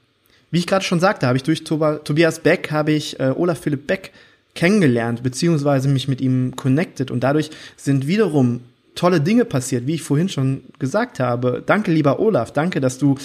Wie 0.52 0.60
ich 0.60 0.68
gerade 0.68 0.84
schon 0.84 1.00
sagte, 1.00 1.28
habe 1.28 1.38
ich 1.38 1.44
durch 1.44 1.64
Tobias 1.64 2.40
Beck, 2.40 2.72
habe 2.72 2.92
ich 2.92 3.20
äh, 3.20 3.34
Olaf 3.36 3.60
Philipp 3.60 3.88
Beck 3.88 4.12
kennengelernt, 4.56 5.24
beziehungsweise 5.24 5.88
mich 5.88 6.08
mit 6.08 6.22
ihm 6.22 6.56
connected 6.56 7.12
und 7.12 7.24
dadurch 7.24 7.52
sind 7.78 8.08
wiederum 8.08 8.62
tolle 8.96 9.22
Dinge 9.22 9.46
passiert, 9.46 9.88
wie 9.88 9.96
ich 9.96 10.02
vorhin 10.02 10.28
schon 10.28 10.64
gesagt 10.80 11.20
habe. 11.20 11.64
Danke, 11.66 11.92
lieber 11.92 12.20
Olaf, 12.20 12.52
danke, 12.52 12.82
dass 12.82 12.98
du 12.98 13.16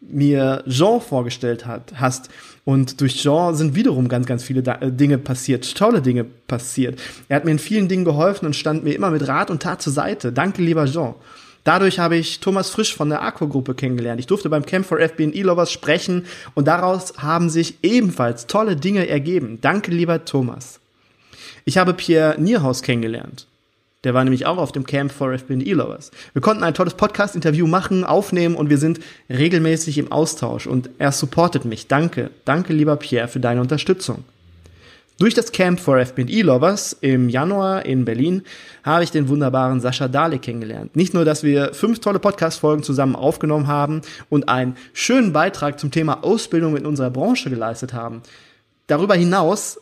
mir 0.00 0.64
Jean 0.68 1.00
vorgestellt 1.00 1.64
hat, 1.64 1.92
hast. 1.94 2.28
Und 2.64 3.00
durch 3.00 3.22
Jean 3.22 3.54
sind 3.54 3.74
wiederum 3.74 4.08
ganz, 4.08 4.26
ganz 4.26 4.42
viele 4.42 4.62
da 4.62 4.74
äh, 4.76 4.90
Dinge 4.90 5.18
passiert, 5.18 5.76
tolle 5.76 6.02
Dinge 6.02 6.24
passiert. 6.24 7.00
Er 7.28 7.36
hat 7.36 7.44
mir 7.44 7.52
in 7.52 7.58
vielen 7.58 7.88
Dingen 7.88 8.04
geholfen 8.04 8.46
und 8.46 8.56
stand 8.56 8.84
mir 8.84 8.94
immer 8.94 9.10
mit 9.10 9.26
Rat 9.26 9.50
und 9.50 9.62
Tat 9.62 9.80
zur 9.80 9.92
Seite. 9.92 10.32
Danke, 10.32 10.60
lieber 10.60 10.86
Jean. 10.86 11.14
Dadurch 11.64 11.98
habe 11.98 12.16
ich 12.16 12.40
Thomas 12.40 12.70
Frisch 12.70 12.94
von 12.94 13.08
der 13.08 13.22
Aqua-Gruppe 13.22 13.74
kennengelernt. 13.74 14.18
Ich 14.18 14.26
durfte 14.26 14.48
beim 14.48 14.66
Camp 14.66 14.84
for 14.84 14.98
FBNE 14.98 15.42
Lovers 15.42 15.70
sprechen 15.70 16.26
und 16.54 16.66
daraus 16.66 17.14
haben 17.18 17.50
sich 17.50 17.76
ebenfalls 17.82 18.46
tolle 18.46 18.76
Dinge 18.76 19.08
ergeben. 19.08 19.58
Danke, 19.60 19.92
lieber 19.92 20.24
Thomas. 20.24 20.80
Ich 21.64 21.78
habe 21.78 21.94
Pierre 21.94 22.40
Nierhaus 22.40 22.82
kennengelernt. 22.82 23.46
Der 24.04 24.14
war 24.14 24.24
nämlich 24.24 24.46
auch 24.46 24.58
auf 24.58 24.72
dem 24.72 24.84
Camp 24.84 25.12
for 25.12 25.32
FBNE 25.38 25.74
Lovers. 25.74 26.10
Wir 26.32 26.42
konnten 26.42 26.64
ein 26.64 26.74
tolles 26.74 26.94
Podcast-Interview 26.94 27.68
machen, 27.68 28.02
aufnehmen 28.02 28.56
und 28.56 28.68
wir 28.68 28.78
sind 28.78 28.98
regelmäßig 29.30 29.98
im 29.98 30.10
Austausch 30.10 30.66
und 30.66 30.90
er 30.98 31.12
supportet 31.12 31.64
mich. 31.64 31.86
Danke. 31.86 32.30
Danke, 32.44 32.72
lieber 32.72 32.96
Pierre, 32.96 33.28
für 33.28 33.38
deine 33.38 33.60
Unterstützung. 33.60 34.24
Durch 35.22 35.34
das 35.34 35.52
Camp 35.52 35.78
for 35.78 36.04
FBE 36.04 36.42
Lovers 36.42 36.96
im 37.00 37.28
Januar 37.28 37.86
in 37.86 38.04
Berlin 38.04 38.42
habe 38.82 39.04
ich 39.04 39.12
den 39.12 39.28
wunderbaren 39.28 39.78
Sascha 39.78 40.08
Dahle 40.08 40.40
kennengelernt. 40.40 40.96
Nicht 40.96 41.14
nur, 41.14 41.24
dass 41.24 41.44
wir 41.44 41.74
fünf 41.74 42.00
tolle 42.00 42.18
Podcast-Folgen 42.18 42.82
zusammen 42.82 43.14
aufgenommen 43.14 43.68
haben 43.68 44.00
und 44.30 44.48
einen 44.48 44.76
schönen 44.92 45.32
Beitrag 45.32 45.78
zum 45.78 45.92
Thema 45.92 46.24
Ausbildung 46.24 46.76
in 46.76 46.86
unserer 46.86 47.10
Branche 47.10 47.50
geleistet 47.50 47.92
haben. 47.92 48.22
Darüber 48.88 49.14
hinaus 49.14 49.78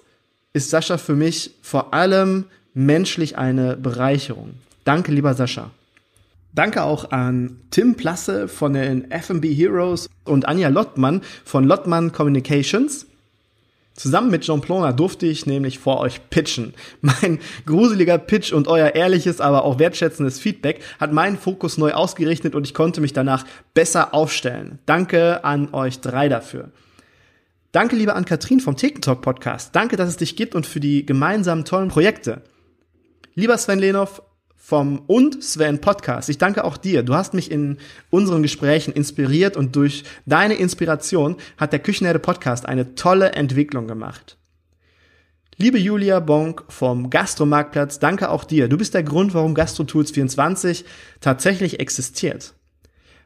ist 0.52 0.68
Sascha 0.68 0.98
für 0.98 1.16
mich 1.16 1.52
vor 1.62 1.94
allem 1.94 2.44
menschlich 2.74 3.38
eine 3.38 3.78
Bereicherung. 3.78 4.50
Danke, 4.84 5.10
lieber 5.10 5.32
Sascha. 5.32 5.70
Danke 6.52 6.82
auch 6.82 7.12
an 7.12 7.56
Tim 7.70 7.94
Plasse 7.94 8.46
von 8.46 8.74
den 8.74 9.10
FB 9.10 9.54
Heroes 9.54 10.10
und 10.24 10.46
Anja 10.46 10.68
Lottmann 10.68 11.22
von 11.46 11.64
Lottmann 11.64 12.12
Communications. 12.12 13.06
Zusammen 13.94 14.30
mit 14.30 14.42
Jean 14.42 14.60
Ploner 14.60 14.92
durfte 14.92 15.26
ich 15.26 15.46
nämlich 15.46 15.78
vor 15.78 16.00
euch 16.00 16.30
pitchen. 16.30 16.74
Mein 17.00 17.38
gruseliger 17.66 18.18
Pitch 18.18 18.52
und 18.52 18.68
euer 18.68 18.94
ehrliches, 18.94 19.40
aber 19.40 19.64
auch 19.64 19.78
wertschätzendes 19.78 20.38
Feedback 20.38 20.80
hat 20.98 21.12
meinen 21.12 21.36
Fokus 21.36 21.76
neu 21.76 21.92
ausgerichtet 21.92 22.54
und 22.54 22.66
ich 22.66 22.74
konnte 22.74 23.00
mich 23.00 23.12
danach 23.12 23.44
besser 23.74 24.14
aufstellen. 24.14 24.78
Danke 24.86 25.44
an 25.44 25.74
euch 25.74 26.00
drei 26.00 26.28
dafür. 26.28 26.70
Danke, 27.72 27.94
liebe 27.94 28.14
Ann-Kathrin 28.14 28.60
vom 28.60 28.76
TikTok 28.76 29.22
Podcast. 29.22 29.76
Danke, 29.76 29.96
dass 29.96 30.08
es 30.08 30.16
dich 30.16 30.34
gibt 30.34 30.54
und 30.54 30.66
für 30.66 30.80
die 30.80 31.06
gemeinsamen 31.06 31.64
tollen 31.64 31.88
Projekte. 31.88 32.42
Lieber 33.34 33.56
Sven 33.58 33.78
Lenov 33.78 34.22
vom 34.62 35.00
und 35.06 35.42
Sven 35.42 35.80
Podcast. 35.80 36.28
Ich 36.28 36.36
danke 36.36 36.64
auch 36.64 36.76
dir. 36.76 37.02
Du 37.02 37.14
hast 37.14 37.32
mich 37.32 37.50
in 37.50 37.78
unseren 38.10 38.42
Gesprächen 38.42 38.92
inspiriert 38.92 39.56
und 39.56 39.74
durch 39.74 40.04
deine 40.26 40.54
Inspiration 40.54 41.36
hat 41.56 41.72
der 41.72 41.80
Küchenherde 41.80 42.18
Podcast 42.18 42.66
eine 42.66 42.94
tolle 42.94 43.32
Entwicklung 43.32 43.88
gemacht. 43.88 44.36
Liebe 45.56 45.78
Julia 45.78 46.20
Bonk 46.20 46.64
vom 46.68 47.10
Gastromarktplatz, 47.10 47.98
danke 47.98 48.30
auch 48.30 48.44
dir. 48.44 48.68
Du 48.68 48.76
bist 48.76 48.94
der 48.94 49.02
Grund, 49.02 49.34
warum 49.34 49.54
GastroTools24 49.54 50.84
tatsächlich 51.20 51.80
existiert. 51.80 52.54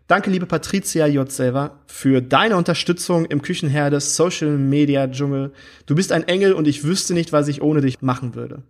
Danke, 0.06 0.30
liebe 0.30 0.46
Patricia 0.46 1.06
J. 1.06 1.30
Selber, 1.30 1.80
für 1.86 2.22
deine 2.22 2.56
Unterstützung 2.56 3.24
im 3.24 3.42
Küchenherde 3.42 4.00
Social 4.00 4.56
Media 4.56 5.08
Dschungel. 5.08 5.52
Du 5.86 5.94
bist 5.94 6.12
ein 6.12 6.28
Engel 6.28 6.52
und 6.52 6.68
ich 6.68 6.84
wüsste 6.84 7.12
nicht, 7.12 7.32
was 7.32 7.48
ich 7.48 7.60
ohne 7.60 7.80
dich 7.80 8.02
machen 8.02 8.34
würde. 8.34 8.62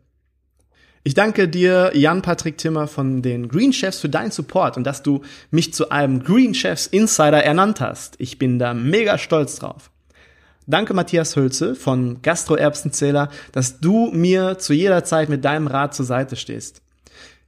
Ich 1.06 1.12
danke 1.12 1.48
dir, 1.48 1.90
Jan-Patrick 1.92 2.56
Timmer 2.56 2.86
von 2.86 3.20
den 3.20 3.48
Green 3.48 3.74
Chefs, 3.74 4.00
für 4.00 4.08
deinen 4.08 4.30
Support 4.30 4.78
und 4.78 4.84
dass 4.84 5.02
du 5.02 5.20
mich 5.50 5.74
zu 5.74 5.90
einem 5.90 6.24
Green 6.24 6.54
Chefs 6.54 6.86
Insider 6.86 7.44
ernannt 7.44 7.82
hast. 7.82 8.14
Ich 8.16 8.38
bin 8.38 8.58
da 8.58 8.72
mega 8.72 9.18
stolz 9.18 9.56
drauf. 9.56 9.90
Danke, 10.66 10.94
Matthias 10.94 11.36
Hülze 11.36 11.74
von 11.74 12.22
Gastro-Erbsenzähler, 12.22 13.28
dass 13.52 13.80
du 13.80 14.12
mir 14.12 14.56
zu 14.56 14.72
jeder 14.72 15.04
Zeit 15.04 15.28
mit 15.28 15.44
deinem 15.44 15.66
Rat 15.66 15.94
zur 15.94 16.06
Seite 16.06 16.36
stehst. 16.36 16.80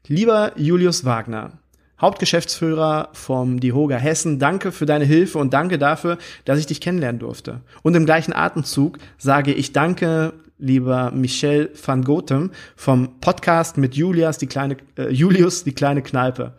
Lieber 0.06 0.52
Julius 0.56 1.06
Wagner, 1.06 1.52
Hauptgeschäftsführer 1.98 3.08
vom 3.14 3.58
Dihoga 3.58 3.96
Hessen, 3.96 4.38
danke 4.38 4.70
für 4.70 4.84
deine 4.84 5.06
Hilfe 5.06 5.38
und 5.38 5.54
danke 5.54 5.78
dafür, 5.78 6.18
dass 6.44 6.58
ich 6.58 6.66
dich 6.66 6.82
kennenlernen 6.82 7.20
durfte. 7.20 7.62
Und 7.82 7.94
im 7.94 8.04
gleichen 8.04 8.34
Atemzug 8.34 8.98
sage 9.16 9.54
ich 9.54 9.72
danke, 9.72 10.34
lieber 10.58 11.10
Michel 11.12 11.70
van 11.84 12.02
Gotem 12.02 12.50
vom 12.76 13.20
Podcast 13.20 13.76
mit 13.76 13.94
Julius, 13.94 14.38
die 14.38 14.46
kleine, 14.46 14.76
äh, 14.96 15.10
Julius, 15.10 15.64
die 15.64 15.72
kleine 15.72 16.02
Kneipe. 16.02 16.54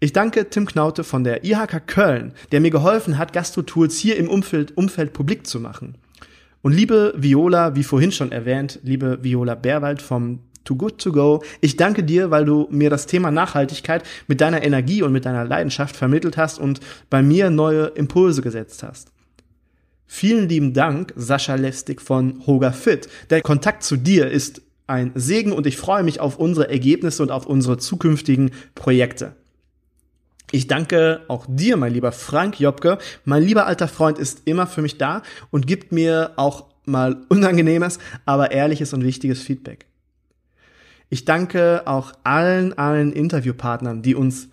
Ich 0.00 0.12
danke 0.12 0.50
Tim 0.50 0.66
Knaute 0.66 1.04
von 1.04 1.24
der 1.24 1.44
IHK 1.44 1.86
Köln, 1.86 2.32
der 2.52 2.60
mir 2.60 2.70
geholfen 2.70 3.16
hat, 3.16 3.32
Gastro-Tools 3.32 3.96
hier 3.96 4.16
im 4.16 4.28
Umfeld, 4.28 4.76
Umfeld 4.76 5.12
publik 5.12 5.46
zu 5.46 5.60
machen. 5.60 5.96
Und 6.60 6.72
liebe 6.72 7.14
Viola, 7.16 7.76
wie 7.76 7.84
vorhin 7.84 8.12
schon 8.12 8.32
erwähnt, 8.32 8.80
liebe 8.82 9.22
Viola 9.22 9.54
Bärwald 9.54 10.02
vom 10.02 10.40
Too 10.64 10.76
Good 10.76 10.98
To 10.98 11.12
Go. 11.12 11.42
Ich 11.60 11.76
danke 11.76 12.02
dir, 12.02 12.30
weil 12.30 12.44
du 12.44 12.66
mir 12.70 12.90
das 12.90 13.06
Thema 13.06 13.30
Nachhaltigkeit 13.30 14.02
mit 14.26 14.40
deiner 14.40 14.62
Energie 14.62 15.02
und 15.02 15.12
mit 15.12 15.24
deiner 15.24 15.44
Leidenschaft 15.44 15.94
vermittelt 15.94 16.36
hast 16.36 16.58
und 16.58 16.80
bei 17.10 17.22
mir 17.22 17.50
neue 17.50 17.86
Impulse 17.86 18.42
gesetzt 18.42 18.82
hast. 18.82 19.13
Vielen 20.06 20.48
lieben 20.48 20.74
Dank, 20.74 21.12
Sascha 21.16 21.54
Lestig 21.54 22.00
von 22.00 22.46
Hoga 22.46 22.72
Fit. 22.72 23.08
Der 23.30 23.42
Kontakt 23.42 23.82
zu 23.82 23.96
dir 23.96 24.30
ist 24.30 24.62
ein 24.86 25.12
Segen 25.14 25.52
und 25.52 25.66
ich 25.66 25.76
freue 25.76 26.02
mich 26.02 26.20
auf 26.20 26.38
unsere 26.38 26.68
Ergebnisse 26.68 27.22
und 27.22 27.30
auf 27.30 27.46
unsere 27.46 27.78
zukünftigen 27.78 28.50
Projekte. 28.74 29.34
Ich 30.52 30.66
danke 30.66 31.22
auch 31.28 31.46
dir, 31.48 31.76
mein 31.76 31.92
lieber 31.92 32.12
Frank 32.12 32.60
Jobke. 32.60 32.98
Mein 33.24 33.42
lieber 33.42 33.66
alter 33.66 33.88
Freund 33.88 34.18
ist 34.18 34.42
immer 34.44 34.66
für 34.66 34.82
mich 34.82 34.98
da 34.98 35.22
und 35.50 35.66
gibt 35.66 35.90
mir 35.90 36.32
auch 36.36 36.66
mal 36.84 37.24
unangenehmes, 37.28 37.98
aber 38.24 38.52
ehrliches 38.52 38.92
und 38.92 39.02
wichtiges 39.04 39.42
Feedback. 39.42 39.86
Ich 41.08 41.24
danke 41.24 41.82
auch 41.86 42.12
allen, 42.24 42.76
allen 42.76 43.12
Interviewpartnern, 43.12 44.02
die 44.02 44.14
uns 44.14 44.48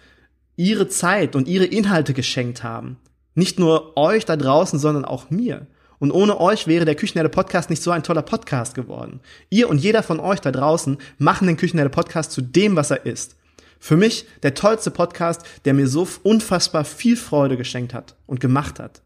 ihre 0.56 0.88
Zeit 0.88 1.36
und 1.36 1.48
ihre 1.48 1.66
Inhalte 1.66 2.14
geschenkt 2.14 2.64
haben. 2.64 2.98
Nicht 3.34 3.60
nur 3.60 3.96
euch 3.98 4.26
da 4.26 4.36
draußen, 4.36 4.80
sondern 4.80 5.06
auch 5.06 5.30
mir. 5.30 5.68
Und 6.00 6.12
ohne 6.12 6.40
euch 6.40 6.68
wäre 6.68 6.86
der 6.86 6.96
Küchenherde 6.96 7.30
Podcast 7.30 7.70
nicht 7.70 7.84
so 7.84 7.92
ein 7.92 8.04
toller 8.04 8.24
Podcast 8.24 8.74
geworden. 8.74 9.20
Ihr 9.50 9.70
und 9.70 9.78
jeder 9.78 10.04
von 10.04 10.20
euch 10.20 10.42
da 10.42 10.52
draußen 10.52 10.98
machen 11.20 11.48
den 11.48 11.58
Küchenherde 11.58 11.92
Podcast 11.92 12.32
zu 12.32 12.42
dem, 12.42 12.76
was 12.76 12.92
er 12.92 13.06
ist. 13.06 13.36
Für 13.80 13.98
mich 13.98 14.26
der 14.44 14.54
tollste 14.54 14.92
Podcast, 14.92 15.44
der 15.66 15.74
mir 15.74 15.88
so 15.88 16.08
unfassbar 16.24 16.86
viel 16.86 17.16
Freude 17.16 17.56
geschenkt 17.56 17.94
hat 17.94 18.16
und 18.26 18.40
gemacht 18.40 18.80
hat. 18.80 19.02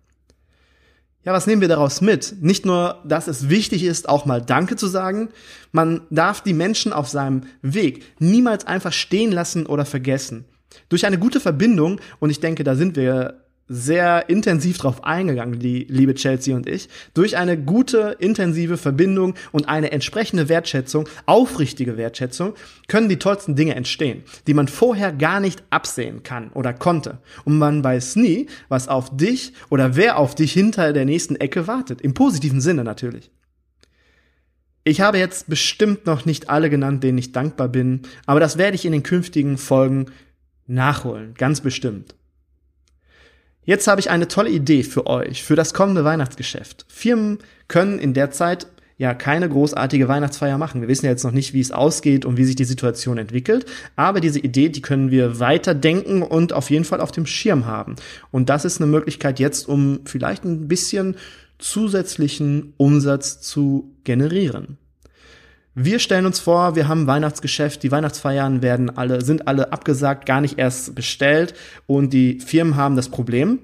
Ja, 1.26 1.34
was 1.34 1.48
nehmen 1.48 1.62
wir 1.62 1.68
daraus 1.68 2.02
mit? 2.02 2.36
Nicht 2.42 2.66
nur, 2.66 3.02
dass 3.04 3.28
es 3.28 3.50
wichtig 3.50 3.84
ist, 3.84 4.08
auch 4.08 4.26
mal 4.26 4.42
Danke 4.42 4.76
zu 4.76 4.88
sagen, 4.88 5.30
man 5.72 6.02
darf 6.12 6.42
die 6.42 6.54
Menschen 6.54 6.94
auf 6.94 7.10
seinem 7.10 7.44
Weg 7.62 8.06
niemals 8.20 8.68
einfach 8.68 8.94
stehen 8.94 9.32
lassen 9.32 9.66
oder 9.66 9.86
vergessen. 9.86 10.46
Durch 10.90 11.06
eine 11.06 11.18
gute 11.18 11.40
Verbindung, 11.40 12.00
und 12.20 12.30
ich 12.30 12.42
denke, 12.42 12.64
da 12.64 12.76
sind 12.76 12.96
wir 12.96 13.45
sehr 13.68 14.30
intensiv 14.30 14.78
drauf 14.78 15.04
eingegangen, 15.04 15.60
die 15.60 15.86
liebe 15.90 16.14
Chelsea 16.14 16.56
und 16.56 16.70
ich, 16.70 16.88
durch 17.14 17.38
eine 17.38 17.58
gute, 17.58 18.16
intensive 18.20 18.78
Verbindung 18.78 19.34
und 19.52 19.68
eine 19.68 19.92
entsprechende 19.92 20.50
Wertschätzung, 20.50 21.10
aufrichtige 21.26 21.98
Wertschätzung, 21.98 22.54
können 22.88 23.10
die 23.10 23.18
tollsten 23.18 23.56
Dinge 23.56 23.76
entstehen, 23.76 24.24
die 24.46 24.54
man 24.54 24.68
vorher 24.68 25.12
gar 25.12 25.40
nicht 25.40 25.64
absehen 25.72 26.22
kann 26.22 26.52
oder 26.52 26.74
konnte. 26.74 27.20
Und 27.44 27.58
man 27.58 27.84
weiß 27.84 28.18
nie, 28.18 28.48
was 28.70 28.88
auf 28.88 29.16
dich 29.18 29.54
oder 29.70 29.96
wer 29.96 30.20
auf 30.20 30.36
dich 30.36 30.54
hinter 30.54 30.94
der 30.94 31.06
nächsten 31.06 31.36
Ecke 31.36 31.68
wartet. 31.68 32.02
Im 32.02 32.14
positiven 32.14 32.62
Sinne 32.62 32.84
natürlich. 32.84 33.32
Ich 34.84 35.02
habe 35.02 35.18
jetzt 35.18 35.50
bestimmt 35.50 36.06
noch 36.06 36.26
nicht 36.26 36.52
alle 36.52 36.70
genannt, 36.70 37.04
denen 37.04 37.18
ich 37.18 37.32
dankbar 37.32 37.70
bin, 37.70 38.04
aber 38.28 38.40
das 38.40 38.60
werde 38.60 38.76
ich 38.76 38.86
in 38.86 38.92
den 38.92 39.02
künftigen 39.02 39.58
Folgen 39.58 40.12
nachholen, 40.68 41.34
ganz 41.34 41.62
bestimmt. 41.62 42.14
Jetzt 43.66 43.88
habe 43.88 44.00
ich 44.00 44.12
eine 44.12 44.28
tolle 44.28 44.52
Idee 44.52 44.84
für 44.84 45.08
euch, 45.08 45.44
für 45.44 45.56
das 45.56 45.74
kommende 45.74 46.04
Weihnachtsgeschäft. 46.04 46.86
Firmen 46.88 47.40
können 47.68 47.98
in 47.98 48.14
der 48.14 48.30
Zeit 48.30 48.68
ja 48.98 49.14
keine 49.14 49.50
großartige 49.50 50.08
Weihnachtsfeier 50.08 50.58
machen. 50.58 50.82
Wir 50.82 50.88
wissen 50.88 51.06
ja 51.06 51.12
jetzt 51.12 51.24
noch 51.24 51.32
nicht, 51.32 51.54
wie 51.54 51.60
es 51.60 51.72
ausgeht 51.72 52.26
und 52.26 52.38
wie 52.38 52.46
sich 52.46 52.56
die 52.56 52.64
Situation 52.64 53.18
entwickelt, 53.18 53.66
aber 53.96 54.22
diese 54.22 54.40
Idee, 54.40 54.70
die 54.70 54.82
können 54.82 55.12
wir 55.12 55.40
weiterdenken 55.40 56.22
und 56.22 56.54
auf 56.54 56.70
jeden 56.70 56.86
Fall 56.86 57.02
auf 57.02 57.12
dem 57.12 57.26
Schirm 57.26 57.66
haben. 57.66 57.96
Und 58.32 58.50
das 58.50 58.66
ist 58.66 58.80
eine 58.80 58.90
Möglichkeit 58.90 59.40
jetzt, 59.40 59.68
um 59.68 60.02
vielleicht 60.06 60.46
ein 60.46 60.68
bisschen 60.68 61.16
zusätzlichen 61.58 62.74
Umsatz 62.78 63.42
zu 63.42 63.96
generieren. 64.04 64.78
Wir 65.78 66.00
stellen 66.00 66.26
uns 66.26 66.40
vor, 66.40 66.78
wir 66.78 66.88
haben 66.88 67.06
Weihnachtsgeschäft, 67.06 67.84
die 67.84 67.92
Weihnachtsfeiern 67.92 68.62
werden 68.62 68.96
alle, 68.96 69.20
sind 69.20 69.46
alle 69.50 69.74
abgesagt, 69.74 70.26
gar 70.26 70.40
nicht 70.40 70.58
erst 70.58 70.96
bestellt 70.96 71.54
und 71.86 72.14
die 72.14 72.40
Firmen 72.40 72.78
haben 72.78 72.96
das 72.96 73.10
Problem. 73.10 73.60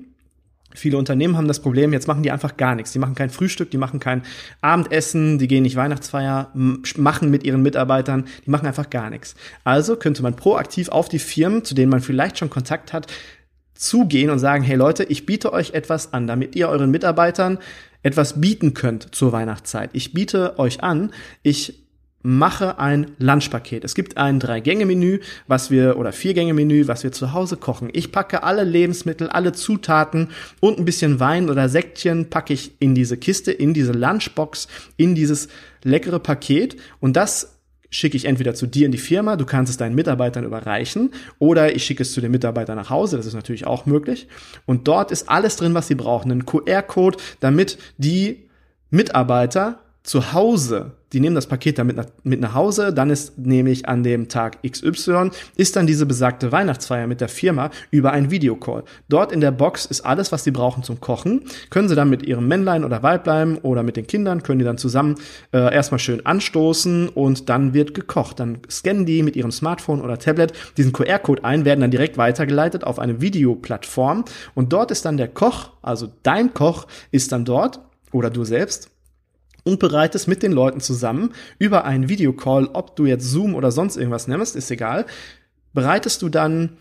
Viele 0.75 0.97
Unternehmen 0.97 1.37
haben 1.37 1.47
das 1.47 1.61
Problem, 1.61 1.93
jetzt 1.93 2.09
machen 2.09 2.21
die 2.21 2.31
einfach 2.31 2.57
gar 2.57 2.75
nichts. 2.75 2.91
Die 2.91 2.99
machen 2.99 3.15
kein 3.15 3.29
Frühstück, 3.29 3.71
die 3.71 3.77
machen 3.77 4.01
kein 4.01 4.23
Abendessen, 4.59 5.39
die 5.39 5.47
gehen 5.47 5.63
nicht 5.63 5.77
Weihnachtsfeier, 5.77 6.51
machen 6.53 7.29
mit 7.29 7.43
ihren 7.43 7.61
Mitarbeitern, 7.61 8.25
die 8.45 8.49
machen 8.49 8.67
einfach 8.67 8.89
gar 8.89 9.09
nichts. 9.09 9.35
Also 9.63 9.95
könnte 9.95 10.21
man 10.21 10.35
proaktiv 10.35 10.89
auf 10.89 11.07
die 11.07 11.19
Firmen, 11.19 11.63
zu 11.63 11.75
denen 11.75 11.91
man 11.91 12.01
vielleicht 12.01 12.37
schon 12.37 12.49
Kontakt 12.49 12.91
hat, 12.91 13.07
zugehen 13.73 14.31
und 14.31 14.39
sagen, 14.39 14.65
hey 14.65 14.75
Leute, 14.75 15.05
ich 15.05 15.25
biete 15.25 15.53
euch 15.53 15.71
etwas 15.71 16.11
an, 16.11 16.27
damit 16.27 16.57
ihr 16.57 16.67
euren 16.67 16.91
Mitarbeitern 16.91 17.57
etwas 18.03 18.41
bieten 18.41 18.73
könnt 18.73 19.15
zur 19.15 19.31
Weihnachtszeit. 19.31 19.91
Ich 19.93 20.11
biete 20.11 20.59
euch 20.59 20.83
an, 20.83 21.11
ich 21.41 21.81
mache 22.23 22.79
ein 22.79 23.11
Lunchpaket. 23.17 23.83
Es 23.83 23.95
gibt 23.95 24.17
ein 24.17 24.39
Drei-Gänge-Menü, 24.39 25.19
was 25.47 25.71
wir, 25.71 25.97
oder 25.97 26.11
Vier-Gänge-Menü, 26.11 26.87
was 26.87 27.03
wir 27.03 27.11
zu 27.11 27.33
Hause 27.33 27.57
kochen. 27.57 27.89
Ich 27.93 28.11
packe 28.11 28.43
alle 28.43 28.63
Lebensmittel, 28.63 29.29
alle 29.29 29.53
Zutaten 29.53 30.29
und 30.59 30.79
ein 30.79 30.85
bisschen 30.85 31.19
Wein 31.19 31.49
oder 31.49 31.69
Säckchen 31.69 32.29
packe 32.29 32.53
ich 32.53 32.73
in 32.79 32.95
diese 32.95 33.17
Kiste, 33.17 33.51
in 33.51 33.73
diese 33.73 33.91
Lunchbox, 33.91 34.67
in 34.97 35.15
dieses 35.15 35.47
leckere 35.83 36.19
Paket 36.19 36.77
und 36.99 37.15
das 37.15 37.57
schicke 37.91 38.15
ich 38.15 38.25
entweder 38.25 38.55
zu 38.55 38.65
dir 38.65 38.85
in 38.85 38.91
die 38.91 38.97
Firma, 38.97 39.35
du 39.35 39.45
kannst 39.45 39.69
es 39.69 39.77
deinen 39.77 39.95
Mitarbeitern 39.95 40.45
überreichen, 40.45 41.11
oder 41.39 41.75
ich 41.75 41.83
schicke 41.83 42.03
es 42.03 42.13
zu 42.13 42.21
den 42.21 42.31
Mitarbeitern 42.31 42.77
nach 42.77 42.89
Hause, 42.89 43.17
das 43.17 43.25
ist 43.25 43.33
natürlich 43.33 43.67
auch 43.67 43.85
möglich. 43.85 44.27
Und 44.65 44.87
dort 44.87 45.11
ist 45.11 45.29
alles 45.29 45.57
drin, 45.57 45.73
was 45.73 45.87
sie 45.87 45.95
brauchen. 45.95 46.31
Ein 46.31 46.45
QR-Code, 46.45 47.17
damit 47.41 47.77
die 47.97 48.47
Mitarbeiter 48.89 49.79
zu 50.03 50.31
Hause, 50.33 50.93
die 51.13 51.19
nehmen 51.19 51.35
das 51.35 51.47
Paket 51.47 51.77
dann 51.77 51.87
mit 51.87 51.95
nach, 51.95 52.05
mit 52.23 52.39
nach 52.39 52.53
Hause, 52.53 52.93
dann 52.93 53.09
ist 53.09 53.37
nämlich 53.37 53.87
an 53.87 54.03
dem 54.03 54.27
Tag 54.27 54.63
XY, 54.63 55.31
ist 55.55 55.75
dann 55.75 55.87
diese 55.87 56.05
besagte 56.05 56.51
Weihnachtsfeier 56.51 57.07
mit 57.07 57.21
der 57.21 57.29
Firma 57.29 57.69
über 57.91 58.11
einen 58.11 58.31
Videocall. 58.31 58.83
Dort 59.09 59.31
in 59.31 59.41
der 59.41 59.51
Box 59.51 59.85
ist 59.85 60.01
alles, 60.01 60.31
was 60.31 60.43
sie 60.43 60.51
brauchen 60.51 60.83
zum 60.83 60.99
Kochen. 60.99 61.43
Können 61.69 61.89
sie 61.89 61.95
dann 61.95 62.09
mit 62.09 62.23
ihrem 62.23 62.47
Männlein 62.47 62.83
oder 62.83 63.03
Weiblein 63.03 63.57
oder 63.59 63.83
mit 63.83 63.97
den 63.97 64.07
Kindern, 64.07 64.43
können 64.43 64.59
die 64.59 64.65
dann 64.65 64.77
zusammen 64.77 65.15
äh, 65.53 65.73
erstmal 65.73 65.99
schön 65.99 66.25
anstoßen 66.25 67.09
und 67.09 67.49
dann 67.49 67.73
wird 67.73 67.93
gekocht. 67.93 68.39
Dann 68.39 68.59
scannen 68.69 69.05
die 69.05 69.23
mit 69.23 69.35
ihrem 69.35 69.51
Smartphone 69.51 70.01
oder 70.01 70.17
Tablet 70.17 70.53
diesen 70.77 70.93
QR-Code 70.93 71.43
ein, 71.43 71.65
werden 71.65 71.81
dann 71.81 71.91
direkt 71.91 72.17
weitergeleitet 72.17 72.83
auf 72.83 72.99
eine 72.99 73.21
Videoplattform 73.21 74.25
und 74.55 74.73
dort 74.73 74.91
ist 74.91 75.05
dann 75.05 75.17
der 75.17 75.27
Koch, 75.27 75.71
also 75.81 76.07
dein 76.23 76.53
Koch 76.53 76.87
ist 77.11 77.31
dann 77.31 77.45
dort 77.45 77.79
oder 78.11 78.29
du 78.29 78.43
selbst 78.43 78.89
und 79.63 79.79
bereitest 79.79 80.27
mit 80.27 80.43
den 80.43 80.51
Leuten 80.51 80.79
zusammen 80.79 81.33
über 81.59 81.85
einen 81.85 82.09
Videocall, 82.09 82.69
ob 82.73 82.95
du 82.95 83.05
jetzt 83.05 83.25
Zoom 83.25 83.55
oder 83.55 83.71
sonst 83.71 83.97
irgendwas 83.97 84.27
nimmst, 84.27 84.55
ist 84.55 84.71
egal, 84.71 85.05
bereitest 85.73 86.21
du 86.21 86.29
dann 86.29 86.77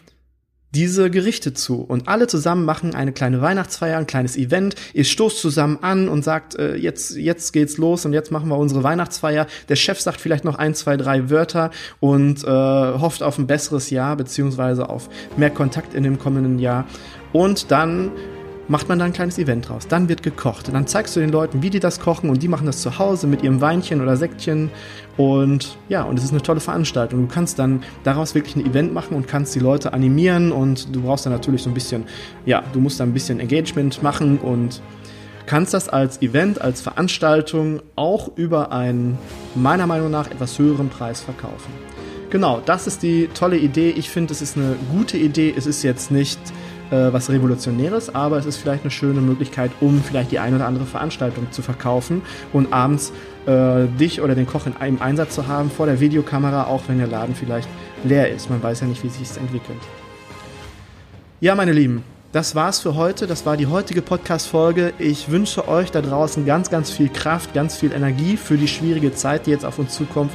diese 0.73 1.11
Gerichte 1.11 1.53
zu. 1.53 1.81
Und 1.83 2.09
alle 2.09 2.27
zusammen 2.27 2.65
machen 2.65 2.95
eine 2.95 3.13
kleine 3.13 3.41
Weihnachtsfeier, 3.41 3.99
ein 3.99 4.07
kleines 4.07 4.37
Event. 4.37 4.77
Ihr 4.95 5.05
stoßt 5.05 5.41
zusammen 5.41 5.79
an 5.83 6.09
und 6.09 6.23
sagt, 6.23 6.55
äh, 6.55 6.77
jetzt, 6.77 7.17
jetzt 7.17 7.53
geht's 7.53 7.77
los 7.77 8.05
und 8.05 8.13
jetzt 8.13 8.31
machen 8.31 8.49
wir 8.49 8.57
unsere 8.57 8.85
Weihnachtsfeier. 8.85 9.47
Der 9.69 9.77
Chef 9.77 10.01
sagt 10.01 10.21
vielleicht 10.21 10.45
noch 10.45 10.57
ein, 10.57 10.75
zwei, 10.75 10.97
drei 10.97 11.29
Wörter 11.29 11.71
und 11.99 12.45
äh, 12.45 12.47
hofft 12.47 13.23
auf 13.23 13.39
ein 13.39 13.47
besseres 13.47 13.91
Jahr, 13.91 14.17
beziehungsweise 14.17 14.89
auf 14.89 15.09
mehr 15.37 15.51
Kontakt 15.51 15.95
in 15.95 16.05
dem 16.05 16.19
kommenden 16.19 16.59
Jahr. 16.59 16.87
Und 17.33 17.71
dann 17.71 18.13
macht 18.71 18.89
man 18.89 19.01
da 19.01 19.05
ein 19.05 19.13
kleines 19.13 19.37
Event 19.37 19.69
draus. 19.69 19.89
Dann 19.89 20.09
wird 20.09 20.23
gekocht. 20.23 20.69
Und 20.69 20.75
dann 20.75 20.87
zeigst 20.87 21.17
du 21.17 21.21
den 21.21 21.31
Leuten, 21.31 21.61
wie 21.61 21.71
die 21.71 21.81
das 21.81 21.99
kochen 21.99 22.31
und 22.31 22.41
die 22.41 22.47
machen 22.47 22.67
das 22.67 22.81
zu 22.81 23.01
Hause 23.01 23.27
mit 23.27 23.43
ihrem 23.43 23.61
Weinchen 23.61 24.01
oder 24.01 24.17
Säckchen. 24.17 24.71
Und 25.17 25.77
ja, 25.89 26.05
und 26.05 26.17
es 26.17 26.25
ist 26.25 26.31
eine 26.31 26.41
tolle 26.41 26.61
Veranstaltung. 26.61 27.27
Du 27.27 27.35
kannst 27.35 27.59
dann 27.59 27.83
daraus 28.05 28.37
wirklich 28.37 28.55
ein 28.55 28.65
Event 28.65 28.95
machen 28.95 29.17
und 29.17 29.27
kannst 29.27 29.57
die 29.57 29.59
Leute 29.59 29.93
animieren 29.93 30.53
und 30.53 30.95
du 30.95 31.03
brauchst 31.03 31.27
dann 31.27 31.33
natürlich 31.33 31.65
so 31.65 31.71
ein 31.71 31.75
bisschen, 31.75 32.05
ja, 32.47 32.63
du 32.73 32.79
musst 32.79 33.01
da 33.01 33.05
ein 33.05 33.13
bisschen 33.13 33.41
Engagement 33.41 34.05
machen 34.05 34.39
und 34.39 34.81
kannst 35.47 35.75
das 35.75 35.89
als 35.89 36.23
Event, 36.23 36.61
als 36.61 36.81
Veranstaltung 36.81 37.83
auch 37.97 38.31
über 38.37 38.71
einen 38.71 39.19
meiner 39.57 39.89
Meinung 39.89 40.13
nach 40.13 40.31
etwas 40.31 40.61
höheren 40.61 40.91
Preis 40.91 41.21
verkaufen. 41.21 41.73
Genau, 42.31 42.63
das 42.65 42.87
ist 42.87 43.03
die 43.03 43.29
tolle 43.35 43.59
Idee. 43.59 43.91
Ich 43.91 44.11
finde, 44.11 44.33
es 44.33 44.41
ist 44.41 44.57
eine 44.57 44.77
gute 44.93 45.19
Idee. 45.19 45.53
Es 45.57 45.67
ist 45.67 45.83
jetzt 45.83 46.13
nicht 46.13 46.39
äh, 46.91 47.13
was 47.13 47.31
Revolutionäres, 47.31 48.15
aber 48.15 48.39
es 48.39 48.47
ist 48.47 48.57
vielleicht 48.57 48.85
eine 48.85 48.91
schöne 48.91 49.21
Möglichkeit, 49.21 49.71
um 49.81 50.03
vielleicht 50.03 50.33
die 50.33 50.39
eine 50.39 50.57
oder 50.57 50.67
andere 50.67 50.87
Veranstaltung 50.87 51.51
zu 51.51 51.63
verkaufen 51.63 52.23
und 52.53 52.73
abends 52.73 53.13
äh, 53.47 53.87
dich 53.99 54.21
oder 54.21 54.35
den 54.35 54.47
Koch 54.47 54.67
in 54.67 54.77
einem 54.77 55.01
Einsatz 55.01 55.35
zu 55.35 55.49
haben 55.49 55.71
vor 55.71 55.87
der 55.87 56.01
Videokamera, 56.01 56.65
auch 56.65 56.83
wenn 56.89 56.99
der 56.99 57.07
Laden 57.07 57.35
vielleicht 57.35 57.69
leer 58.05 58.31
ist. 58.31 58.51
Man 58.51 58.63
weiß 58.63 58.81
ja 58.81 58.87
nicht, 58.87 59.03
wie 59.05 59.09
sich 59.09 59.23
es 59.23 59.37
entwickelt. 59.37 59.81
Ja, 61.41 61.55
meine 61.55 61.73
Lieben, 61.73 62.05
das 62.33 62.55
war's 62.55 62.79
für 62.79 62.95
heute. 62.95 63.27
Das 63.27 63.45
war 63.45 63.57
die 63.57 63.67
heutige 63.67 64.03
Podcast-Folge. 64.03 64.93
Ich 65.01 65.33
wünsche 65.33 65.67
euch 65.67 65.91
da 65.91 66.01
draußen 66.01 66.47
ganz, 66.47 66.71
ganz 66.71 66.89
viel 66.89 67.09
Kraft, 67.09 67.55
ganz 67.55 67.77
viel 67.77 67.93
Energie 67.93 68.37
für 68.37 68.57
die 68.57 68.69
schwierige 68.69 69.13
Zeit, 69.13 69.47
die 69.47 69.51
jetzt 69.51 69.65
auf 69.65 69.81
uns 69.81 69.95
zukommt. 69.95 70.31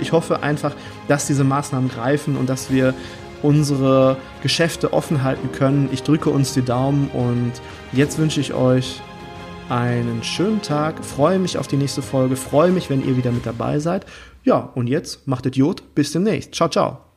Ich 0.00 0.12
hoffe 0.12 0.44
einfach, 0.44 0.76
dass 1.08 1.26
diese 1.26 1.42
Maßnahmen 1.42 1.90
greifen 1.90 2.36
und 2.36 2.48
dass 2.48 2.70
wir 2.70 2.94
unsere 3.42 4.16
Geschäfte 4.42 4.92
offen 4.92 5.22
halten 5.22 5.50
können. 5.52 5.88
Ich 5.92 6.02
drücke 6.02 6.30
uns 6.30 6.54
die 6.54 6.62
Daumen 6.62 7.08
und 7.08 7.52
jetzt 7.92 8.18
wünsche 8.18 8.40
ich 8.40 8.54
euch 8.54 9.00
einen 9.68 10.22
schönen 10.22 10.60
Tag, 10.60 11.04
freue 11.04 11.38
mich 11.38 11.58
auf 11.58 11.66
die 11.66 11.76
nächste 11.76 12.02
Folge, 12.02 12.36
freue 12.36 12.70
mich, 12.70 12.90
wenn 12.90 13.06
ihr 13.06 13.16
wieder 13.16 13.32
mit 13.32 13.46
dabei 13.46 13.78
seid. 13.78 14.06
Ja, 14.44 14.70
und 14.74 14.88
jetzt 14.88 15.26
macht 15.26 15.46
Idiot, 15.46 15.94
bis 15.94 16.12
demnächst. 16.12 16.54
Ciao, 16.54 16.68
ciao. 16.68 17.11